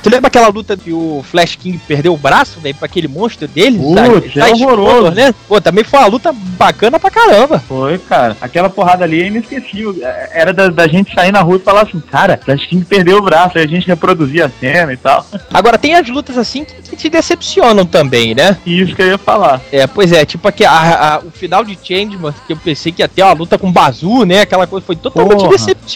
Tu 0.04 0.10
lembra 0.10 0.28
aquela 0.28 0.47
luta 0.47 0.76
que 0.78 0.91
o 0.91 1.24
Flash 1.30 1.56
King 1.56 1.80
perdeu 1.88 2.14
o 2.14 2.18
braço, 2.18 2.60
velho, 2.60 2.76
pra 2.76 2.86
aquele 2.86 3.08
monstro 3.08 3.47
dele? 3.47 3.78
Putz, 3.80 4.36
é 4.38 4.49
horroroso. 4.52 5.12
né? 5.12 5.34
Pô, 5.47 5.60
também 5.62 5.84
foi 5.84 5.99
uma 5.99 6.08
luta 6.08 6.34
bacana 6.34 6.99
pra 6.99 7.10
caramba. 7.12 7.60
Foi, 7.68 7.97
cara. 7.97 8.36
Aquela 8.41 8.70
porrada 8.70 9.04
ali 9.04 9.22
é 9.22 9.28
inesquecível. 9.28 9.95
Era 10.32 10.54
da, 10.54 10.70
da 10.70 10.88
gente 10.88 11.14
sair 11.14 11.32
na 11.32 11.41
rua 11.41 11.58
e 11.58 11.60
falar 11.60 11.82
assim, 11.84 11.99
cara, 11.99 12.39
Flash 12.43 12.66
King 12.68 12.84
perdeu 12.86 13.18
o 13.18 13.22
braço, 13.22 13.58
aí 13.58 13.64
a 13.64 13.68
gente 13.68 13.88
reproduzia 13.88 14.45
a 14.45 14.49
cena 14.49 14.93
e 14.93 14.97
tal. 14.97 15.26
Agora, 15.54 15.78
tem 15.78 15.95
as 15.95 16.08
lutas 16.08 16.38
assim 16.38 16.66
que 16.66 16.95
te 16.95 17.10
decepcionam 17.10 17.86
também, 17.86 18.34
né? 18.36 18.58
Isso 18.66 18.95
que 18.95 19.02
eu 19.02 19.08
ia 19.08 19.18
falar. 19.18 19.62
É, 19.72 19.86
pois 19.88 20.12
é, 20.12 20.26
tipo 20.26 20.47
aqui, 20.47 20.64
a, 20.66 21.16
a- 21.16 21.20
o 21.20 21.32
final 21.32 21.64
de 21.64 21.78
Changeman, 21.82 22.34
que 22.47 22.54
eu 22.54 22.58
pensei 22.58 22.91
que 22.91 23.02
ia 23.02 23.08
ter 23.08 23.24
uma 23.24 23.34
luta 23.34 23.58
com 23.58 23.68
o 23.68 23.72
Bazu, 23.72 24.24
né? 24.26 24.41
Aquela 24.41 24.66
coisa 24.68 24.86
foi 24.86 24.95
totalmente 24.95 25.38
Porra. 25.39 25.49
decepcionante. 25.52 25.91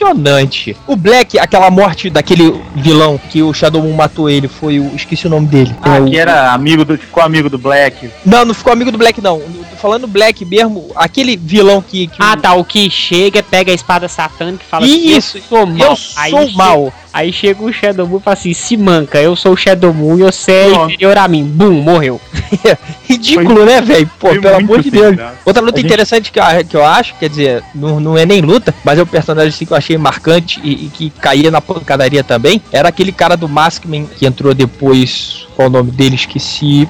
O 0.87 0.95
Black, 0.95 1.37
aquela 1.39 1.69
morte 1.71 2.09
daquele 2.09 2.61
vilão 2.75 3.19
que 3.29 3.41
o 3.41 3.53
Shadow 3.53 3.81
Moon 3.81 3.93
matou 3.93 4.29
ele, 4.29 4.47
foi 4.47 4.79
o. 4.79 4.95
Esqueci 4.95 5.27
o 5.27 5.29
nome 5.29 5.47
dele. 5.47 5.75
Ah, 5.81 5.97
É 5.97 6.01
o- 6.01 6.05
que 6.05 6.17
era 6.17 6.51
amigo 6.51 6.83
do. 6.83 6.97
Ficou 6.97 7.23
amigo 7.23 7.49
do 7.49 7.57
Black. 7.57 8.09
Não, 8.25 8.45
não 8.45 8.53
ficou 8.53 8.71
amigo 8.73 8.91
do 8.91 8.97
Black, 8.97 9.21
não. 9.21 9.39
Tô 9.39 9.75
falando 9.77 10.07
Black 10.07 10.43
mesmo, 10.45 10.87
aquele 10.95 11.35
vilão 11.37 11.81
que. 11.81 12.07
que 12.07 12.15
Ah, 12.19 12.33
o- 12.33 12.41
tá. 12.41 12.53
O 12.53 12.63
que 12.65 12.89
chega, 12.89 13.41
pega 13.43 13.71
a 13.71 13.75
espada 13.75 14.07
satânica 14.07 14.63
e 14.65 14.69
fala 14.69 14.85
Isso, 14.87 15.37
eu 15.37 15.43
sou 15.43 15.65
mal. 15.65 15.89
Eu 15.91 15.95
sou 15.95 16.51
mal. 16.53 16.93
Aí 17.15 17.31
chega 17.31 17.63
o 17.63 17.71
Shadow 17.71 18.05
Moon 18.05 18.17
e 18.17 18.21
fala 18.21 18.33
assim: 18.33 18.53
se 18.53 18.75
manca, 18.75 19.21
eu 19.21 19.37
sou 19.37 19.53
o 19.53 19.57
Shadow 19.57 19.93
Moon 19.93 20.17
e 20.19 20.23
você 20.23 20.51
é 20.51 20.69
inferior 20.85 21.17
a 21.17 21.25
mim. 21.29 21.45
Bum, 21.45 21.71
morreu. 21.81 22.19
Ridículo, 23.07 23.63
né, 23.65 23.79
velho? 23.79 24.09
Pô, 24.19 24.27
Foi 24.29 24.41
pelo 24.41 24.57
amor 24.57 24.81
de 24.81 24.91
Deus. 24.91 25.15
graça. 25.15 25.35
Outra 25.45 25.61
luta 25.61 25.77
gente- 25.77 25.85
interessante 25.85 26.29
que, 26.29 26.39
eu- 26.39 26.65
que 26.67 26.75
eu 26.75 26.83
acho, 26.85 27.15
quer 27.15 27.29
dizer, 27.29 27.63
não, 27.73 28.01
não 28.01 28.17
é 28.17 28.25
nem 28.25 28.41
luta, 28.41 28.75
mas 28.83 28.99
é 28.99 29.01
o 29.01 29.05
personagem 29.07 29.47
assim, 29.47 29.65
que 29.65 29.71
eu 29.71 29.77
achei 29.77 29.97
marcante 29.97 30.59
e, 30.61 30.87
e 30.87 30.91
que 30.93 31.09
caía 31.09 31.49
na 31.49 31.61
pancadaria 31.61 32.21
também, 32.21 32.61
era 32.69 32.89
aquele 32.89 33.13
cara 33.13 33.37
do 33.37 33.47
Maskman 33.47 34.05
que 34.07 34.25
entrou 34.25 34.53
depois. 34.53 35.47
Qual 35.55 35.69
o 35.69 35.71
nome 35.71 35.91
dele? 35.91 36.15
Esqueci. 36.15 36.85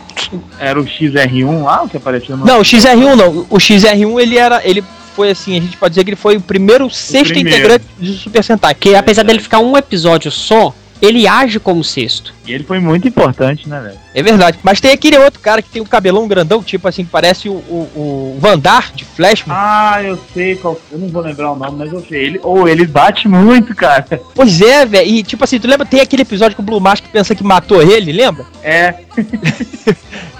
Era 0.60 0.80
o 0.82 0.86
XR1 0.86 1.64
lá, 1.64 1.84
o 1.84 1.88
que 1.90 1.98
apareceu 1.98 2.36
no. 2.36 2.46
Não, 2.48 2.60
o 2.62 2.64
XR1 2.64 3.16
não. 3.16 3.46
O 3.48 3.58
XR1 3.60 4.20
ele 4.20 4.40
era. 4.40 4.60
Ele 4.68 4.84
foi 5.16 5.32
assim, 5.32 5.58
a 5.58 5.62
gente 5.62 5.78
pode 5.78 5.94
dizer 5.94 6.04
que 6.04 6.10
ele 6.10 6.18
foi 6.18 6.38
o 6.38 6.42
primeiro 6.42 6.90
sexto 6.90 7.34
primeiro. 7.34 7.58
integrante 7.58 7.86
do 7.98 8.14
Super 8.14 8.44
Sentai. 8.44 8.76
Porque 8.76 8.94
apesar 8.94 9.24
dele 9.24 9.40
ficar 9.40 9.60
um 9.60 9.78
episódio 9.78 10.30
só, 10.30 10.74
ele 11.02 11.28
age 11.28 11.60
como 11.60 11.84
sexto. 11.84 12.34
E 12.46 12.54
ele 12.54 12.64
foi 12.64 12.80
muito 12.80 13.08
importante, 13.08 13.68
né, 13.68 13.80
velho? 13.82 13.98
É 14.14 14.24
verdade. 14.24 14.60
Mas 14.64 14.80
tem 14.80 14.92
aquele 14.92 15.18
outro 15.18 15.40
cara 15.40 15.62
que 15.62 15.70
tem 15.70 15.82
um 15.82 15.86
cabelão 15.86 16.28
grandão, 16.28 16.64
tipo 16.64 16.88
assim, 16.88 17.04
que 17.04 17.12
parece 17.12 17.50
o, 17.50 17.54
o, 17.54 18.36
o 18.36 18.38
Vandar 18.40 18.92
de 18.94 19.04
Flashman. 19.04 19.56
Ah, 19.58 20.02
eu 20.04 20.20
sei 20.34 20.56
qual. 20.56 20.80
Eu 20.92 20.98
não 21.00 21.10
vou 21.10 21.22
lembrar 21.22 21.52
o 21.52 21.56
nome, 21.56 21.78
mas 21.78 21.92
eu 21.92 22.04
sei. 22.08 22.26
Ele, 22.26 22.40
ou 22.44 22.68
ele 22.68 22.86
bate 22.86 23.28
muito, 23.28 23.76
cara. 23.76 24.06
Pois 24.34 24.62
é, 24.62 24.86
velho. 24.86 25.08
E 25.10 25.24
tipo 25.24 25.44
assim, 25.44 25.60
tu 25.60 25.68
lembra? 25.68 25.86
Tem 25.86 26.00
aquele 26.02 26.22
episódio 26.22 26.56
que 26.56 26.62
o 26.62 26.66
Blue 26.66 26.80
Mask 26.80 27.04
pensa 27.12 27.36
que 27.36 27.44
matou 27.44 27.82
ele, 27.82 28.12
lembra? 28.12 28.46
É. 28.64 28.96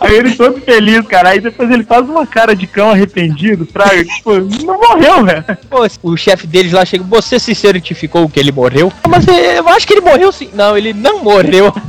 Aí 0.00 0.16
ele 0.16 0.34
todo 0.34 0.60
feliz, 0.60 1.06
cara. 1.06 1.30
Aí 1.30 1.40
depois 1.40 1.70
ele 1.70 1.84
faz 1.84 2.08
uma 2.08 2.26
cara 2.26 2.54
de 2.54 2.66
cão 2.66 2.90
arrependido, 2.90 3.66
praga. 3.66 4.04
Tipo, 4.04 4.40
não 4.64 4.78
morreu, 4.78 5.24
velho. 5.24 5.44
Pô, 5.68 5.86
o 6.02 6.16
chefe 6.16 6.46
deles 6.46 6.72
lá 6.72 6.84
chega, 6.84 7.04
você 7.04 7.38
se 7.38 7.54
certificou 7.54 8.28
que 8.28 8.38
ele 8.38 8.52
morreu? 8.52 8.92
Mas 9.08 9.26
é, 9.28 9.58
eu 9.58 9.68
acho 9.68 9.86
que 9.86 9.94
ele 9.94 10.00
morreu 10.00 10.30
sim. 10.32 10.50
Não, 10.54 10.76
ele 10.76 10.92
não 10.92 11.22
morreu. 11.22 11.72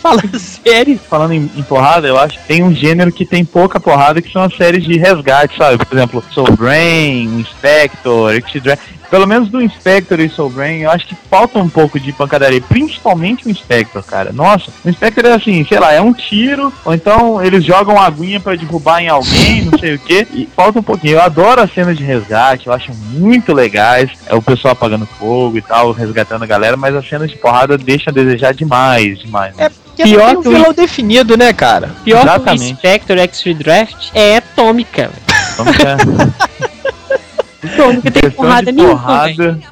Fala 0.00 0.22
sério. 0.38 0.98
Falando 1.08 1.32
em, 1.32 1.50
em 1.56 1.62
porrada, 1.62 2.06
eu 2.06 2.18
acho 2.18 2.38
que 2.38 2.46
tem 2.46 2.62
um 2.62 2.74
gênero 2.74 3.10
que 3.10 3.24
tem 3.24 3.44
pouca 3.44 3.80
porrada, 3.80 4.22
que 4.22 4.32
são 4.32 4.42
as 4.42 4.56
séries 4.56 4.84
de 4.84 4.96
resgate, 4.96 5.56
sabe? 5.56 5.84
Por 5.84 5.96
exemplo, 5.96 6.24
Soul 6.32 6.56
Brain, 6.56 7.40
Inspector, 7.40 8.34
X-Dragon. 8.34 8.80
Pelo 9.10 9.26
menos 9.26 9.48
do 9.48 9.62
Inspector 9.62 10.20
e 10.20 10.28
Soul 10.28 10.50
Brain, 10.50 10.80
eu 10.80 10.90
acho 10.90 11.06
que 11.06 11.16
falta 11.30 11.58
um 11.58 11.68
pouco 11.68 11.98
de 11.98 12.12
pancadaria, 12.12 12.60
principalmente 12.60 13.46
o 13.46 13.50
Inspector, 13.50 14.02
cara. 14.02 14.32
Nossa, 14.32 14.70
o 14.84 14.88
Inspector 14.90 15.24
é 15.24 15.32
assim, 15.32 15.64
sei 15.64 15.78
lá, 15.80 15.92
é 15.94 16.00
um 16.00 16.12
tiro, 16.12 16.70
ou 16.84 16.92
então 16.92 17.42
eles 17.42 17.64
jogam 17.64 17.98
aguinha 17.98 18.38
pra 18.38 18.54
derrubar 18.54 19.00
em 19.00 19.08
alguém, 19.08 19.62
não 19.64 19.78
sei 19.78 19.94
o 19.94 19.98
que, 19.98 20.26
e 20.34 20.48
falta 20.54 20.80
um 20.80 20.82
pouquinho. 20.82 21.14
Eu 21.14 21.22
adoro 21.22 21.62
as 21.62 21.72
cenas 21.72 21.96
de 21.96 22.04
resgate, 22.04 22.66
eu 22.66 22.72
acho 22.72 22.92
muito 23.12 23.54
legais, 23.54 24.10
é 24.26 24.34
o 24.34 24.42
pessoal 24.42 24.72
apagando 24.72 25.06
fogo 25.18 25.56
e 25.56 25.62
tal, 25.62 25.90
resgatando 25.92 26.42
a 26.42 26.46
galera, 26.46 26.76
mas 26.76 26.94
as 26.94 27.08
cenas 27.08 27.30
de 27.30 27.36
porrada 27.38 27.78
deixam 27.78 28.10
a 28.10 28.14
desejar 28.14 28.52
demais, 28.52 29.18
demais. 29.20 29.56
né? 29.56 29.64
É 29.64 29.68
porque 29.70 30.02
Pior 30.02 30.36
um 30.36 30.42
que 30.42 30.48
o- 30.48 30.52
vilão 30.52 30.72
definido, 30.74 31.36
né, 31.36 31.52
cara? 31.54 31.90
Pior 32.04 32.20
que 32.20 32.26
o 32.26 32.30
Exatamente. 32.30 32.76
Spectre 32.76 33.20
X-Ray 33.20 33.54
Draft 33.54 34.08
é 34.14 34.36
atômica. 34.36 35.10
Então, 35.54 35.64
tem 37.78 38.00
questão 38.00 38.30
porrada 38.30 38.72
nenhuma. 38.72 39.26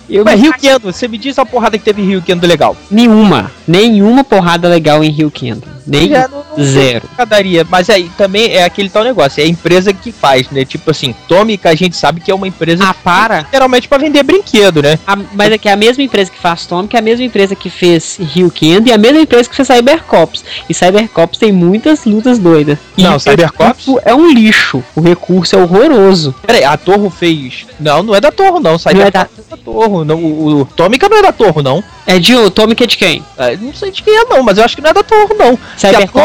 Eu 0.08 0.24
Mas 0.24 0.40
Rio 0.40 0.52
Kendo, 0.54 0.92
você 0.92 1.06
me 1.06 1.18
diz 1.18 1.38
a 1.38 1.46
porrada 1.46 1.78
que 1.78 1.84
teve 1.84 2.02
em 2.02 2.06
Rio 2.06 2.22
Kendo 2.22 2.46
legal. 2.46 2.76
Nenhuma. 2.90 3.50
Nenhuma 3.66 4.24
porrada 4.24 4.68
legal 4.68 5.04
em 5.04 5.10
Rio 5.10 5.30
Kendo. 5.30 5.75
Nem 5.86 6.08
Já 6.08 6.26
não- 6.28 6.44
não 6.56 6.64
zero. 6.64 7.06
Pancadaria, 7.08 7.66
mas 7.68 7.88
aí 7.88 8.10
também 8.18 8.52
é 8.52 8.64
aquele 8.64 8.88
tal 8.88 9.04
negócio, 9.04 9.40
é 9.40 9.44
a 9.44 9.48
empresa 9.48 9.92
que 9.92 10.10
faz, 10.10 10.50
né? 10.50 10.64
Tipo 10.64 10.90
assim, 10.90 11.14
Tômica 11.28 11.70
a 11.70 11.74
gente 11.74 11.96
sabe 11.96 12.20
que 12.20 12.30
é 12.30 12.34
uma 12.34 12.48
empresa 12.48 12.84
Ah, 12.84 12.94
para. 12.94 13.46
geralmente 13.52 13.86
pra 13.88 13.98
vender 13.98 14.22
brinquedo, 14.22 14.82
né? 14.82 14.98
A- 15.06 15.16
mas 15.32 15.52
é 15.52 15.58
que 15.58 15.68
é 15.68 15.72
a 15.72 15.76
mesma 15.76 16.02
empresa 16.02 16.30
que 16.30 16.38
faz 16.38 16.66
Tom, 16.66 16.86
que 16.88 16.96
é 16.96 16.98
a 16.98 17.02
mesma 17.02 17.24
empresa 17.24 17.54
que 17.54 17.70
fez 17.70 18.18
Rio 18.20 18.50
Kendo 18.50 18.88
e 18.88 18.92
a 18.92 18.98
mesma 18.98 19.20
empresa 19.20 19.48
que 19.48 19.54
fez 19.54 19.68
Cybercops. 19.68 20.44
E 20.68 20.74
Cybercops 20.74 21.38
tem 21.38 21.52
muitas 21.52 22.04
lutas 22.04 22.38
doidas. 22.38 22.78
Não, 22.98 23.16
o 23.16 23.20
Cybercops- 23.20 23.86
é 24.04 24.14
um 24.14 24.32
lixo. 24.32 24.82
O 24.94 25.00
recurso 25.00 25.54
é 25.56 25.58
horroroso. 25.62 26.34
Peraí, 26.46 26.64
a 26.64 26.76
Torro 26.76 27.10
fez. 27.10 27.66
Não, 27.78 28.02
não 28.02 28.14
é 28.14 28.20
da 28.20 28.32
Torro, 28.32 28.58
não. 28.60 28.78
Sai 28.78 28.94
Não 28.94 29.00
da, 29.02 29.06
é 29.06 29.10
da- 29.10 29.28
Torro. 29.64 30.04
Não, 30.04 30.16
o, 30.16 30.60
o 30.60 30.64
Tômica 30.64 31.08
não 31.08 31.18
é 31.18 31.22
da 31.22 31.32
Torro, 31.32 31.62
não. 31.62 31.82
É 32.06 32.18
de 32.20 32.34
Atômica 32.36 32.84
é 32.84 32.86
de 32.86 32.96
quem? 32.96 33.22
Ah, 33.36 33.50
não 33.60 33.74
sei 33.74 33.90
de 33.90 34.00
quem 34.02 34.16
é, 34.16 34.24
não, 34.26 34.40
mas 34.42 34.58
eu 34.58 34.64
acho 34.64 34.76
que 34.76 34.82
não 34.82 34.90
é 34.90 34.94
da 34.94 35.02
Torro, 35.02 35.34
não. 35.36 35.58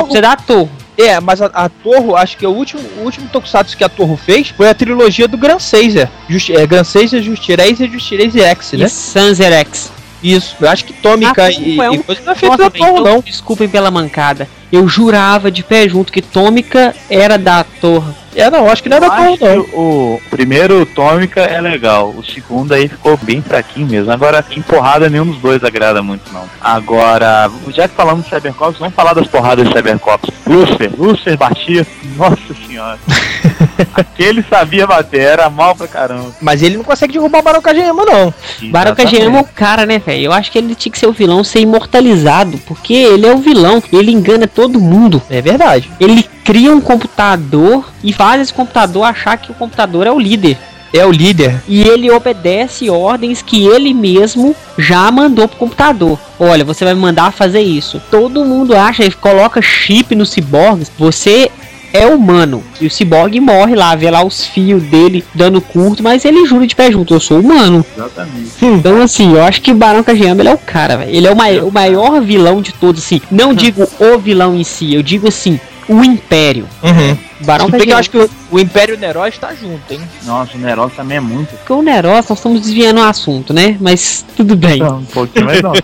Torre- 0.07 0.17
é 0.17 0.21
da 0.21 0.35
Torre. 0.35 0.69
É, 0.97 1.19
mas 1.19 1.41
a, 1.41 1.45
a 1.47 1.69
Torro, 1.69 2.15
acho 2.15 2.37
que 2.37 2.45
o 2.45 2.51
último, 2.51 2.81
o 2.97 3.03
último 3.05 3.27
Tokusatsu 3.29 3.75
que 3.77 3.83
a 3.83 3.89
Torro 3.89 4.15
fez 4.17 4.49
foi 4.49 4.69
a 4.69 4.73
trilogia 4.75 5.27
do 5.27 5.37
Gran 5.37 5.57
Caesar. 5.57 6.09
Justi 6.29 6.55
é, 6.55 6.67
Gran 6.67 6.83
Caesar, 6.83 7.21
Justireis 7.21 7.79
e 7.79 7.87
Justireis 7.87 8.35
X, 8.35 8.73
né? 8.73 8.85
E 8.85 8.89
Sanzer 8.89 9.51
X. 9.53 9.91
Isso. 10.21 10.55
Eu 10.61 10.69
acho 10.69 10.85
que 10.85 10.93
Tômica 10.93 11.45
Ah, 11.45 11.51
e, 11.51 11.79
é 11.79 11.89
um- 11.89 11.93
e 11.95 12.03
coisa 12.03 12.21
não 12.23 12.31
é 12.33 12.35
da 12.35 12.69
não. 13.01 13.21
Desculpem 13.21 13.67
pela 13.67 13.89
mancada. 13.89 14.47
Eu 14.71 14.87
jurava 14.87 15.49
de 15.49 15.63
pé 15.63 15.89
junto 15.89 16.11
que 16.13 16.21
Tômica 16.21 16.93
era 17.09 17.37
da 17.37 17.63
Torre. 17.63 18.13
É, 18.35 18.49
não, 18.49 18.69
acho 18.69 18.83
que 18.83 18.89
não 18.89 18.99
Torro, 18.99 19.11
acho 19.11 19.43
não. 19.43 19.59
o 19.73 20.21
primeiro 20.29 20.85
Tômica 20.85 21.41
é 21.41 21.59
legal, 21.59 22.09
o 22.09 22.23
segundo 22.23 22.73
aí 22.73 22.87
ficou 22.87 23.17
bem 23.17 23.41
fraquinho 23.41 23.87
mesmo. 23.87 24.11
Agora, 24.11 24.43
em 24.51 24.61
porrada, 24.61 25.09
nenhum 25.09 25.25
dos 25.25 25.37
dois 25.37 25.63
agrada 25.63 26.01
muito, 26.01 26.31
não. 26.33 26.43
Agora, 26.61 27.49
já 27.69 27.87
que 27.87 27.95
falamos 27.95 28.25
de 28.25 28.29
Cybercops, 28.29 28.79
vamos 28.79 28.95
falar 28.95 29.13
das 29.13 29.27
porradas 29.27 29.67
de 29.67 29.73
Cybercops. 29.73 30.29
Lucifer, 30.47 30.91
Lucifer 30.97 31.37
batia, 31.37 31.85
nossa 32.15 32.53
senhora. 32.67 32.99
Aquele 33.93 34.43
sabia 34.43 34.87
bater, 34.87 35.21
era 35.21 35.49
mal 35.49 35.75
pra 35.75 35.87
caramba. 35.87 36.31
Mas 36.41 36.61
ele 36.61 36.77
não 36.77 36.83
consegue 36.83 37.13
derrubar 37.13 37.39
o 37.39 37.43
Barão 37.43 37.61
Kageyama, 37.61 38.05
não. 38.05 38.33
Baraka 38.69 39.05
Gema 39.05 39.39
é 39.39 39.41
o 39.41 39.45
cara, 39.45 39.85
né, 39.85 39.99
velho? 39.99 40.25
Eu 40.25 40.33
acho 40.33 40.51
que 40.51 40.57
ele 40.57 40.75
tinha 40.75 40.91
que 40.91 40.99
ser 40.99 41.07
o 41.07 41.11
vilão, 41.11 41.43
ser 41.43 41.59
imortalizado. 41.59 42.57
Porque 42.59 42.93
ele 42.93 43.25
é 43.25 43.33
o 43.33 43.37
vilão. 43.37 43.81
Ele 43.91 44.11
engana 44.11 44.47
todo 44.47 44.79
mundo. 44.79 45.21
É 45.29 45.41
verdade. 45.41 45.89
Ele 45.99 46.27
cria 46.43 46.71
um 46.71 46.81
computador 46.81 47.89
e 48.03 48.11
faz 48.13 48.41
esse 48.41 48.53
computador 48.53 49.03
achar 49.03 49.37
que 49.37 49.51
o 49.51 49.55
computador 49.55 50.07
é 50.07 50.11
o 50.11 50.19
líder. 50.19 50.57
É 50.93 51.05
o 51.05 51.11
líder. 51.11 51.61
E 51.69 51.81
ele 51.83 52.11
obedece 52.11 52.89
ordens 52.89 53.41
que 53.41 53.65
ele 53.65 53.93
mesmo 53.93 54.53
já 54.77 55.09
mandou 55.09 55.47
pro 55.47 55.57
computador. 55.57 56.19
Olha, 56.37 56.65
você 56.65 56.83
vai 56.83 56.93
me 56.93 56.99
mandar 56.99 57.31
fazer 57.31 57.61
isso. 57.61 58.01
Todo 58.11 58.43
mundo 58.43 58.75
acha, 58.75 59.03
ele 59.03 59.13
coloca 59.13 59.61
chip 59.61 60.13
nos 60.13 60.31
ciborgues. 60.31 60.91
Você 60.99 61.49
é 61.93 62.05
humano. 62.05 62.63
E 62.79 62.85
o 62.85 62.91
ciborgue 62.91 63.39
morre 63.39 63.75
lá, 63.75 63.95
vê 63.95 64.09
lá 64.09 64.23
os 64.23 64.45
fios 64.45 64.83
dele 64.83 65.23
dando 65.33 65.61
curto, 65.61 66.01
mas 66.01 66.25
ele 66.25 66.45
jura 66.45 66.65
de 66.65 66.75
pé 66.75 66.91
junto, 66.91 67.13
eu 67.13 67.19
sou 67.19 67.39
humano. 67.39 67.85
Exatamente. 67.95 68.51
Então, 68.61 69.01
assim, 69.01 69.33
eu 69.33 69.43
acho 69.43 69.61
que 69.61 69.71
o 69.71 69.75
Barão 69.75 70.03
Kageyama 70.03 70.41
ele 70.41 70.49
é 70.49 70.53
o 70.53 70.57
cara, 70.57 70.97
velho. 70.97 71.15
Ele 71.15 71.27
é 71.27 71.31
o, 71.31 71.35
mai 71.35 71.59
o 71.59 71.71
maior 71.71 72.21
vilão 72.21 72.61
de 72.61 72.73
todos, 72.73 73.03
assim. 73.03 73.21
Não 73.29 73.53
digo 73.53 73.87
o 73.99 74.17
vilão 74.17 74.55
em 74.55 74.63
si, 74.63 74.93
eu 74.93 75.03
digo 75.03 75.27
assim, 75.27 75.59
o 75.87 76.03
Império. 76.03 76.67
Uhum. 76.83 77.17
Barão 77.41 77.65
Se 77.65 77.71
bem 77.71 77.81
que 77.81 77.91
eu 77.91 77.95
Kageyama. 77.95 77.99
acho 77.99 78.09
que 78.09 78.17
o, 78.17 78.29
o 78.51 78.59
Império 78.59 78.97
Neróis 78.97 79.37
tá 79.37 79.53
junto, 79.53 79.81
hein? 79.91 80.01
Nossa, 80.23 80.55
o 80.55 80.59
Neros 80.59 80.93
também 80.93 81.17
é 81.17 81.21
muito. 81.21 81.49
Porque 81.49 81.73
o 81.73 81.81
Neros, 81.81 82.11
nós 82.11 82.31
estamos 82.31 82.61
desviando 82.61 83.01
o 83.01 83.03
assunto, 83.03 83.53
né? 83.53 83.77
Mas 83.79 84.25
tudo 84.35 84.55
bem. 84.55 84.83
Um 84.83 85.03
pouquinho, 85.05 85.45
mas 85.45 85.61
não. 85.61 85.73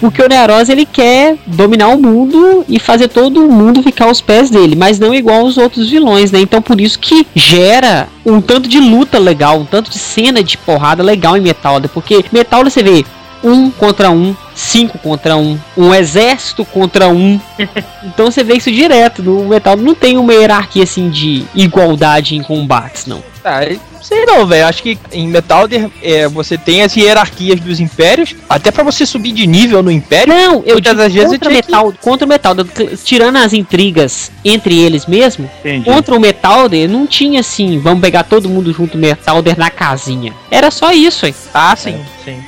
Porque 0.00 0.22
o 0.22 0.28
Neros 0.28 0.68
ele 0.68 0.86
quer 0.86 1.36
dominar 1.44 1.88
o 1.88 2.00
mundo 2.00 2.64
e 2.68 2.78
fazer 2.78 3.08
todo 3.08 3.48
mundo 3.48 3.82
ficar 3.82 4.04
aos 4.04 4.20
pés 4.20 4.48
dele, 4.48 4.76
mas 4.76 4.98
não 4.98 5.12
igual 5.12 5.40
aos 5.40 5.58
outros 5.58 5.90
vilões, 5.90 6.30
né? 6.30 6.40
Então 6.40 6.62
por 6.62 6.80
isso 6.80 6.98
que 7.00 7.26
gera 7.34 8.06
um 8.24 8.40
tanto 8.40 8.68
de 8.68 8.78
luta 8.78 9.18
legal, 9.18 9.58
um 9.58 9.64
tanto 9.64 9.90
de 9.90 9.98
cena 9.98 10.42
de 10.42 10.56
porrada 10.56 11.02
legal 11.02 11.36
em 11.36 11.40
Metalda, 11.40 11.88
porque 11.88 12.24
Metalda 12.30 12.70
você 12.70 12.80
vê 12.80 13.04
um 13.42 13.70
contra 13.70 14.10
um, 14.10 14.34
cinco 14.54 14.98
contra 14.98 15.36
um, 15.36 15.58
um 15.76 15.94
exército 15.94 16.64
contra 16.64 17.08
um. 17.08 17.40
então 18.04 18.30
você 18.30 18.42
vê 18.42 18.54
isso 18.54 18.70
direto. 18.70 19.22
No 19.22 19.44
Metal 19.46 19.76
não 19.76 19.94
tem 19.94 20.16
uma 20.18 20.32
hierarquia 20.32 20.84
assim 20.84 21.08
de 21.10 21.44
igualdade 21.54 22.36
em 22.36 22.42
combates, 22.42 23.06
não. 23.06 23.22
Ah, 23.44 23.60
sei 24.02 24.26
não, 24.26 24.46
velho. 24.46 24.66
Acho 24.66 24.82
que 24.82 24.98
em 25.12 25.28
Metal 25.28 25.66
é, 26.02 26.28
você 26.28 26.58
tem 26.58 26.82
as 26.82 26.94
hierarquias 26.96 27.60
dos 27.60 27.80
impérios. 27.80 28.34
Até 28.48 28.70
pra 28.70 28.82
você 28.82 29.06
subir 29.06 29.32
de 29.32 29.46
nível 29.46 29.82
no 29.82 29.90
império. 29.90 30.34
Não, 30.34 30.62
eu 30.66 30.74
Muitas 30.74 30.82
digo 30.82 30.96
das 30.96 31.12
vezes 31.14 31.30
contra 31.30 31.48
eu 31.48 31.50
tinha 31.52 31.62
que- 31.62 31.70
metal, 31.70 31.94
contra 32.00 32.26
o 32.26 32.28
metal, 32.28 32.54
tirando 33.04 33.36
as 33.36 33.52
intrigas 33.52 34.30
entre 34.44 34.78
eles 34.78 35.06
mesmo, 35.06 35.48
Entendi. 35.60 35.84
contra 35.84 36.14
o 36.14 36.20
Metalder 36.20 36.88
não 36.90 37.06
tinha 37.06 37.40
assim, 37.40 37.78
vamos 37.78 38.00
pegar 38.00 38.24
todo 38.24 38.48
mundo 38.48 38.72
junto 38.72 38.98
Metalder 38.98 39.58
na 39.58 39.70
casinha. 39.70 40.34
Era 40.50 40.70
só 40.70 40.92
isso, 40.92 41.24
hein? 41.24 41.34
Ah, 41.54 41.74
sim, 41.76 41.98
sim, 42.24 42.34
sim. 42.34 42.44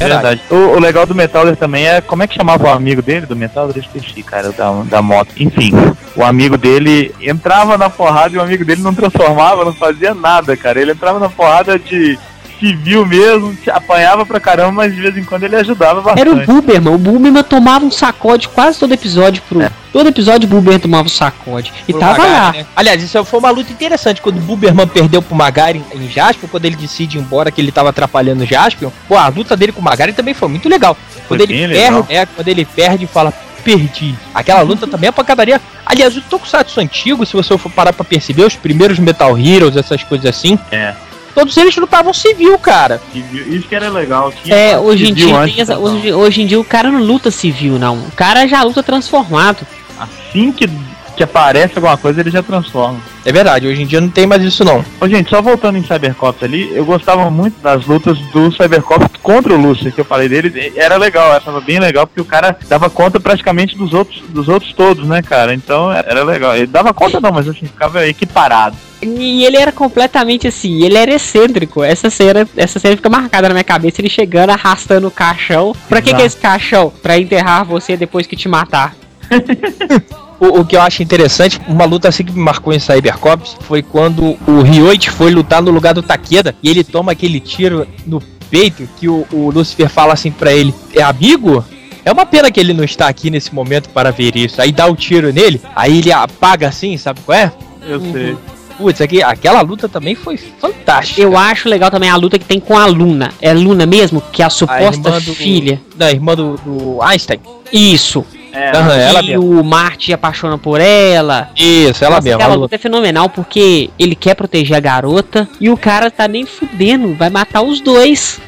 É 0.00 0.08
verdade. 0.08 0.40
O, 0.50 0.54
o 0.54 0.78
legal 0.78 1.06
do 1.06 1.14
Metalder 1.14 1.56
também 1.56 1.86
é 1.86 2.00
como 2.00 2.22
é 2.22 2.26
que 2.26 2.34
chamava 2.34 2.64
o 2.64 2.70
amigo 2.70 3.02
dele 3.02 3.26
do 3.26 3.36
Metalder? 3.36 3.76
Eu 3.76 3.82
esqueci, 3.82 4.22
cara, 4.22 4.52
da, 4.52 4.70
da 4.82 5.02
moto. 5.02 5.34
Enfim, 5.38 5.72
o 6.16 6.22
amigo 6.22 6.56
dele 6.56 7.14
entrava 7.20 7.76
na 7.78 7.90
porrada 7.90 8.34
e 8.34 8.38
o 8.38 8.42
amigo 8.42 8.64
dele 8.64 8.82
não 8.82 8.94
transformava, 8.94 9.64
não 9.64 9.74
fazia 9.74 10.14
nada, 10.14 10.56
cara. 10.56 10.80
Ele 10.80 10.92
entrava 10.92 11.18
na 11.18 11.28
porrada 11.28 11.78
de 11.78 12.18
civil 12.62 13.04
mesmo, 13.04 13.56
apanhava 13.72 14.24
pra 14.24 14.38
caramba, 14.38 14.72
mas 14.72 14.94
de 14.94 15.00
vez 15.00 15.16
em 15.16 15.24
quando 15.24 15.42
ele 15.42 15.56
ajudava 15.56 16.00
bastante. 16.00 16.20
Era 16.20 16.30
o 16.32 16.46
Buberman. 16.46 16.94
O 16.94 16.98
Buberman 16.98 17.42
tomava 17.42 17.84
um 17.84 17.90
sacode 17.90 18.48
quase 18.48 18.78
todo 18.78 18.94
episódio 18.94 19.42
pro. 19.48 19.60
É. 19.62 19.70
Todo 19.92 20.08
episódio 20.08 20.46
o 20.46 20.50
Buberman 20.50 20.78
tomava 20.78 21.06
um 21.06 21.10
sacode. 21.10 21.72
E 21.88 21.92
Pro 21.92 22.00
tava 22.00 22.18
Magari, 22.18 22.32
lá. 22.32 22.52
né? 22.52 22.66
Aliás, 22.76 23.02
isso 23.02 23.22
foi 23.24 23.38
uma 23.40 23.50
luta 23.50 23.72
interessante. 23.72 24.22
Quando 24.22 24.38
o 24.38 24.40
Buberman 24.40 24.86
perdeu 24.86 25.20
pro 25.20 25.34
Magari 25.34 25.82
em 25.94 26.08
Jaspion, 26.08 26.48
quando 26.48 26.64
ele 26.64 26.76
decide 26.76 27.18
ir 27.18 27.20
embora 27.20 27.50
que 27.50 27.60
ele 27.60 27.72
tava 27.72 27.90
atrapalhando 27.90 28.44
o 28.44 28.46
Jaspion, 28.46 28.90
pô, 29.08 29.16
a 29.16 29.26
luta 29.28 29.56
dele 29.56 29.72
com 29.72 29.80
o 29.80 29.84
Magari 29.84 30.12
também 30.12 30.32
foi 30.32 30.48
muito 30.48 30.68
legal. 30.68 30.96
Quando 31.28 31.40
Foi 31.40 31.46
ele 31.46 31.46
bem 31.46 31.68
perde, 31.68 31.74
legal. 31.84 32.06
é, 32.08 32.24
quando 32.26 32.48
ele 32.48 32.64
perde 32.64 33.04
e 33.04 33.08
fala, 33.08 33.32
perdi. 33.64 34.14
Aquela 34.34 34.62
luta 34.62 34.86
também 34.86 35.08
é 35.08 35.12
pancadaria. 35.12 35.60
Aliás, 35.84 36.16
o 36.16 36.20
Tokusatsu 36.22 36.80
antigo, 36.80 37.26
se 37.26 37.34
você 37.34 37.56
for 37.58 37.70
parar 37.70 37.92
pra 37.92 38.04
perceber, 38.04 38.44
os 38.44 38.56
primeiros 38.56 38.98
Metal 38.98 39.36
Heroes, 39.38 39.76
essas 39.76 40.02
coisas 40.04 40.26
assim, 40.26 40.58
É. 40.70 40.94
todos 41.34 41.56
eles 41.56 41.74
lutavam 41.76 42.12
civil, 42.12 42.58
cara. 42.58 43.00
Civil, 43.12 43.54
Isso 43.56 43.68
que 43.68 43.74
era 43.74 43.88
legal. 43.90 44.32
Tinha 44.42 44.54
É, 44.56 44.78
hoje 44.78 45.08
em, 45.10 45.14
dia 45.14 45.36
essa- 45.58 45.78
hoje, 45.78 46.12
hoje 46.12 46.42
em 46.42 46.46
dia 46.46 46.60
o 46.60 46.64
cara 46.64 46.90
não 46.90 47.00
luta 47.02 47.30
civil, 47.30 47.78
não. 47.78 47.98
O 47.98 48.10
cara 48.12 48.46
já 48.46 48.62
luta 48.62 48.82
transformado. 48.82 49.66
Assim 49.98 50.50
que, 50.52 50.68
que 51.16 51.22
aparece 51.22 51.74
alguma 51.76 51.96
coisa, 51.96 52.20
ele 52.20 52.30
já 52.30 52.42
transforma. 52.42 52.98
É 53.24 53.30
verdade, 53.30 53.68
hoje 53.68 53.82
em 53.82 53.86
dia 53.86 54.00
não 54.00 54.08
tem 54.08 54.26
mais 54.26 54.42
isso 54.42 54.64
não. 54.64 54.84
Ô, 55.00 55.06
gente, 55.06 55.30
só 55.30 55.40
voltando 55.40 55.78
em 55.78 55.82
Cybercops 55.84 56.42
ali, 56.42 56.74
eu 56.74 56.84
gostava 56.84 57.30
muito 57.30 57.60
das 57.62 57.86
lutas 57.86 58.18
do 58.32 58.50
Cybercops 58.50 59.08
contra 59.22 59.54
o 59.54 59.56
Lucifer, 59.56 59.92
que 59.92 60.00
eu 60.00 60.04
falei 60.04 60.28
dele, 60.28 60.72
era 60.74 60.96
legal, 60.96 61.28
eu 61.30 61.36
achava 61.36 61.60
bem 61.60 61.78
legal, 61.78 62.04
porque 62.06 62.20
o 62.20 62.24
cara 62.24 62.56
dava 62.68 62.90
conta 62.90 63.20
praticamente 63.20 63.76
dos 63.76 63.92
outros, 63.94 64.20
dos 64.28 64.48
outros 64.48 64.72
todos, 64.72 65.06
né, 65.06 65.22
cara? 65.22 65.54
Então 65.54 65.92
era 65.92 66.24
legal. 66.24 66.56
Ele 66.56 66.66
dava 66.66 66.92
conta 66.92 67.20
não, 67.20 67.30
mas 67.30 67.46
assim, 67.46 67.66
ficava 67.66 68.04
equiparado. 68.08 68.76
E 69.02 69.44
ele 69.44 69.56
era 69.56 69.72
completamente 69.72 70.46
assim, 70.46 70.84
ele 70.84 70.96
era 70.96 71.12
excêntrico. 71.12 71.82
Essa 71.82 72.08
cena, 72.08 72.48
essa 72.56 72.78
cena 72.78 72.94
fica 72.96 73.08
marcada 73.10 73.48
na 73.48 73.54
minha 73.54 73.64
cabeça, 73.64 74.00
ele 74.00 74.08
chegando, 74.08 74.50
arrastando 74.50 75.08
o 75.08 75.10
caixão. 75.10 75.74
Pra 75.88 76.00
que, 76.00 76.14
que 76.14 76.22
é 76.22 76.24
esse 76.24 76.36
caixão? 76.36 76.92
Pra 77.02 77.18
enterrar 77.18 77.64
você 77.64 77.96
depois 77.96 78.26
que 78.26 78.36
te 78.36 78.48
matar. 78.48 78.94
O, 80.40 80.58
o 80.62 80.64
que 80.64 80.74
eu 80.74 80.80
acho 80.82 81.04
interessante, 81.04 81.60
uma 81.68 81.84
luta 81.84 82.08
assim 82.08 82.24
que 82.24 82.32
me 82.32 82.40
marcou 82.40 82.72
em 82.72 82.78
Cybercops 82.80 83.56
foi 83.60 83.80
quando 83.80 84.36
o 84.44 84.60
Ryoichi 84.62 85.08
foi 85.08 85.30
lutar 85.30 85.62
no 85.62 85.70
lugar 85.70 85.94
do 85.94 86.02
Takeda 86.02 86.52
e 86.60 86.68
ele 86.68 86.82
toma 86.82 87.12
aquele 87.12 87.38
tiro 87.38 87.86
no 88.04 88.20
peito 88.50 88.88
que 88.98 89.08
o, 89.08 89.24
o 89.30 89.52
Lucifer 89.52 89.88
fala 89.88 90.12
assim 90.14 90.32
pra 90.32 90.52
ele: 90.52 90.74
É 90.96 91.00
amigo? 91.00 91.64
É 92.04 92.10
uma 92.10 92.26
pena 92.26 92.50
que 92.50 92.58
ele 92.58 92.74
não 92.74 92.82
está 92.82 93.06
aqui 93.06 93.30
nesse 93.30 93.54
momento 93.54 93.88
para 93.90 94.10
ver 94.10 94.34
isso. 94.34 94.60
Aí 94.60 94.72
dá 94.72 94.86
o 94.88 94.96
tiro 94.96 95.32
nele, 95.32 95.60
aí 95.76 95.98
ele 95.98 96.10
apaga 96.10 96.66
assim, 96.66 96.96
sabe 96.96 97.20
qual 97.24 97.38
é? 97.38 97.52
Eu 97.86 98.00
Uhum. 98.00 98.12
sei. 98.12 98.36
Putz, 98.72 99.00
aqui, 99.00 99.22
aquela 99.22 99.60
luta 99.60 99.88
também 99.88 100.14
foi 100.14 100.36
fantástica. 100.36 101.20
Eu 101.20 101.36
acho 101.36 101.68
legal 101.68 101.90
também 101.90 102.10
a 102.10 102.16
luta 102.16 102.38
que 102.38 102.44
tem 102.44 102.58
com 102.60 102.76
a 102.76 102.86
Luna. 102.86 103.30
É 103.40 103.50
a 103.50 103.54
Luna 103.54 103.86
mesmo? 103.86 104.22
Que 104.32 104.42
é 104.42 104.44
a 104.44 104.48
a 104.48 104.50
suposta 104.50 105.08
irmã 105.08 105.20
do, 105.20 105.34
filha. 105.34 105.80
Da 105.96 106.10
irmã 106.10 106.34
do, 106.34 106.56
do 106.58 107.02
Einstein. 107.02 107.40
Isso. 107.72 108.24
É, 108.52 108.76
Aham, 108.76 108.94
ela 108.94 109.22
e 109.22 109.28
mesmo. 109.28 109.60
o 109.60 109.64
Marte 109.64 110.12
apaixona 110.12 110.58
por 110.58 110.78
ela. 110.78 111.50
Isso, 111.56 112.04
ela 112.04 112.16
Nossa, 112.16 112.24
mesmo. 112.24 112.40
Aquela 112.40 112.54
a 112.54 112.58
luta 112.58 112.74
é 112.74 112.78
fenomenal 112.78 113.30
porque 113.30 113.88
ele 113.98 114.14
quer 114.14 114.34
proteger 114.34 114.76
a 114.76 114.80
garota 114.80 115.48
e 115.58 115.70
o 115.70 115.76
cara 115.76 116.10
tá 116.10 116.28
nem 116.28 116.44
fudendo, 116.44 117.14
vai 117.14 117.30
matar 117.30 117.62
os 117.62 117.80
dois. 117.80 118.40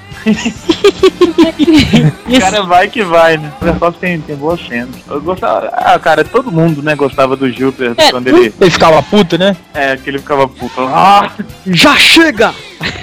O 2.26 2.38
cara 2.40 2.62
vai 2.62 2.88
que 2.88 3.02
vai, 3.02 3.36
né? 3.36 3.52
O 3.60 3.64
Cybercops 3.64 4.00
tem, 4.00 4.20
tem 4.20 4.36
boas 4.36 4.60
cenas. 4.66 4.94
Eu 5.08 5.20
gostava. 5.20 5.68
Ah, 5.72 5.98
cara, 5.98 6.24
todo 6.24 6.50
mundo, 6.50 6.82
né, 6.82 6.94
gostava 6.94 7.36
do 7.36 7.50
Júpiter 7.50 7.94
É, 7.96 8.10
quando 8.10 8.26
ele. 8.28 8.52
Ele 8.60 8.70
ficava 8.70 9.02
puto, 9.02 9.36
né? 9.38 9.56
É, 9.72 9.96
que 9.96 10.08
ele 10.10 10.18
ficava 10.18 10.48
puto. 10.48 10.80
Ah! 10.80 11.30
Já 11.66 11.96
chega! 11.96 12.54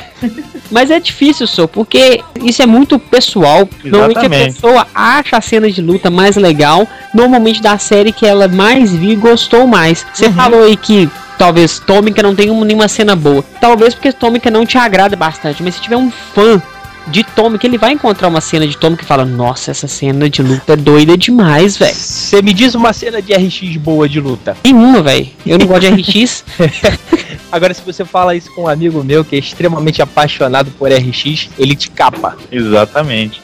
Mas 0.71 0.89
é 0.89 0.99
difícil, 1.01 1.45
só, 1.47 1.67
porque 1.67 2.23
isso 2.41 2.61
é 2.61 2.65
muito 2.65 2.97
pessoal. 2.97 3.67
Normalmente 3.83 4.17
a 4.19 4.21
Exatamente. 4.21 4.53
pessoa 4.53 4.87
acha 4.95 5.35
a 5.37 5.41
cena 5.41 5.69
de 5.69 5.81
luta 5.81 6.09
mais 6.09 6.37
legal, 6.37 6.87
normalmente 7.13 7.61
da 7.61 7.77
série 7.77 8.13
que 8.13 8.25
ela 8.25 8.47
mais 8.47 8.93
viu 8.93 9.11
e 9.11 9.15
gostou 9.15 9.67
mais. 9.67 10.05
Você 10.13 10.27
Uhum. 10.27 10.33
falou 10.33 10.63
aí 10.63 10.77
que 10.77 11.09
talvez 11.37 11.79
Tômica 11.79 12.23
não 12.23 12.33
tenha 12.33 12.53
nenhuma 12.53 12.87
cena 12.87 13.15
boa. 13.17 13.43
Talvez 13.59 13.93
porque 13.93 14.13
Tômica 14.13 14.49
não 14.49 14.65
te 14.65 14.77
agrada 14.77 15.15
bastante, 15.17 15.61
mas 15.61 15.75
se 15.75 15.81
tiver 15.81 15.97
um 15.97 16.09
fã 16.09 16.61
de 17.07 17.23
Tômica, 17.23 17.65
ele 17.65 17.77
vai 17.77 17.93
encontrar 17.93 18.27
uma 18.27 18.41
cena 18.41 18.67
de 18.67 18.77
Tômica 18.77 19.03
e 19.03 19.05
fala: 19.05 19.25
Nossa, 19.25 19.71
essa 19.71 19.87
cena 19.87 20.29
de 20.29 20.41
luta 20.41 20.73
é 20.73 20.75
doida 20.75 21.17
demais, 21.17 21.77
velho. 21.77 21.95
Você 21.95 22.41
me 22.41 22.53
diz 22.53 22.75
uma 22.75 22.93
cena 22.93 23.21
de 23.21 23.33
RX 23.33 23.77
boa 23.77 24.07
de 24.07 24.19
luta. 24.19 24.55
Nenhuma, 24.63 25.01
velho. 25.01 25.27
Eu 25.45 25.57
não 25.57 25.65
gosto 25.65 25.81
de 25.81 26.01
RX. 26.01 26.43
Agora, 27.51 27.73
se 27.73 27.81
você 27.81 28.05
fala 28.05 28.35
isso 28.35 28.49
com 28.53 28.63
um 28.63 28.67
amigo 28.67 29.03
meu 29.03 29.25
que 29.25 29.35
é 29.35 29.39
extremamente 29.39 30.01
apaixonado 30.01 30.71
por 30.71 30.89
RX, 30.91 31.49
ele 31.57 31.75
te 31.75 31.89
capa. 31.89 32.37
Exatamente. 32.51 33.41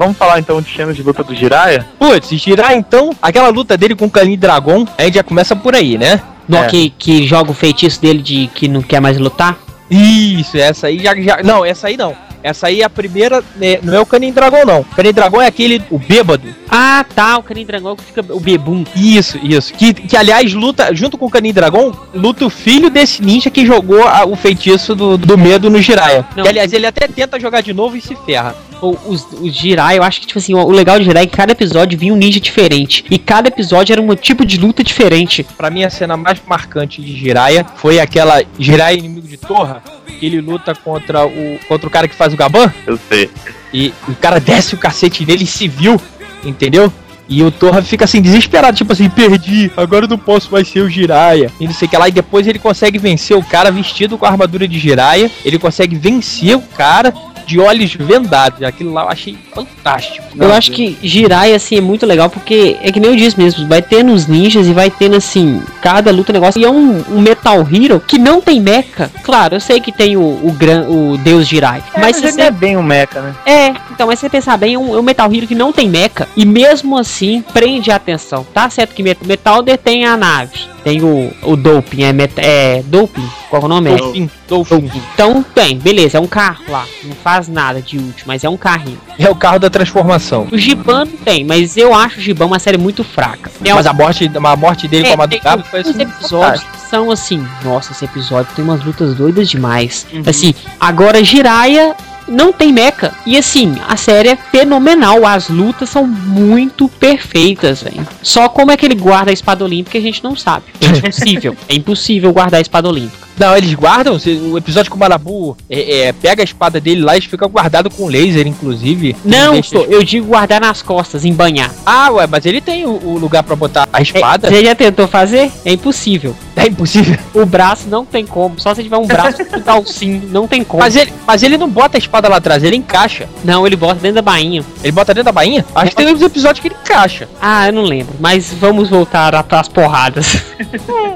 Vamos 0.00 0.16
falar 0.16 0.38
então 0.40 0.62
de 0.62 0.74
cenas 0.74 0.96
de 0.96 1.02
luta 1.02 1.22
do 1.22 1.34
Jiraiya? 1.34 1.86
Putz, 1.98 2.30
girar 2.30 2.72
então, 2.72 3.10
aquela 3.20 3.50
luta 3.50 3.76
dele 3.76 3.94
com 3.94 4.06
o 4.06 4.10
Canin 4.10 4.38
Dragon, 4.38 4.86
a 4.96 5.02
gente 5.04 5.16
já 5.16 5.22
começa 5.22 5.54
por 5.54 5.74
aí, 5.74 5.98
né? 5.98 6.22
No, 6.48 6.56
É. 6.56 6.66
que, 6.68 6.88
que 6.88 7.26
joga 7.26 7.50
o 7.50 7.54
feitiço 7.54 8.00
dele 8.00 8.22
de 8.22 8.46
que 8.54 8.66
não 8.66 8.80
quer 8.80 8.98
mais 8.98 9.18
lutar. 9.18 9.58
Isso, 9.90 10.56
essa 10.56 10.86
aí 10.86 11.00
já, 11.00 11.14
já. 11.20 11.42
Não, 11.42 11.62
essa 11.66 11.88
aí 11.88 11.98
não. 11.98 12.16
Essa 12.42 12.68
aí 12.68 12.80
é 12.80 12.84
a 12.86 12.88
primeira. 12.88 13.44
né, 13.56 13.78
Não 13.82 13.92
é 13.94 14.00
o 14.00 14.06
Canin 14.06 14.32
Dragon, 14.32 14.64
não. 14.64 14.80
O 14.80 14.84
Canin 14.86 15.12
Dragon 15.12 15.42
é 15.42 15.46
aquele. 15.48 15.82
O 15.90 15.98
bêbado. 15.98 16.48
Ah, 16.70 17.04
tá, 17.14 17.36
o 17.36 17.42
Canin 17.42 17.66
Dragão 17.66 17.94
que 17.94 18.02
fica 18.04 18.24
o 18.30 18.40
bebum. 18.40 18.82
Isso, 18.96 19.38
isso. 19.42 19.74
Que, 19.74 19.92
que 19.92 20.16
aliás 20.16 20.54
luta, 20.54 20.94
junto 20.94 21.18
com 21.18 21.26
o 21.26 21.30
Canin 21.30 21.52
Dragon, 21.52 21.92
luta 22.14 22.46
o 22.46 22.48
filho 22.48 22.88
desse 22.88 23.20
ninja 23.22 23.50
que 23.50 23.66
jogou 23.66 24.02
a- 24.08 24.24
o 24.24 24.34
feitiço 24.34 24.94
do, 24.94 25.18
do 25.18 25.36
medo 25.36 25.68
no 25.68 25.82
Jiraiya. 25.82 26.24
Não. 26.34 26.44
Que, 26.44 26.48
aliás, 26.48 26.72
ele 26.72 26.86
até 26.86 27.06
tenta 27.06 27.38
jogar 27.38 27.60
de 27.60 27.74
novo 27.74 27.94
e 27.96 28.00
se 28.00 28.16
ferra. 28.24 28.54
O, 28.82 28.96
os, 29.06 29.26
os 29.40 29.54
Jirai, 29.54 29.98
eu 29.98 30.02
acho 30.02 30.20
que, 30.20 30.26
tipo 30.26 30.38
assim, 30.38 30.54
o 30.54 30.70
legal 30.70 30.98
de 30.98 31.04
Jirai 31.04 31.24
é 31.24 31.26
que 31.26 31.36
cada 31.36 31.52
episódio 31.52 31.98
vinha 31.98 32.12
um 32.12 32.16
ninja 32.16 32.40
diferente. 32.40 33.04
E 33.10 33.18
cada 33.18 33.48
episódio 33.48 33.92
era 33.92 34.00
um 34.00 34.14
tipo 34.14 34.44
de 34.44 34.58
luta 34.58 34.82
diferente. 34.82 35.44
Pra 35.56 35.70
mim, 35.70 35.84
a 35.84 35.90
cena 35.90 36.16
mais 36.16 36.40
marcante 36.46 37.02
de 37.02 37.14
Jiraiya 37.16 37.66
foi 37.76 38.00
aquela 38.00 38.42
Jiraiya 38.58 38.98
inimigo 38.98 39.28
de 39.28 39.36
Torra, 39.36 39.82
que 40.18 40.24
ele 40.26 40.40
luta 40.40 40.74
contra 40.74 41.26
o, 41.26 41.58
contra 41.68 41.86
o 41.86 41.90
cara 41.90 42.08
que 42.08 42.14
faz 42.14 42.32
o 42.32 42.36
Gaban, 42.36 42.72
Eu 42.86 42.98
sei. 43.08 43.30
e 43.72 43.92
o 44.08 44.14
cara 44.14 44.38
desce 44.40 44.74
o 44.74 44.78
cacete 44.78 45.24
nele 45.26 45.46
civil, 45.46 46.00
entendeu? 46.44 46.92
E 47.28 47.44
o 47.44 47.50
Torra 47.52 47.80
fica 47.80 48.06
assim, 48.06 48.20
desesperado, 48.20 48.76
tipo 48.76 48.92
assim, 48.92 49.08
perdi, 49.08 49.70
agora 49.76 50.04
eu 50.04 50.08
não 50.08 50.18
posso 50.18 50.50
mais 50.50 50.66
ser 50.66 50.80
o 50.80 50.90
Jiraiya. 50.90 51.52
E 51.60 51.64
não 51.64 51.72
sei 51.72 51.86
o 51.86 51.88
que 51.90 51.96
lá, 51.96 52.08
e 52.08 52.12
depois 52.12 52.44
ele 52.44 52.58
consegue 52.58 52.98
vencer 52.98 53.36
o 53.36 53.42
cara 53.44 53.70
vestido 53.70 54.18
com 54.18 54.26
a 54.26 54.30
armadura 54.30 54.66
de 54.66 54.78
Jiraiya, 54.80 55.30
ele 55.44 55.56
consegue 55.56 55.94
vencer 55.94 56.56
o 56.56 56.60
cara 56.60 57.14
de 57.50 57.58
olhos 57.58 57.92
vendados. 57.94 58.62
Aquilo 58.62 58.92
lá 58.92 59.02
eu 59.02 59.08
achei 59.08 59.36
fantástico. 59.52 60.24
eu 60.38 60.52
acho 60.52 60.70
que 60.70 60.96
Jirai, 61.02 61.52
assim, 61.52 61.76
é 61.76 61.80
muito 61.80 62.06
legal 62.06 62.30
porque 62.30 62.76
é 62.80 62.92
que 62.92 63.00
nem 63.00 63.10
eu 63.10 63.16
disse 63.16 63.36
mesmo, 63.36 63.66
vai 63.66 63.82
tendo 63.82 64.12
os 64.12 64.26
ninjas 64.28 64.68
e 64.68 64.72
vai 64.72 64.88
tendo, 64.88 65.16
assim, 65.16 65.60
cada 65.82 66.12
luta, 66.12 66.32
negócio. 66.32 66.60
E 66.60 66.64
é 66.64 66.70
um, 66.70 67.02
um 67.10 67.20
Metal 67.20 67.58
Hero 67.60 67.98
que 68.00 68.18
não 68.18 68.40
tem 68.40 68.60
mecha. 68.60 69.10
Claro, 69.24 69.56
eu 69.56 69.60
sei 69.60 69.80
que 69.80 69.90
tem 69.90 70.16
o, 70.16 70.20
o, 70.20 70.52
gran, 70.56 70.82
o 70.88 71.18
Deus 71.18 71.48
Jirai. 71.48 71.82
É, 71.94 72.00
mas 72.00 72.10
mas 72.10 72.16
se 72.16 72.22
ele 72.22 72.32
você 72.32 72.38
não 72.38 72.46
é 72.46 72.50
bem 72.50 72.76
um 72.76 72.82
mecha, 72.82 73.20
né? 73.20 73.34
É, 73.44 73.68
então, 73.90 74.06
mas 74.06 74.18
se 74.18 74.26
você 74.26 74.30
pensar 74.30 74.56
bem, 74.56 74.74
é 74.74 74.78
um, 74.78 74.94
é 74.94 74.98
um 75.00 75.02
Metal 75.02 75.32
Hero 75.32 75.46
que 75.46 75.54
não 75.54 75.72
tem 75.72 75.88
mecha 75.88 76.28
e 76.36 76.44
mesmo 76.46 76.96
assim 76.96 77.42
prende 77.52 77.90
a 77.90 77.96
atenção. 77.96 78.46
Tá 78.54 78.70
certo 78.70 78.94
que 78.94 79.02
Met- 79.02 79.24
Metalder 79.26 79.76
tem 79.78 80.04
a 80.06 80.16
nave, 80.16 80.68
tem 80.82 81.02
o, 81.02 81.32
o 81.42 81.56
Doping, 81.56 82.02
é, 82.02 82.12
met, 82.12 82.34
é 82.38 82.82
Doping, 82.86 83.28
qual 83.50 83.62
é 83.62 83.64
o 83.64 83.68
nome? 83.68 83.90
É? 83.90 83.96
Dolphin, 83.96 84.30
Dolphin. 84.48 84.90
Então 85.14 85.42
tem, 85.42 85.76
beleza, 85.76 86.18
é 86.18 86.20
um 86.20 86.26
carro 86.26 86.62
lá, 86.68 86.86
não 87.02 87.14
faz 87.16 87.48
nada 87.48 87.82
de 87.82 87.98
útil, 87.98 88.24
mas 88.26 88.44
é 88.44 88.48
um 88.48 88.56
carrinho. 88.56 88.98
É 89.18 89.28
o 89.28 89.34
carro 89.34 89.58
da 89.58 89.68
transformação. 89.68 90.46
O 90.50 90.56
Giban 90.56 91.06
tem, 91.24 91.44
mas 91.44 91.76
eu 91.76 91.92
acho 91.94 92.18
o 92.18 92.20
Giban 92.22 92.46
uma 92.46 92.58
série 92.58 92.78
muito 92.78 93.02
fraca. 93.02 93.50
Tem 93.62 93.74
Mas 93.74 93.86
a 93.86 93.92
morte, 93.92 94.30
a 94.32 94.56
morte 94.56 94.86
dele 94.86 95.14
com 95.14 95.20
a 95.20 95.24
é, 95.24 95.28
tem 95.28 95.40
Madugaba 95.40 95.62
foi 95.64 95.80
assim, 95.80 96.00
episódios 96.00 96.62
que 96.62 96.80
são 96.88 97.10
assim, 97.10 97.44
nossa, 97.64 97.92
esse 97.92 98.04
episódio 98.04 98.52
tem 98.54 98.64
umas 98.64 98.84
lutas 98.84 99.14
doidas 99.14 99.48
demais. 99.48 100.06
Uhum. 100.12 100.22
Assim, 100.26 100.54
agora 100.78 101.22
Jiraiya 101.24 101.94
não 102.30 102.52
tem 102.52 102.72
mecha. 102.72 103.12
E 103.26 103.36
assim, 103.36 103.74
a 103.86 103.96
série 103.96 104.30
é 104.30 104.36
fenomenal. 104.36 105.26
As 105.26 105.48
lutas 105.48 105.90
são 105.90 106.06
muito 106.06 106.88
perfeitas, 106.88 107.82
velho. 107.82 108.06
Só 108.22 108.48
como 108.48 108.70
é 108.70 108.76
que 108.76 108.86
ele 108.86 108.94
guarda 108.94 109.30
a 109.30 109.34
espada 109.34 109.64
olímpica 109.64 109.98
a 109.98 110.00
gente 110.00 110.22
não 110.22 110.36
sabe. 110.36 110.66
É 110.80 110.86
impossível. 110.86 111.56
é 111.68 111.74
impossível 111.74 112.32
guardar 112.32 112.58
a 112.58 112.62
espada 112.62 112.88
olímpica. 112.88 113.29
Não, 113.40 113.56
eles 113.56 113.72
guardam. 113.74 114.18
O 114.52 114.58
episódio 114.58 114.90
com 114.90 114.96
o 114.96 115.00
Marabu 115.00 115.56
é, 115.68 116.08
é, 116.08 116.12
pega 116.12 116.42
a 116.42 116.44
espada 116.44 116.78
dele 116.78 117.00
lá 117.00 117.16
e 117.16 117.22
fica 117.22 117.46
guardado 117.46 117.88
com 117.90 118.06
laser, 118.06 118.46
inclusive. 118.46 119.16
Não, 119.24 119.54
eu 119.88 120.04
digo 120.04 120.26
guardar 120.26 120.60
nas 120.60 120.82
costas, 120.82 121.24
embanhar. 121.24 121.72
Ah, 121.86 122.10
ué, 122.12 122.26
mas 122.26 122.44
ele 122.44 122.60
tem 122.60 122.84
o, 122.84 122.90
o 122.90 123.18
lugar 123.18 123.42
pra 123.42 123.56
botar 123.56 123.88
a 123.90 123.98
É, 123.98 124.02
espada. 124.02 124.50
Você 124.50 124.62
já 124.64 124.74
tentou 124.74 125.08
fazer? 125.08 125.50
É 125.64 125.72
impossível. 125.72 126.36
É, 126.54 126.66
impossível. 126.66 127.16
O 127.32 127.46
braço 127.46 127.88
não 127.88 128.04
tem 128.04 128.26
como. 128.26 128.60
Só 128.60 128.74
se 128.74 128.82
tiver 128.82 128.98
um 128.98 129.06
braço 129.06 129.42
com 129.46 129.60
calcinho, 129.62 130.22
não 130.30 130.46
tem 130.46 130.62
como. 130.62 130.82
Mas 130.82 130.94
ele, 130.94 131.10
mas 131.26 131.42
ele 131.42 131.56
não 131.56 131.68
bota 131.70 131.96
a 131.96 131.98
espada 131.98 132.28
lá 132.28 132.36
atrás, 132.36 132.62
ele 132.62 132.76
encaixa. 132.76 133.26
Não, 133.42 133.66
ele 133.66 133.76
bota 133.76 133.94
dentro 133.94 134.16
da 134.16 134.22
bainha. 134.22 134.62
Ele 134.82 134.92
bota 134.92 135.14
dentro 135.14 135.24
da 135.24 135.32
bainha? 135.32 135.64
Acho 135.74 135.90
que 135.92 135.96
tem 135.96 136.12
uns 136.14 136.20
episódios 136.20 136.60
que 136.60 136.68
ele 136.68 136.76
encaixa. 136.82 137.26
Ah, 137.40 137.68
eu 137.68 137.72
não 137.72 137.82
lembro. 137.84 138.14
Mas 138.20 138.52
vamos 138.52 138.90
voltar 138.90 139.34
a- 139.34 139.42
pras 139.42 139.66
porradas. 139.68 140.26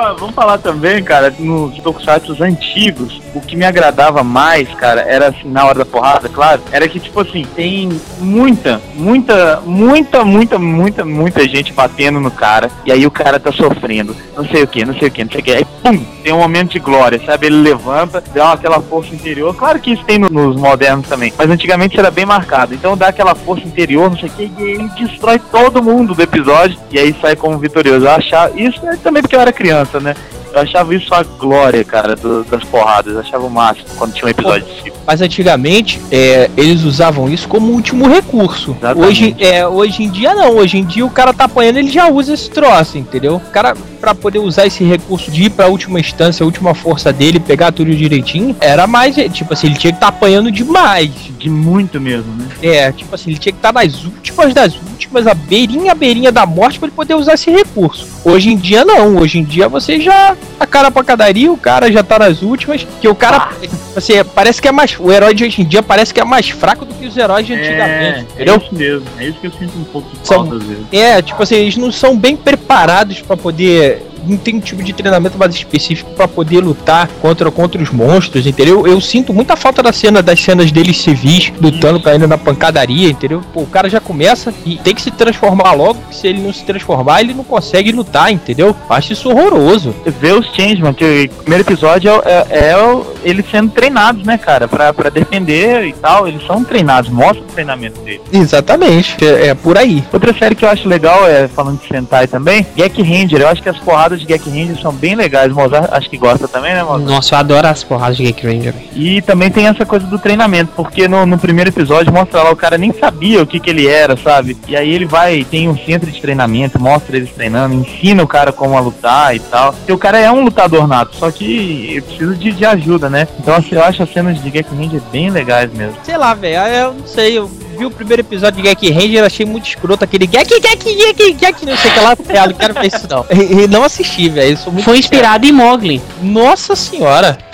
Ah, 0.00 0.14
vamos 0.16 0.32
falar 0.32 0.58
também, 0.58 1.02
cara, 1.02 1.34
nos 1.40 1.76
tokusatsu 1.78 2.40
antigos, 2.40 3.20
o 3.34 3.40
que 3.40 3.56
me 3.56 3.64
agradava 3.64 4.22
mais, 4.22 4.68
cara, 4.74 5.00
era 5.00 5.26
assim, 5.30 5.50
na 5.50 5.64
hora 5.66 5.80
da 5.80 5.84
porrada, 5.84 6.28
claro, 6.28 6.62
era 6.70 6.86
que, 6.88 7.00
tipo 7.00 7.20
assim, 7.20 7.44
tem 7.56 8.00
muita, 8.20 8.80
muita, 8.94 9.60
muita, 9.66 10.24
muita, 10.24 10.56
muita, 10.56 11.04
muita 11.04 11.48
gente 11.48 11.72
batendo 11.72 12.20
no 12.20 12.30
cara, 12.30 12.70
e 12.86 12.92
aí 12.92 13.04
o 13.06 13.10
cara 13.10 13.40
tá 13.40 13.50
sofrendo, 13.50 14.14
não 14.36 14.44
sei 14.46 14.62
o 14.62 14.68
que, 14.68 14.84
não 14.84 14.94
sei 14.96 15.08
o 15.08 15.10
que, 15.10 15.24
não 15.24 15.32
sei 15.32 15.40
o 15.40 15.42
que, 15.42 15.50
aí 15.50 15.64
pum, 15.82 15.98
tem 16.22 16.32
um 16.32 16.38
momento 16.38 16.70
de 16.70 16.78
glória, 16.78 17.20
sabe? 17.26 17.46
Ele 17.46 17.56
levanta, 17.62 18.22
dá 18.32 18.52
aquela 18.52 18.80
força 18.80 19.12
interior, 19.12 19.52
claro 19.56 19.80
que 19.80 19.94
isso 19.94 20.04
tem 20.04 20.16
no- 20.16 20.28
nos 20.30 20.54
modernos 20.54 21.08
também, 21.08 21.32
mas 21.36 21.50
antigamente 21.50 21.98
era 21.98 22.12
bem 22.12 22.24
marcado, 22.24 22.72
então 22.72 22.96
dá 22.96 23.08
aquela 23.08 23.34
força 23.34 23.66
interior, 23.66 24.08
não 24.08 24.16
sei 24.16 24.28
o 24.28 24.32
que, 24.32 24.52
e 24.58 24.62
ele 24.62 24.88
destrói 24.96 25.40
todo 25.40 25.82
mundo 25.82 26.14
do 26.14 26.22
episódio, 26.22 26.78
e 26.88 27.00
aí 27.00 27.12
sai 27.20 27.34
como 27.34 27.58
vitorioso. 27.58 28.06
Eu 28.06 28.10
achava, 28.12 28.52
isso 28.60 28.78
é 28.86 28.94
também 28.96 29.22
porque 29.22 29.34
eu 29.34 29.40
era 29.40 29.52
criança, 29.52 29.87
né? 30.00 30.14
Eu 30.52 30.60
achava 30.62 30.94
isso 30.94 31.14
a 31.14 31.22
glória, 31.22 31.84
cara, 31.84 32.16
do- 32.16 32.42
das 32.44 32.64
porradas. 32.64 33.12
Eu 33.14 33.20
achava 33.20 33.46
o 33.46 33.50
máximo 33.50 33.86
quando 33.98 34.14
tinha 34.14 34.26
um 34.26 34.30
episódio 34.30 34.66
desse 34.66 34.82
tipo. 34.84 34.96
Mas 35.06 35.20
antigamente, 35.20 36.00
é, 36.10 36.50
eles 36.56 36.84
usavam 36.84 37.28
isso 37.28 37.46
como 37.48 37.70
último 37.72 38.08
recurso. 38.08 38.74
Exatamente. 38.78 39.06
Hoje, 39.08 39.36
é, 39.40 39.66
hoje 39.68 40.02
em 40.02 40.08
dia 40.10 40.34
não. 40.34 40.56
Hoje 40.56 40.78
em 40.78 40.84
dia 40.84 41.04
o 41.04 41.10
cara 41.10 41.32
tá 41.34 41.44
apanhando, 41.44 41.76
ele 41.78 41.90
já 41.90 42.08
usa 42.08 42.32
esse 42.34 42.50
troço, 42.50 42.96
entendeu? 42.96 43.36
O 43.36 43.40
cara, 43.40 43.76
pra 44.00 44.14
poder 44.14 44.38
usar 44.38 44.66
esse 44.66 44.82
recurso 44.84 45.30
de 45.30 45.44
ir 45.44 45.50
pra 45.50 45.66
última 45.68 46.00
instância, 46.00 46.42
a 46.42 46.46
última 46.46 46.74
força 46.74 47.12
dele, 47.12 47.38
pegar 47.38 47.70
tudo 47.70 47.94
direitinho, 47.94 48.56
era 48.60 48.86
mais, 48.86 49.16
é, 49.18 49.28
tipo 49.28 49.52
assim, 49.52 49.66
ele 49.68 49.76
tinha 49.76 49.92
que 49.92 49.96
estar 49.98 50.08
apanhando 50.08 50.50
demais. 50.50 51.10
De 51.38 51.50
muito 51.50 52.00
mesmo, 52.00 52.32
né? 52.34 52.46
É, 52.62 52.90
tipo 52.92 53.14
assim, 53.14 53.30
ele 53.30 53.38
tinha 53.38 53.52
que 53.52 53.58
estar 53.58 53.72
nas 53.72 54.02
últimas 54.04 54.54
das 54.54 54.74
últimas, 54.74 55.26
a 55.26 55.34
beirinha, 55.34 55.92
a 55.92 55.94
beirinha 55.94 56.32
da 56.32 56.44
morte 56.46 56.78
pra 56.78 56.86
ele 56.88 56.96
poder 56.96 57.14
usar 57.14 57.34
esse 57.34 57.50
recurso. 57.50 58.06
Hoje 58.24 58.50
em 58.50 58.56
dia 58.56 58.84
não, 58.84 59.16
hoje 59.16 59.38
em 59.38 59.44
dia 59.44 59.68
você 59.68 60.00
já 60.00 60.36
a 60.58 60.66
cara 60.66 60.90
pra 60.90 61.04
cadaria, 61.04 61.50
o 61.50 61.56
cara 61.56 61.90
já 61.90 62.02
tá 62.02 62.18
nas 62.18 62.42
últimas, 62.42 62.86
que 63.00 63.08
o 63.08 63.14
cara, 63.14 63.50
assim, 63.96 64.12
parece 64.34 64.60
que 64.60 64.68
é 64.68 64.72
mais, 64.72 64.96
o 64.98 65.10
herói 65.10 65.32
de 65.34 65.44
hoje 65.44 65.62
em 65.62 65.64
dia 65.64 65.82
parece 65.82 66.12
que 66.12 66.20
é 66.20 66.24
mais 66.24 66.48
fraco 66.50 66.84
do 66.84 66.92
que 66.94 67.06
os 67.06 67.16
heróis 67.16 67.46
de 67.46 67.54
antigamente, 67.54 68.18
é 68.18 68.42
entendeu? 68.42 68.56
isso 68.56 68.74
mesmo. 68.74 69.06
É 69.18 69.24
isso 69.26 69.38
que 69.40 69.46
eu 69.46 69.52
sinto 69.52 69.78
um 69.78 69.84
pouco 69.84 70.08
de 70.10 70.26
São- 70.26 70.38
falta 70.44 70.56
às 70.56 70.62
vezes. 70.64 70.84
É, 70.92 71.22
tipo 71.22 71.42
assim, 71.42 71.54
eles 71.54 71.76
não 71.76 71.92
são 71.92 72.16
bem 72.16 72.36
preparados 72.36 73.20
pra 73.20 73.36
poder. 73.36 74.04
Não 74.26 74.36
tem 74.36 74.56
um 74.56 74.60
tipo 74.60 74.82
de 74.82 74.92
treinamento 74.92 75.38
mais 75.38 75.54
específico 75.54 76.10
pra 76.12 76.26
poder 76.28 76.60
lutar 76.60 77.08
contra, 77.20 77.50
contra 77.50 77.82
os 77.82 77.90
monstros, 77.90 78.46
entendeu? 78.46 78.86
Eu 78.86 79.00
sinto 79.00 79.32
muita 79.32 79.56
falta 79.56 79.82
da 79.82 79.92
cena 79.92 80.22
das 80.22 80.40
cenas 80.40 80.70
deles 80.72 80.98
civis 81.00 81.52
lutando, 81.60 82.00
caindo 82.00 82.26
na 82.26 82.38
pancadaria, 82.38 83.08
entendeu? 83.10 83.42
Pô, 83.52 83.62
o 83.62 83.66
cara 83.66 83.88
já 83.88 84.00
começa 84.00 84.52
e 84.64 84.76
tem 84.76 84.94
que 84.94 85.02
se 85.02 85.10
transformar 85.10 85.72
logo, 85.72 85.98
se 86.10 86.26
ele 86.26 86.40
não 86.40 86.52
se 86.52 86.64
transformar, 86.64 87.20
ele 87.20 87.34
não 87.34 87.44
consegue 87.44 87.92
lutar, 87.92 88.30
entendeu? 88.32 88.74
Acho 88.88 89.12
isso 89.12 89.28
horroroso. 89.30 89.94
Vê 90.20 90.32
os 90.32 90.46
Changeman, 90.54 90.92
que 90.94 91.30
o 91.32 91.42
primeiro 91.42 91.64
episódio 91.64 92.10
é, 92.24 92.46
é- 92.50 92.58
é 92.68 92.78
eles 93.24 93.44
sendo 93.50 93.70
treinados, 93.70 94.24
né, 94.24 94.38
cara? 94.38 94.66
Pra, 94.68 94.92
pra 94.92 95.10
defender 95.10 95.84
e 95.86 95.92
tal. 95.92 96.26
Eles 96.28 96.44
são 96.46 96.62
treinados, 96.64 97.10
mostra 97.10 97.40
o 97.40 97.46
treinamento 97.46 98.00
deles. 98.00 98.20
Exatamente. 98.32 99.16
É, 99.24 99.48
é 99.48 99.54
por 99.54 99.76
aí. 99.76 100.02
Outra 100.12 100.32
série 100.36 100.54
que 100.54 100.64
eu 100.64 100.68
acho 100.68 100.88
legal, 100.88 101.26
é 101.28 101.46
falando 101.48 101.80
de 101.80 101.86
Sentai 101.88 102.26
também, 102.26 102.66
Gek 102.76 103.02
Ranger. 103.02 103.40
Eu 103.42 103.48
acho 103.48 103.62
que 103.62 103.68
as 103.68 103.78
porradas 103.78 104.07
de 104.16 104.24
Gek 104.24 104.48
Ranger 104.48 104.80
são 104.80 104.92
bem 104.92 105.14
legais. 105.14 105.52
Mozart 105.52 105.88
acho 105.92 106.08
que 106.08 106.16
gosta 106.16 106.46
também, 106.46 106.74
né, 106.74 106.82
Mozart? 106.82 107.04
Nossa, 107.04 107.34
eu 107.34 107.38
adoro 107.38 107.66
as 107.66 107.84
porradas 107.84 108.16
de 108.16 108.24
Geek 108.24 108.46
Ranger. 108.46 108.74
E 108.94 109.22
também 109.22 109.50
tem 109.50 109.66
essa 109.66 109.84
coisa 109.84 110.06
do 110.06 110.18
treinamento, 110.18 110.72
porque 110.74 111.08
no, 111.08 111.26
no 111.26 111.38
primeiro 111.38 111.70
episódio 111.70 112.12
mostra 112.12 112.42
lá 112.42 112.50
o 112.50 112.56
cara 112.56 112.78
nem 112.78 112.92
sabia 112.92 113.42
o 113.42 113.46
que, 113.46 113.60
que 113.60 113.70
ele 113.70 113.86
era, 113.86 114.16
sabe? 114.16 114.56
E 114.66 114.76
aí 114.76 114.90
ele 114.90 115.06
vai, 115.06 115.44
tem 115.44 115.68
um 115.68 115.76
centro 115.76 116.10
de 116.10 116.20
treinamento, 116.20 116.80
mostra 116.80 117.16
eles 117.16 117.30
treinando, 117.30 117.74
ensina 117.74 118.22
o 118.22 118.28
cara 118.28 118.52
como 118.52 118.76
a 118.76 118.80
lutar 118.80 119.34
e 119.34 119.40
tal. 119.40 119.74
E 119.86 119.92
o 119.92 119.98
cara 119.98 120.18
é 120.18 120.30
um 120.30 120.44
lutador 120.44 120.86
nato, 120.86 121.16
só 121.16 121.30
que 121.30 122.02
precisa 122.06 122.34
de, 122.34 122.52
de 122.52 122.64
ajuda, 122.64 123.08
né? 123.10 123.26
Então 123.38 123.54
assim, 123.54 123.74
eu 123.74 123.82
acho 123.82 124.02
as 124.02 124.12
cenas 124.12 124.42
de 124.42 124.50
Gek 124.50 124.74
Ranger 124.74 125.00
bem 125.10 125.30
legais 125.30 125.72
mesmo. 125.72 125.96
Sei 126.02 126.16
lá, 126.16 126.34
velho, 126.34 126.56
eu 126.56 126.94
não 126.94 127.06
sei, 127.06 127.38
eu 127.38 127.50
vi 127.78 127.86
o 127.86 127.90
primeiro 127.90 128.20
episódio 128.22 128.60
de 128.60 128.68
Gek 128.68 128.90
Ranger, 128.90 129.24
achei 129.24 129.46
muito 129.46 129.68
escroto 129.68 130.04
aquele 130.04 130.26
Gek, 130.26 130.60
Gek, 130.60 130.94
Gek, 130.96 131.32
Gek, 131.34 131.64
não 131.66 131.76
sei 131.76 131.90
o 131.90 131.94
que 131.94 132.00
lá, 132.00 132.16
eu 132.42 132.48
não 132.48 132.54
quero 132.54 132.74
ver 132.74 132.86
isso 132.86 133.06
não. 133.08 133.24
E, 133.30 133.66
não 133.68 133.84
assisti, 133.84 134.28
velho, 134.28 134.52
eu 134.52 134.56
sou 134.56 134.72
muito 134.72 134.84
Foi 134.84 134.98
inspirado 134.98 135.46
em 135.46 135.52
Mogli. 135.52 136.02
Nossa 136.20 136.74
senhora. 136.74 137.38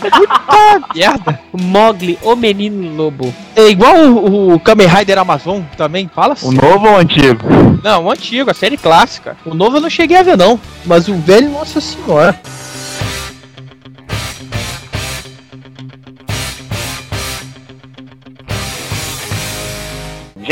Puta 0.00 0.80
merda. 0.94 1.38
Mogli, 1.52 2.18
o 2.22 2.34
menino 2.34 2.96
lobo. 2.96 3.32
É 3.54 3.68
igual 3.68 3.94
o, 3.96 4.54
o 4.54 4.60
Kamen 4.60 4.88
Rider 4.88 5.18
Amazon 5.18 5.60
também, 5.76 6.10
fala 6.12 6.30
O 6.30 6.32
assim. 6.32 6.54
novo 6.54 6.86
ou 6.88 6.94
o 6.94 6.96
antigo? 6.96 7.46
Não, 7.84 8.06
o 8.06 8.10
antigo, 8.10 8.50
a 8.50 8.54
série 8.54 8.76
clássica. 8.76 9.36
O 9.44 9.54
novo 9.54 9.76
eu 9.76 9.80
não 9.80 9.90
cheguei 9.90 10.16
a 10.16 10.22
ver 10.24 10.36
não, 10.36 10.58
mas 10.84 11.06
o 11.08 11.14
velho, 11.14 11.50
nossa 11.50 11.80
senhora. 11.80 12.38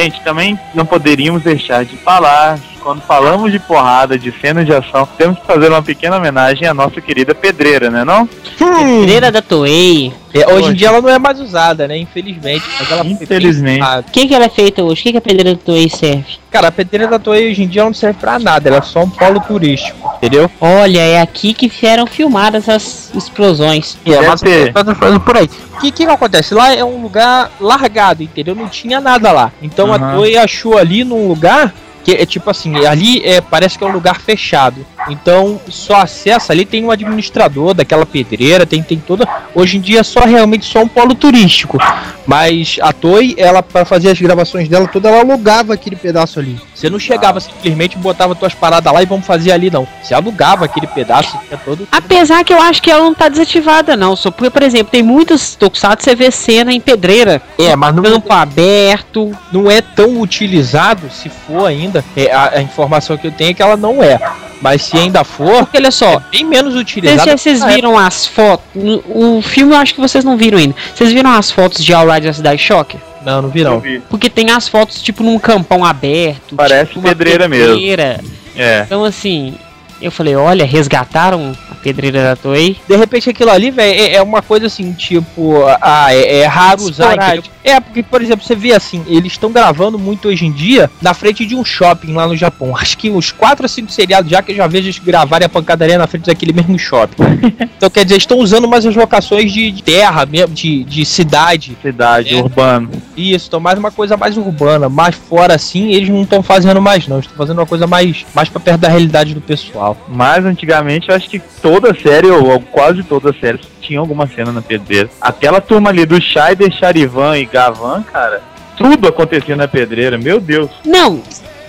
Gente, 0.00 0.18
também 0.22 0.58
não 0.72 0.86
poderíamos 0.86 1.42
deixar 1.42 1.84
de 1.84 1.94
falar, 1.94 2.58
quando 2.82 3.00
falamos 3.02 3.52
de 3.52 3.58
porrada, 3.58 4.18
de 4.18 4.32
cena 4.32 4.64
de 4.64 4.72
ação, 4.72 5.08
temos 5.16 5.38
que 5.38 5.46
fazer 5.46 5.68
uma 5.68 5.82
pequena 5.82 6.16
homenagem 6.16 6.66
à 6.66 6.74
nossa 6.74 7.00
querida 7.00 7.34
pedreira, 7.34 7.90
né 7.90 8.04
não? 8.04 8.26
Pedreira 8.58 9.30
da 9.30 9.42
Toei. 9.42 10.12
É, 10.32 10.46
hoje 10.46 10.60
Poxa. 10.60 10.70
em 10.70 10.74
dia 10.74 10.88
ela 10.88 11.00
não 11.00 11.08
é 11.08 11.18
mais 11.18 11.40
usada, 11.40 11.88
né? 11.88 11.96
Infelizmente. 11.96 12.64
Mas 12.78 12.90
ela 12.90 13.04
Infelizmente. 13.04 13.82
O 13.82 14.12
que, 14.12 14.28
que 14.28 14.34
ela 14.34 14.44
é 14.44 14.48
feita 14.48 14.82
hoje? 14.82 15.00
O 15.00 15.02
que, 15.02 15.12
que 15.12 15.18
a 15.18 15.20
pedreira 15.20 15.54
da 15.54 15.60
Toei 15.60 15.88
serve? 15.88 16.38
Cara, 16.50 16.68
a 16.68 16.72
pedreira 16.72 17.08
da 17.08 17.18
Toei 17.18 17.50
hoje 17.50 17.62
em 17.64 17.68
dia 17.68 17.84
não 17.84 17.92
serve 17.92 18.18
pra 18.20 18.38
nada, 18.38 18.68
ela 18.68 18.78
é 18.78 18.82
só 18.82 19.02
um 19.02 19.10
polo 19.10 19.40
turístico, 19.40 20.12
entendeu? 20.16 20.50
Olha, 20.60 21.00
é 21.00 21.20
aqui 21.20 21.52
que 21.52 21.70
eram 21.86 22.06
filmadas 22.06 22.68
as 22.68 23.12
explosões. 23.14 23.98
É, 24.06 24.20
mas 24.20 24.40
ter. 24.40 24.72
tá 24.72 24.94
falando 24.94 25.20
por 25.20 25.36
aí. 25.36 25.50
O 25.74 25.80
que, 25.80 25.90
que 25.90 26.04
acontece? 26.04 26.54
Lá 26.54 26.74
é 26.74 26.84
um 26.84 27.02
lugar 27.02 27.50
largado, 27.60 28.22
entendeu? 28.22 28.54
Não 28.54 28.68
tinha 28.68 29.00
nada 29.00 29.32
lá. 29.32 29.52
Então 29.62 29.92
a 29.92 29.96
Aham. 29.96 30.16
Toei 30.16 30.36
achou 30.36 30.76
ali 30.78 31.04
num 31.04 31.26
lugar 31.28 31.72
que 32.10 32.22
é 32.22 32.26
tipo 32.26 32.50
assim, 32.50 32.84
ali 32.86 33.22
é, 33.24 33.40
parece 33.40 33.78
que 33.78 33.84
é 33.84 33.86
um 33.86 33.92
lugar 33.92 34.20
fechado. 34.20 34.84
Então 35.08 35.60
só 35.68 35.96
acessa 35.96 36.52
ali, 36.52 36.64
tem 36.64 36.84
um 36.84 36.90
administrador 36.90 37.74
daquela 37.74 38.04
pedreira, 38.04 38.66
tem, 38.66 38.82
tem 38.82 38.98
toda. 38.98 39.26
Hoje 39.54 39.76
em 39.76 39.80
dia 39.80 40.00
é 40.00 40.02
só 40.02 40.20
realmente 40.20 40.64
só 40.66 40.82
um 40.82 40.88
polo 40.88 41.14
turístico. 41.14 41.78
Mas 42.26 42.78
a 42.82 42.92
Toei, 42.92 43.34
ela, 43.36 43.62
para 43.62 43.84
fazer 43.84 44.10
as 44.10 44.20
gravações 44.20 44.68
dela 44.68 44.86
toda, 44.86 45.08
ela 45.08 45.20
alugava 45.20 45.74
aquele 45.74 45.96
pedaço 45.96 46.38
ali. 46.38 46.60
Você 46.74 46.88
não 46.88 46.98
chegava 46.98 47.40
simplesmente 47.40 47.98
botava 47.98 48.34
tuas 48.34 48.54
paradas 48.54 48.92
lá 48.92 49.02
e 49.02 49.06
vamos 49.06 49.26
fazer 49.26 49.52
ali, 49.52 49.70
não. 49.70 49.86
Você 50.02 50.14
alugava 50.14 50.64
aquele 50.64 50.86
pedaço 50.86 51.38
é 51.50 51.56
todo. 51.56 51.88
Apesar 51.90 52.44
que 52.44 52.52
eu 52.52 52.60
acho 52.60 52.82
que 52.82 52.90
ela 52.90 53.02
não 53.02 53.14
tá 53.14 53.28
desativada, 53.28 53.96
não. 53.96 54.14
Só 54.16 54.30
porque, 54.30 54.50
por 54.50 54.62
exemplo, 54.62 54.90
tem 54.90 55.02
muitos 55.02 55.54
tokusatsu 55.54 56.10
você 56.10 56.14
vê 56.14 56.30
cena 56.30 56.72
em 56.72 56.80
pedreira. 56.80 57.42
É, 57.58 57.76
mas 57.76 57.94
não, 57.94 58.02
Campo 58.02 58.32
aberto. 58.32 59.32
não 59.52 59.70
é 59.70 59.80
tão 59.80 60.20
utilizado, 60.20 61.10
se 61.10 61.28
for 61.28 61.66
ainda. 61.66 62.04
É, 62.16 62.32
a, 62.32 62.58
a 62.58 62.62
informação 62.62 63.16
que 63.16 63.26
eu 63.26 63.32
tenho 63.32 63.50
é 63.50 63.54
que 63.54 63.62
ela 63.62 63.76
não 63.76 64.02
é. 64.02 64.18
Mas 64.60 64.82
se 64.90 64.96
ainda 64.96 65.22
for, 65.24 65.58
Porque 65.60 65.78
olha 65.78 65.90
só, 65.90 66.14
é 66.14 66.22
bem 66.32 66.44
menos 66.44 66.72
Vocês, 66.74 66.82
utilizado. 66.82 67.30
vocês 67.38 67.64
viram 67.64 67.96
as 67.96 68.26
fotos? 68.26 68.66
O 69.08 69.40
filme 69.40 69.72
eu 69.74 69.78
acho 69.78 69.94
que 69.94 70.00
vocês 70.00 70.24
não 70.24 70.36
viram 70.36 70.58
ainda. 70.58 70.74
Vocês 70.94 71.12
viram 71.12 71.30
as 71.30 71.50
fotos 71.50 71.84
de 71.84 71.92
All 71.94 72.06
da 72.06 72.32
Cidade 72.32 72.60
Shocker? 72.60 73.00
Não, 73.24 73.42
não 73.42 73.48
vi 73.50 73.62
não. 73.62 73.78
vi. 73.80 74.00
Porque 74.08 74.28
tem 74.28 74.50
as 74.50 74.68
fotos 74.68 75.00
tipo 75.00 75.22
num 75.22 75.38
campão 75.38 75.84
aberto. 75.84 76.56
Parece 76.56 76.86
tipo, 76.88 77.00
uma 77.00 77.08
pedreira 77.08 77.48
mesmo. 77.48 77.74
pedreira. 77.74 78.20
É. 78.56 78.82
Então 78.84 79.04
assim, 79.04 79.54
eu 80.00 80.10
falei, 80.10 80.36
olha, 80.36 80.64
resgataram 80.64 81.56
a 81.70 81.74
pedreira 81.74 82.22
da 82.22 82.36
Toei. 82.36 82.76
De 82.88 82.96
repente 82.96 83.30
aquilo 83.30 83.50
ali, 83.50 83.70
velho, 83.70 84.00
é, 84.00 84.14
é 84.14 84.22
uma 84.22 84.42
coisa 84.42 84.66
assim, 84.66 84.92
tipo, 84.92 85.54
ah, 85.80 86.14
é, 86.14 86.40
é 86.40 86.46
raro 86.46 86.82
usar. 86.82 87.16
Entendeu? 87.16 87.42
É, 87.62 87.78
porque, 87.80 88.02
por 88.02 88.22
exemplo, 88.22 88.44
você 88.44 88.54
vê 88.54 88.72
assim, 88.72 89.04
eles 89.06 89.32
estão 89.32 89.50
gravando 89.50 89.98
muito 89.98 90.28
hoje 90.28 90.46
em 90.46 90.52
dia 90.52 90.90
na 91.00 91.14
frente 91.14 91.44
de 91.44 91.54
um 91.54 91.64
shopping 91.64 92.12
lá 92.12 92.26
no 92.26 92.36
Japão. 92.36 92.76
Acho 92.76 92.96
que 92.96 93.10
uns 93.10 93.32
4 93.32 93.64
ou 93.64 93.68
5 93.68 93.90
seriados 93.90 94.30
já 94.30 94.42
que 94.42 94.52
eu 94.52 94.56
já 94.56 94.66
vejo 94.66 94.86
eles 94.86 94.98
gravarem 94.98 95.46
a 95.46 95.48
pancadaria 95.48 95.98
na 95.98 96.06
frente 96.06 96.26
daquele 96.26 96.52
mesmo 96.52 96.78
shopping. 96.78 97.22
então, 97.76 97.90
quer 97.90 98.04
dizer, 98.04 98.18
estão 98.18 98.38
usando 98.38 98.68
mais 98.68 98.84
as 98.86 98.94
locações 98.94 99.52
de 99.52 99.70
de 99.70 99.82
terra 99.82 100.26
mesmo, 100.26 100.54
de, 100.54 100.84
de 100.84 101.04
cidade. 101.04 101.76
Cidade, 101.82 102.34
É. 102.34 102.40
urbano. 102.40 102.90
Isso, 103.16 103.46
então 103.48 103.60
mais 103.60 103.78
uma 103.78 103.90
coisa 103.90 104.16
mais 104.16 104.36
urbana, 104.36 104.88
mais 104.88 105.14
fora 105.14 105.54
assim, 105.54 105.92
eles 105.92 106.08
não 106.08 106.22
estão 106.22 106.42
fazendo 106.42 106.80
mais 106.80 107.06
não, 107.06 107.18
estão 107.18 107.36
fazendo 107.36 107.58
uma 107.58 107.66
coisa 107.66 107.86
mais, 107.86 108.24
mais 108.34 108.48
pra 108.48 108.60
perto 108.60 108.80
da 108.80 108.88
realidade 108.88 109.34
do 109.34 109.40
pessoal. 109.40 109.89
Mas 110.08 110.44
antigamente 110.44 111.08
eu 111.08 111.14
acho 111.14 111.28
que 111.28 111.38
toda 111.38 111.94
série, 111.94 112.28
ou 112.28 112.60
quase 112.60 113.02
toda 113.02 113.32
série, 113.32 113.58
tinha 113.80 114.00
alguma 114.00 114.26
cena 114.26 114.52
na 114.52 114.62
pedreira. 114.62 115.10
Aquela 115.20 115.60
turma 115.60 115.90
ali 115.90 116.06
do 116.06 116.20
Scheider, 116.20 116.72
Charivan 116.72 117.38
e 117.38 117.44
Gavan, 117.44 118.02
cara, 118.02 118.42
tudo 118.76 119.08
acontecia 119.08 119.56
na 119.56 119.68
pedreira, 119.68 120.16
meu 120.16 120.40
Deus. 120.40 120.70
Não! 120.84 121.22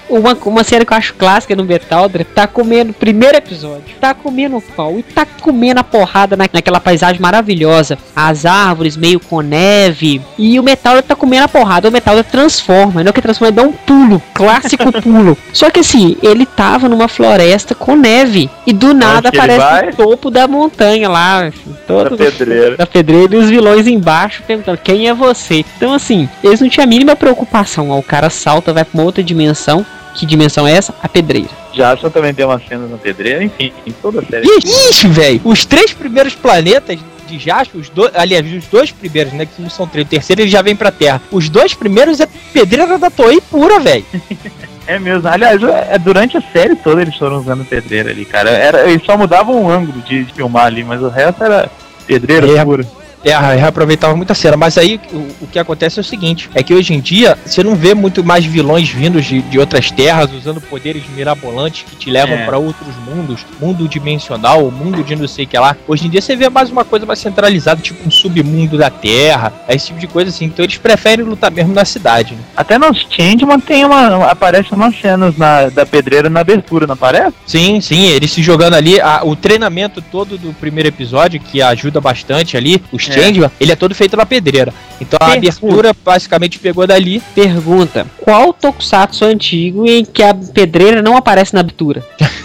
Uma, 0.09 0.37
uma 0.45 0.63
cena 0.63 0.85
que 0.85 0.91
eu 0.91 0.97
acho 0.97 1.13
clássica 1.13 1.55
no 1.55 1.63
Metaldra, 1.63 2.25
tá 2.25 2.45
comendo, 2.47 2.93
primeiro 2.93 3.37
episódio, 3.37 3.95
tá 3.99 4.13
comendo 4.13 4.61
pau 4.75 4.99
e 4.99 5.03
tá 5.03 5.25
comendo 5.25 5.79
a 5.79 5.83
porrada 5.83 6.35
na, 6.35 6.45
naquela 6.51 6.79
paisagem 6.79 7.21
maravilhosa. 7.21 7.97
As 8.15 8.45
árvores 8.45 8.97
meio 8.97 9.19
com 9.19 9.41
neve. 9.41 10.21
E 10.37 10.59
o 10.59 10.63
Metaldra 10.63 11.01
tá 11.01 11.15
comendo 11.15 11.45
a 11.45 11.47
porrada, 11.47 11.87
o 11.87 11.91
Metaldra 11.91 12.23
transforma, 12.23 13.03
não 13.03 13.09
é 13.09 13.13
que 13.13 13.21
transforma, 13.21 13.49
ele 13.49 13.55
dá 13.55 13.63
um 13.63 13.71
pulo, 13.71 14.21
clássico 14.33 14.91
pulo. 15.01 15.37
Só 15.53 15.69
que 15.69 15.79
assim, 15.79 16.17
ele 16.21 16.45
tava 16.45 16.89
numa 16.89 17.07
floresta 17.07 17.73
com 17.73 17.95
neve. 17.95 18.49
E 18.67 18.73
do 18.73 18.93
nada 18.93 19.29
aparece 19.29 19.89
o 19.89 19.95
topo 19.95 20.29
da 20.29 20.47
montanha 20.47 21.09
lá, 21.09 21.45
assim, 21.45 21.75
todo 21.87 22.17
Da 22.17 22.17
pedreira. 22.17 22.77
da 22.77 22.85
pedreira 22.85 23.35
e 23.35 23.37
os 23.37 23.49
vilões 23.49 23.87
embaixo 23.87 24.43
perguntando 24.45 24.77
quem 24.83 25.07
é 25.07 25.13
você. 25.13 25.65
Então, 25.77 25.93
assim, 25.93 26.27
eles 26.43 26.59
não 26.59 26.69
tinham 26.69 26.83
a 26.83 26.87
mínima 26.87 27.15
preocupação. 27.15 27.89
Ó, 27.91 27.99
o 27.99 28.03
cara 28.03 28.29
salta, 28.29 28.73
vai 28.73 28.83
pra 28.83 28.97
uma 28.99 29.05
outra 29.05 29.23
dimensão. 29.23 29.85
Que 30.15 30.25
dimensão 30.25 30.67
é 30.67 30.73
essa? 30.73 30.93
A 31.01 31.07
pedreira. 31.07 31.49
Jason 31.73 32.09
também 32.09 32.33
tem 32.33 32.45
uma 32.45 32.59
cena 32.59 32.85
na 32.87 32.97
pedreira, 32.97 33.43
enfim, 33.43 33.71
em 33.85 33.91
toda 33.91 34.21
série. 34.25 34.45
Ixi, 34.45 35.07
velho, 35.07 35.41
os 35.43 35.65
três 35.65 35.93
primeiros 35.93 36.35
planetas 36.35 36.99
de 37.27 37.39
Jasper, 37.39 37.79
os 37.79 37.87
dois, 37.89 38.11
aliás, 38.13 38.45
os 38.53 38.65
dois 38.65 38.91
primeiros, 38.91 39.31
né, 39.31 39.45
que 39.45 39.61
não 39.61 39.69
são 39.69 39.87
três, 39.87 40.05
o 40.05 40.09
terceiro 40.09 40.41
ele 40.41 40.49
já 40.49 40.61
vem 40.61 40.75
pra 40.75 40.91
Terra. 40.91 41.21
Os 41.31 41.47
dois 41.47 41.73
primeiros 41.73 42.19
é 42.19 42.27
pedreira 42.51 42.97
da 42.97 43.09
Toei 43.09 43.39
pura, 43.41 43.79
velho. 43.79 44.05
É 44.87 44.97
mesmo. 44.97 45.25
Aliás, 45.29 45.61
é, 45.61 45.97
durante 45.99 46.35
a 46.35 46.41
série 46.41 46.75
toda 46.75 47.03
eles 47.03 47.15
foram 47.15 47.37
usando 47.37 47.63
pedreira 47.63 48.09
ali, 48.09 48.25
cara. 48.25 48.49
Era, 48.49 48.89
eles 48.89 49.05
só 49.05 49.15
mudavam 49.15 49.63
o 49.63 49.69
ângulo 49.69 50.01
de, 50.01 50.23
de 50.25 50.33
filmar 50.33 50.65
ali, 50.65 50.83
mas 50.83 51.01
o 51.01 51.07
resto 51.07 51.43
era 51.43 51.69
pedreira 52.07 52.47
É. 52.57 52.65
pura. 52.65 52.83
É, 53.24 53.38
reaproveitava 53.55 54.15
muita 54.15 54.34
cena, 54.34 54.57
mas 54.57 54.78
aí 54.78 54.99
o, 55.13 55.17
o 55.43 55.47
que 55.47 55.59
acontece 55.59 55.99
é 55.99 56.01
o 56.01 56.03
seguinte: 56.03 56.49
é 56.55 56.63
que 56.63 56.74
hoje 56.74 56.93
em 56.93 56.99
dia 56.99 57.38
você 57.45 57.63
não 57.63 57.76
vê 57.76 57.93
muito 57.93 58.24
mais 58.24 58.43
vilões 58.45 58.89
vindos 58.89 59.26
de, 59.26 59.41
de 59.43 59.59
outras 59.59 59.91
terras 59.91 60.32
usando 60.34 60.59
poderes 60.61 61.03
mirabolantes 61.15 61.84
que 61.88 61.95
te 61.95 62.09
levam 62.09 62.36
É. 62.36 62.45
pra 62.45 62.57
outros 62.57 62.95
mundos, 63.05 63.45
mundo 63.59 63.88
dimensional, 63.88 64.72
mundo 64.72 65.03
de 65.03 65.15
não 65.15 65.28
sei 65.28 65.45
o 65.45 65.47
que 65.47 65.57
lá. 65.57 65.76
Hoje 65.88 66.07
em 66.07 66.09
dia 66.09 66.22
você 66.22 66.36
vê 66.36 66.49
mais 66.49 66.69
uma 66.72 66.84
coisa 66.84 67.05
mais 67.05 67.19
centralizada, 67.19 67.82
tipo 67.82 68.07
um 68.07 68.11
submundo 68.11 68.78
da 68.78 68.89
Terra, 68.89 69.53
esse 69.69 69.88
tipo 69.88 69.99
de 69.99 70.07
coisa 70.07 70.30
assim. 70.30 70.45
Então 70.45 70.65
eles 70.65 70.78
preferem 70.78 71.24
lutar 71.26 71.51
mesmo 71.51 71.74
na 71.74 71.86
cidade. 71.86 72.34
Né? 72.34 72.41
Até 72.57 72.78
nos 72.80 73.05
Changeman 73.09 73.59
tem 73.59 73.86
uma. 73.86 74.26
aparecem 74.32 74.72
umas 74.74 74.99
cenas 74.99 75.38
na, 75.38 75.69
da 75.69 75.86
pedreira 75.86 76.30
na 76.30 76.39
abertura, 76.39 76.88
não 76.88 76.93
aparece? 76.93 77.34
Sim, 77.45 77.80
sim, 77.82 78.03
eles 78.07 78.32
se 78.32 78.41
jogando 78.41 78.74
ali, 78.74 78.99
a- 78.99 79.22
o 79.24 79.36
treinamento 79.36 80.01
todo 80.01 80.38
do 80.38 80.53
primeiro 80.53 80.89
episódio, 80.89 81.39
que 81.39 81.61
ajuda 81.61 82.01
bastante 82.01 82.57
ali, 82.57 82.82
os 82.91 83.11
É. 83.12 83.22
Changeman, 83.22 83.51
ele 83.59 83.72
é 83.72 83.76
todo 83.76 83.93
feito 83.93 84.16
na 84.18 84.26
pedreira. 84.26 84.74
Então 84.99 85.18
a 85.22 85.32
Pergunta. 85.32 85.47
abertura 85.47 85.95
basicamente 86.03 86.59
pegou 86.59 86.86
dali. 86.88 87.22
Pergunta: 87.36 88.07
Qual 88.20 88.53
tokusatsu 88.53 89.26
antigo 89.26 89.88
em 89.88 90.03
que 90.05 90.24
a 90.24 90.34
pedreira 90.34 91.01
não 91.01 91.16
aparece 91.16 91.53
na 91.53 91.59
abertura? 91.59 92.03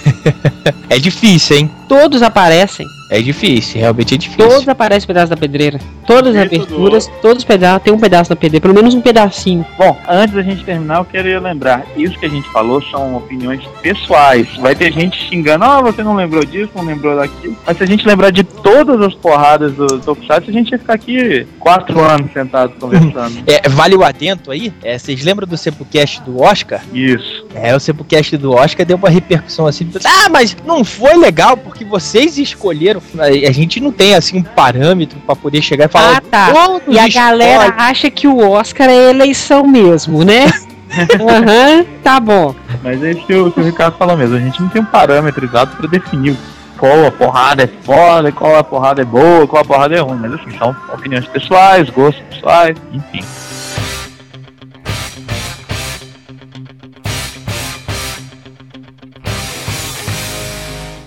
É 0.89 0.99
difícil, 0.99 1.57
hein? 1.57 1.71
Todos 1.89 2.23
aparecem. 2.23 2.87
É 3.09 3.20
difícil, 3.20 3.80
realmente 3.80 4.14
é 4.14 4.18
difícil. 4.18 4.48
Todos 4.48 4.68
aparecem 4.68 5.07
pedaço 5.07 5.30
da 5.30 5.36
pedreira. 5.36 5.78
Todas 6.07 6.34
as 6.34 6.42
aberturas, 6.42 7.11
todos 7.22 7.38
os 7.38 7.44
pedaços, 7.44 7.82
tem 7.82 7.92
um 7.92 7.98
pedaço 7.98 8.30
da 8.30 8.36
pedreira, 8.36 8.62
pelo 8.62 8.74
menos 8.74 8.94
um 8.94 9.00
pedacinho. 9.00 9.64
Bom, 9.78 9.96
antes 10.09 10.34
da 10.34 10.42
gente 10.42 10.64
terminar, 10.64 10.98
eu 10.98 11.04
queria 11.04 11.38
lembrar: 11.38 11.86
isso 11.96 12.18
que 12.18 12.26
a 12.26 12.28
gente 12.28 12.48
falou 12.50 12.82
são 12.82 13.16
opiniões 13.16 13.62
pessoais. 13.80 14.48
Vai 14.59 14.74
ter 14.74 14.92
gente 14.92 15.16
xingando, 15.28 15.64
ah, 15.64 15.80
você 15.80 16.02
não 16.02 16.14
lembrou 16.16 16.44
disso, 16.44 16.70
não 16.74 16.84
lembrou 16.84 17.16
daquilo. 17.16 17.57
Mas 17.64 17.76
se 17.76 17.84
a 17.84 17.86
gente 17.86 18.07
lembrar 18.07 18.30
de 18.30 18.42
todas 18.42 19.00
as 19.00 19.14
porradas 19.14 19.72
do 19.74 20.00
Tokusatsu, 20.00 20.50
a 20.50 20.52
gente 20.52 20.72
ia 20.72 20.78
ficar 20.78 20.94
aqui 20.94 21.46
quatro 21.61 22.00
anos 22.00 22.32
sentados 22.32 22.76
conversando. 22.78 23.36
É, 23.46 23.68
vale 23.68 23.94
o 23.94 24.02
adento 24.02 24.50
aí? 24.50 24.72
É, 24.82 24.98
vocês 24.98 25.22
lembram 25.22 25.46
do 25.46 25.57
Sepulcast 25.57 26.20
do 26.22 26.40
Oscar? 26.42 26.82
Isso. 26.92 27.46
É, 27.54 27.74
o 27.74 27.80
Sepulcast 27.80 28.36
do 28.36 28.52
Oscar 28.52 28.84
deu 28.84 28.96
uma 28.96 29.09
repercussão 29.09 29.66
assim. 29.66 29.88
Ah, 30.04 30.28
mas 30.28 30.57
não 30.66 30.84
foi 30.84 31.16
legal 31.16 31.57
porque 31.57 31.84
vocês 31.84 32.38
escolheram. 32.38 32.95
A 33.18 33.24
a 33.26 33.53
gente 33.53 33.80
não 33.80 33.90
tem 33.92 34.14
assim 34.14 34.38
um 34.38 34.42
parâmetro 34.42 35.18
pra 35.26 35.34
poder 35.36 35.62
chegar 35.62 35.86
e 35.86 35.88
falar. 35.88 36.16
Ah, 36.16 36.20
tá. 36.30 36.53
"Todos 36.53 36.82
E 36.94 36.99
a 36.99 37.07
escolhem". 37.07 37.12
galera 37.12 37.74
acha 37.76 38.11
que 38.11 38.26
o 38.28 38.38
Oscar 38.51 38.88
é 38.88 39.11
eleição 39.11 39.66
mesmo, 39.66 40.24
né? 40.24 40.47
Aham, 41.20 41.84
tá 42.03 42.20
bom. 42.20 42.55
Mas 42.82 43.03
é 43.03 43.11
isso 43.12 43.26
que 43.26 43.34
o, 43.34 43.51
que 43.51 43.61
o 43.61 43.64
Ricardo 43.64 43.97
falou 43.97 44.16
mesmo. 44.16 44.36
A 44.36 44.40
gente 44.40 44.61
não 44.62 44.68
tem 44.68 44.80
um 44.82 44.86
parâmetro 44.86 45.44
exato 45.44 45.76
pra 45.76 45.86
definir 45.88 46.36
qual 46.78 47.07
a 47.07 47.11
porrada 47.11 47.64
é 47.64 47.68
foda, 47.82 48.30
qual 48.30 48.57
a 48.57 48.62
porrada 48.62 49.03
é 49.03 49.05
boa, 49.05 49.47
qual 49.47 49.62
a 49.62 49.64
porrada 49.64 49.97
é 49.97 50.01
ruim. 50.01 50.18
Mas 50.20 50.32
assim, 50.34 50.57
são 50.59 50.74
opiniões 50.92 51.26
pessoais, 51.26 51.90
gostos 51.90 52.22
pessoais, 52.30 52.76
enfim. 52.92 53.24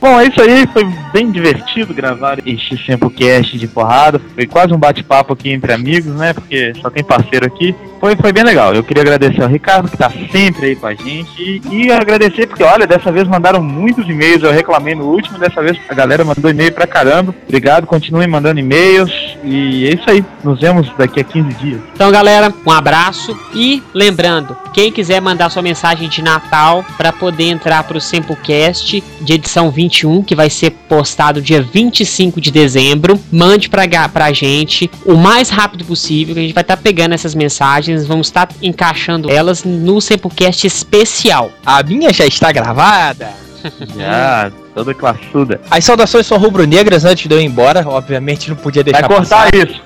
Bom, 0.10 0.20
é 0.20 0.26
isso 0.26 0.42
aí, 0.42 0.66
foi 0.74 0.84
bem 1.14 1.30
divertido 1.30 1.94
gravar 1.94 2.40
este 2.44 2.76
Sempocast 2.84 3.56
de 3.60 3.68
porrada. 3.68 4.20
Foi 4.34 4.48
quase 4.48 4.74
um 4.74 4.78
bate-papo 4.80 5.34
aqui 5.34 5.52
entre 5.52 5.72
amigos, 5.72 6.16
né? 6.16 6.34
Porque 6.34 6.74
só 6.82 6.90
tem 6.90 7.04
parceiro 7.04 7.46
aqui. 7.46 7.76
Foi, 8.00 8.16
foi 8.16 8.32
bem 8.32 8.44
legal. 8.44 8.74
Eu 8.74 8.84
queria 8.84 9.04
agradecer 9.04 9.42
ao 9.42 9.50
Ricardo, 9.50 9.90
que 9.90 9.98
tá 9.98 10.12
sempre 10.32 10.68
aí 10.68 10.76
com 10.76 10.88
a 10.88 10.94
gente. 10.94 11.30
E, 11.42 11.62
e 11.72 11.92
agradecer, 11.92 12.48
porque 12.48 12.64
olha, 12.64 12.88
dessa 12.88 13.12
vez 13.12 13.28
mandaram 13.28 13.62
muitos 13.62 14.08
e-mails. 14.08 14.44
Eu 14.44 14.52
reclamei 14.52 14.96
no 14.96 15.06
último, 15.06 15.38
dessa 15.38 15.62
vez 15.62 15.78
a 15.90 15.94
galera 15.94 16.24
mandou 16.24 16.50
e-mail 16.50 16.72
pra 16.72 16.88
caramba. 16.88 17.36
Obrigado, 17.48 17.86
continuem 17.86 18.28
mandando 18.28 18.60
e-mails. 18.60 19.12
E 19.44 19.88
é 19.88 19.94
isso 19.94 20.10
aí. 20.10 20.24
Nos 20.44 20.60
vemos 20.60 20.92
daqui 20.98 21.20
a 21.20 21.24
15 21.24 21.54
dias. 21.56 21.82
Então, 21.94 22.12
galera, 22.12 22.54
um 22.66 22.72
abraço 22.72 23.38
e 23.54 23.84
lembrando, 23.94 24.56
quem 24.74 24.92
quiser 24.92 25.22
mandar 25.22 25.50
sua 25.50 25.62
mensagem 25.62 26.08
de 26.08 26.22
Natal 26.22 26.86
para 26.98 27.12
poder 27.12 27.46
entrar 27.46 27.84
pro 27.84 28.00
Sempocast 28.00 29.04
de 29.22 29.34
edição 29.34 29.72
21, 29.72 30.24
que 30.24 30.36
vai 30.36 30.50
ser 30.50 30.72
postado 30.72 31.42
dia 31.42 31.62
25 31.62 32.40
de 32.40 32.52
dezembro, 32.52 33.20
mande 33.32 33.70
pra, 33.70 33.88
pra 34.08 34.32
gente 34.32 34.90
o 35.06 35.16
mais 35.16 35.50
rápido 35.50 35.86
possível, 35.86 36.34
que 36.34 36.40
a 36.40 36.44
gente 36.44 36.54
vai 36.54 36.62
estar 36.62 36.78
pegando 36.78 37.14
essas 37.14 37.34
mensagens, 37.34 37.89
vamos 37.96 38.28
estar 38.28 38.50
encaixando 38.62 39.30
elas 39.32 39.64
no 39.64 40.00
Sempocast 40.02 40.66
especial. 40.66 41.52
A 41.66 41.82
minha 41.84 42.12
já 42.14 42.26
está 42.26 42.52
gravada. 42.52 43.30
Já, 43.98 44.50
toda 44.74 44.94
classuda. 44.94 45.60
As 45.70 45.84
saudações 45.84 46.26
são 46.26 46.38
rubro-negras 46.38 47.04
antes 47.04 47.28
de 47.28 47.36
eu 47.36 47.42
ir 47.42 47.44
embora. 47.44 47.86
Obviamente 47.86 48.50
não 48.50 48.56
podia 48.56 48.84
deixar 48.86 49.06
Vai 49.06 49.18
cortar 49.18 49.52
passar. 49.52 49.68
isso. 49.68 49.82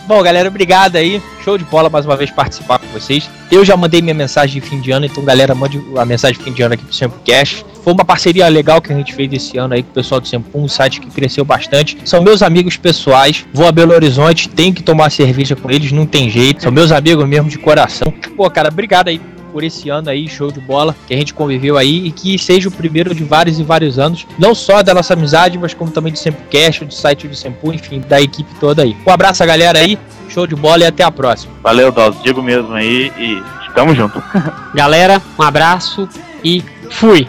Bom, 0.08 0.22
galera, 0.22 0.48
obrigado 0.48 0.96
aí. 0.96 1.22
Show 1.44 1.58
de 1.58 1.64
bola 1.64 1.90
mais 1.90 2.06
uma 2.06 2.16
vez 2.16 2.30
participar 2.30 2.78
com 2.78 2.86
vocês. 2.86 3.28
Eu 3.50 3.66
já 3.66 3.76
mandei 3.76 4.00
minha 4.00 4.14
mensagem 4.14 4.62
de 4.62 4.66
fim 4.66 4.80
de 4.80 4.90
ano, 4.90 5.04
então, 5.04 5.22
galera, 5.24 5.54
mande 5.54 5.78
a 5.98 6.06
mensagem 6.06 6.38
de 6.38 6.44
fim 6.44 6.52
de 6.52 6.62
ano 6.62 6.72
aqui 6.72 6.84
pro 6.84 6.94
Sempocast. 6.94 7.66
Foi 7.88 7.94
uma 7.94 8.04
parceria 8.04 8.46
legal 8.48 8.82
que 8.82 8.92
a 8.92 8.94
gente 8.94 9.14
fez 9.14 9.32
esse 9.32 9.56
ano 9.56 9.72
aí 9.72 9.82
com 9.82 9.88
o 9.88 9.94
pessoal 9.94 10.20
do 10.20 10.28
Sempum, 10.28 10.64
um 10.64 10.68
site 10.68 11.00
que 11.00 11.10
cresceu 11.10 11.42
bastante. 11.42 11.96
São 12.04 12.22
meus 12.22 12.42
amigos 12.42 12.76
pessoais. 12.76 13.46
Vou 13.50 13.66
a 13.66 13.72
Belo 13.72 13.94
Horizonte, 13.94 14.46
tenho 14.46 14.74
que 14.74 14.82
tomar 14.82 15.08
cerveja 15.10 15.56
com 15.56 15.70
eles, 15.70 15.90
não 15.90 16.04
tem 16.04 16.28
jeito. 16.28 16.64
São 16.64 16.70
meus 16.70 16.92
amigos 16.92 17.26
mesmo 17.26 17.48
de 17.48 17.56
coração. 17.56 18.12
Pô, 18.36 18.50
cara, 18.50 18.68
obrigado 18.68 19.08
aí 19.08 19.18
por 19.50 19.64
esse 19.64 19.88
ano 19.88 20.10
aí, 20.10 20.28
show 20.28 20.52
de 20.52 20.60
bola, 20.60 20.94
que 21.06 21.14
a 21.14 21.16
gente 21.16 21.32
conviveu 21.32 21.78
aí 21.78 22.08
e 22.08 22.12
que 22.12 22.38
seja 22.38 22.68
o 22.68 22.70
primeiro 22.70 23.14
de 23.14 23.24
vários 23.24 23.58
e 23.58 23.62
vários 23.62 23.98
anos, 23.98 24.26
não 24.38 24.54
só 24.54 24.82
da 24.82 24.92
nossa 24.92 25.14
amizade, 25.14 25.56
mas 25.56 25.72
como 25.72 25.90
também 25.90 26.12
do 26.12 26.18
Sempocast, 26.18 26.84
do 26.84 26.92
site 26.92 27.26
do 27.26 27.34
Sempu, 27.34 27.72
enfim, 27.72 28.02
da 28.06 28.20
equipe 28.20 28.50
toda 28.60 28.82
aí. 28.82 28.94
Um 29.06 29.10
abraço 29.10 29.42
a 29.42 29.46
galera 29.46 29.78
aí, 29.78 29.98
show 30.28 30.46
de 30.46 30.54
bola 30.54 30.82
e 30.82 30.86
até 30.86 31.04
a 31.04 31.10
próxima. 31.10 31.54
Valeu, 31.62 31.90
Dawes. 31.90 32.20
Digo 32.22 32.42
mesmo 32.42 32.74
aí 32.74 33.10
e 33.16 33.42
estamos 33.66 33.96
junto. 33.96 34.22
Galera, 34.76 35.22
um 35.38 35.42
abraço 35.42 36.06
e 36.44 36.62
fui! 36.90 37.26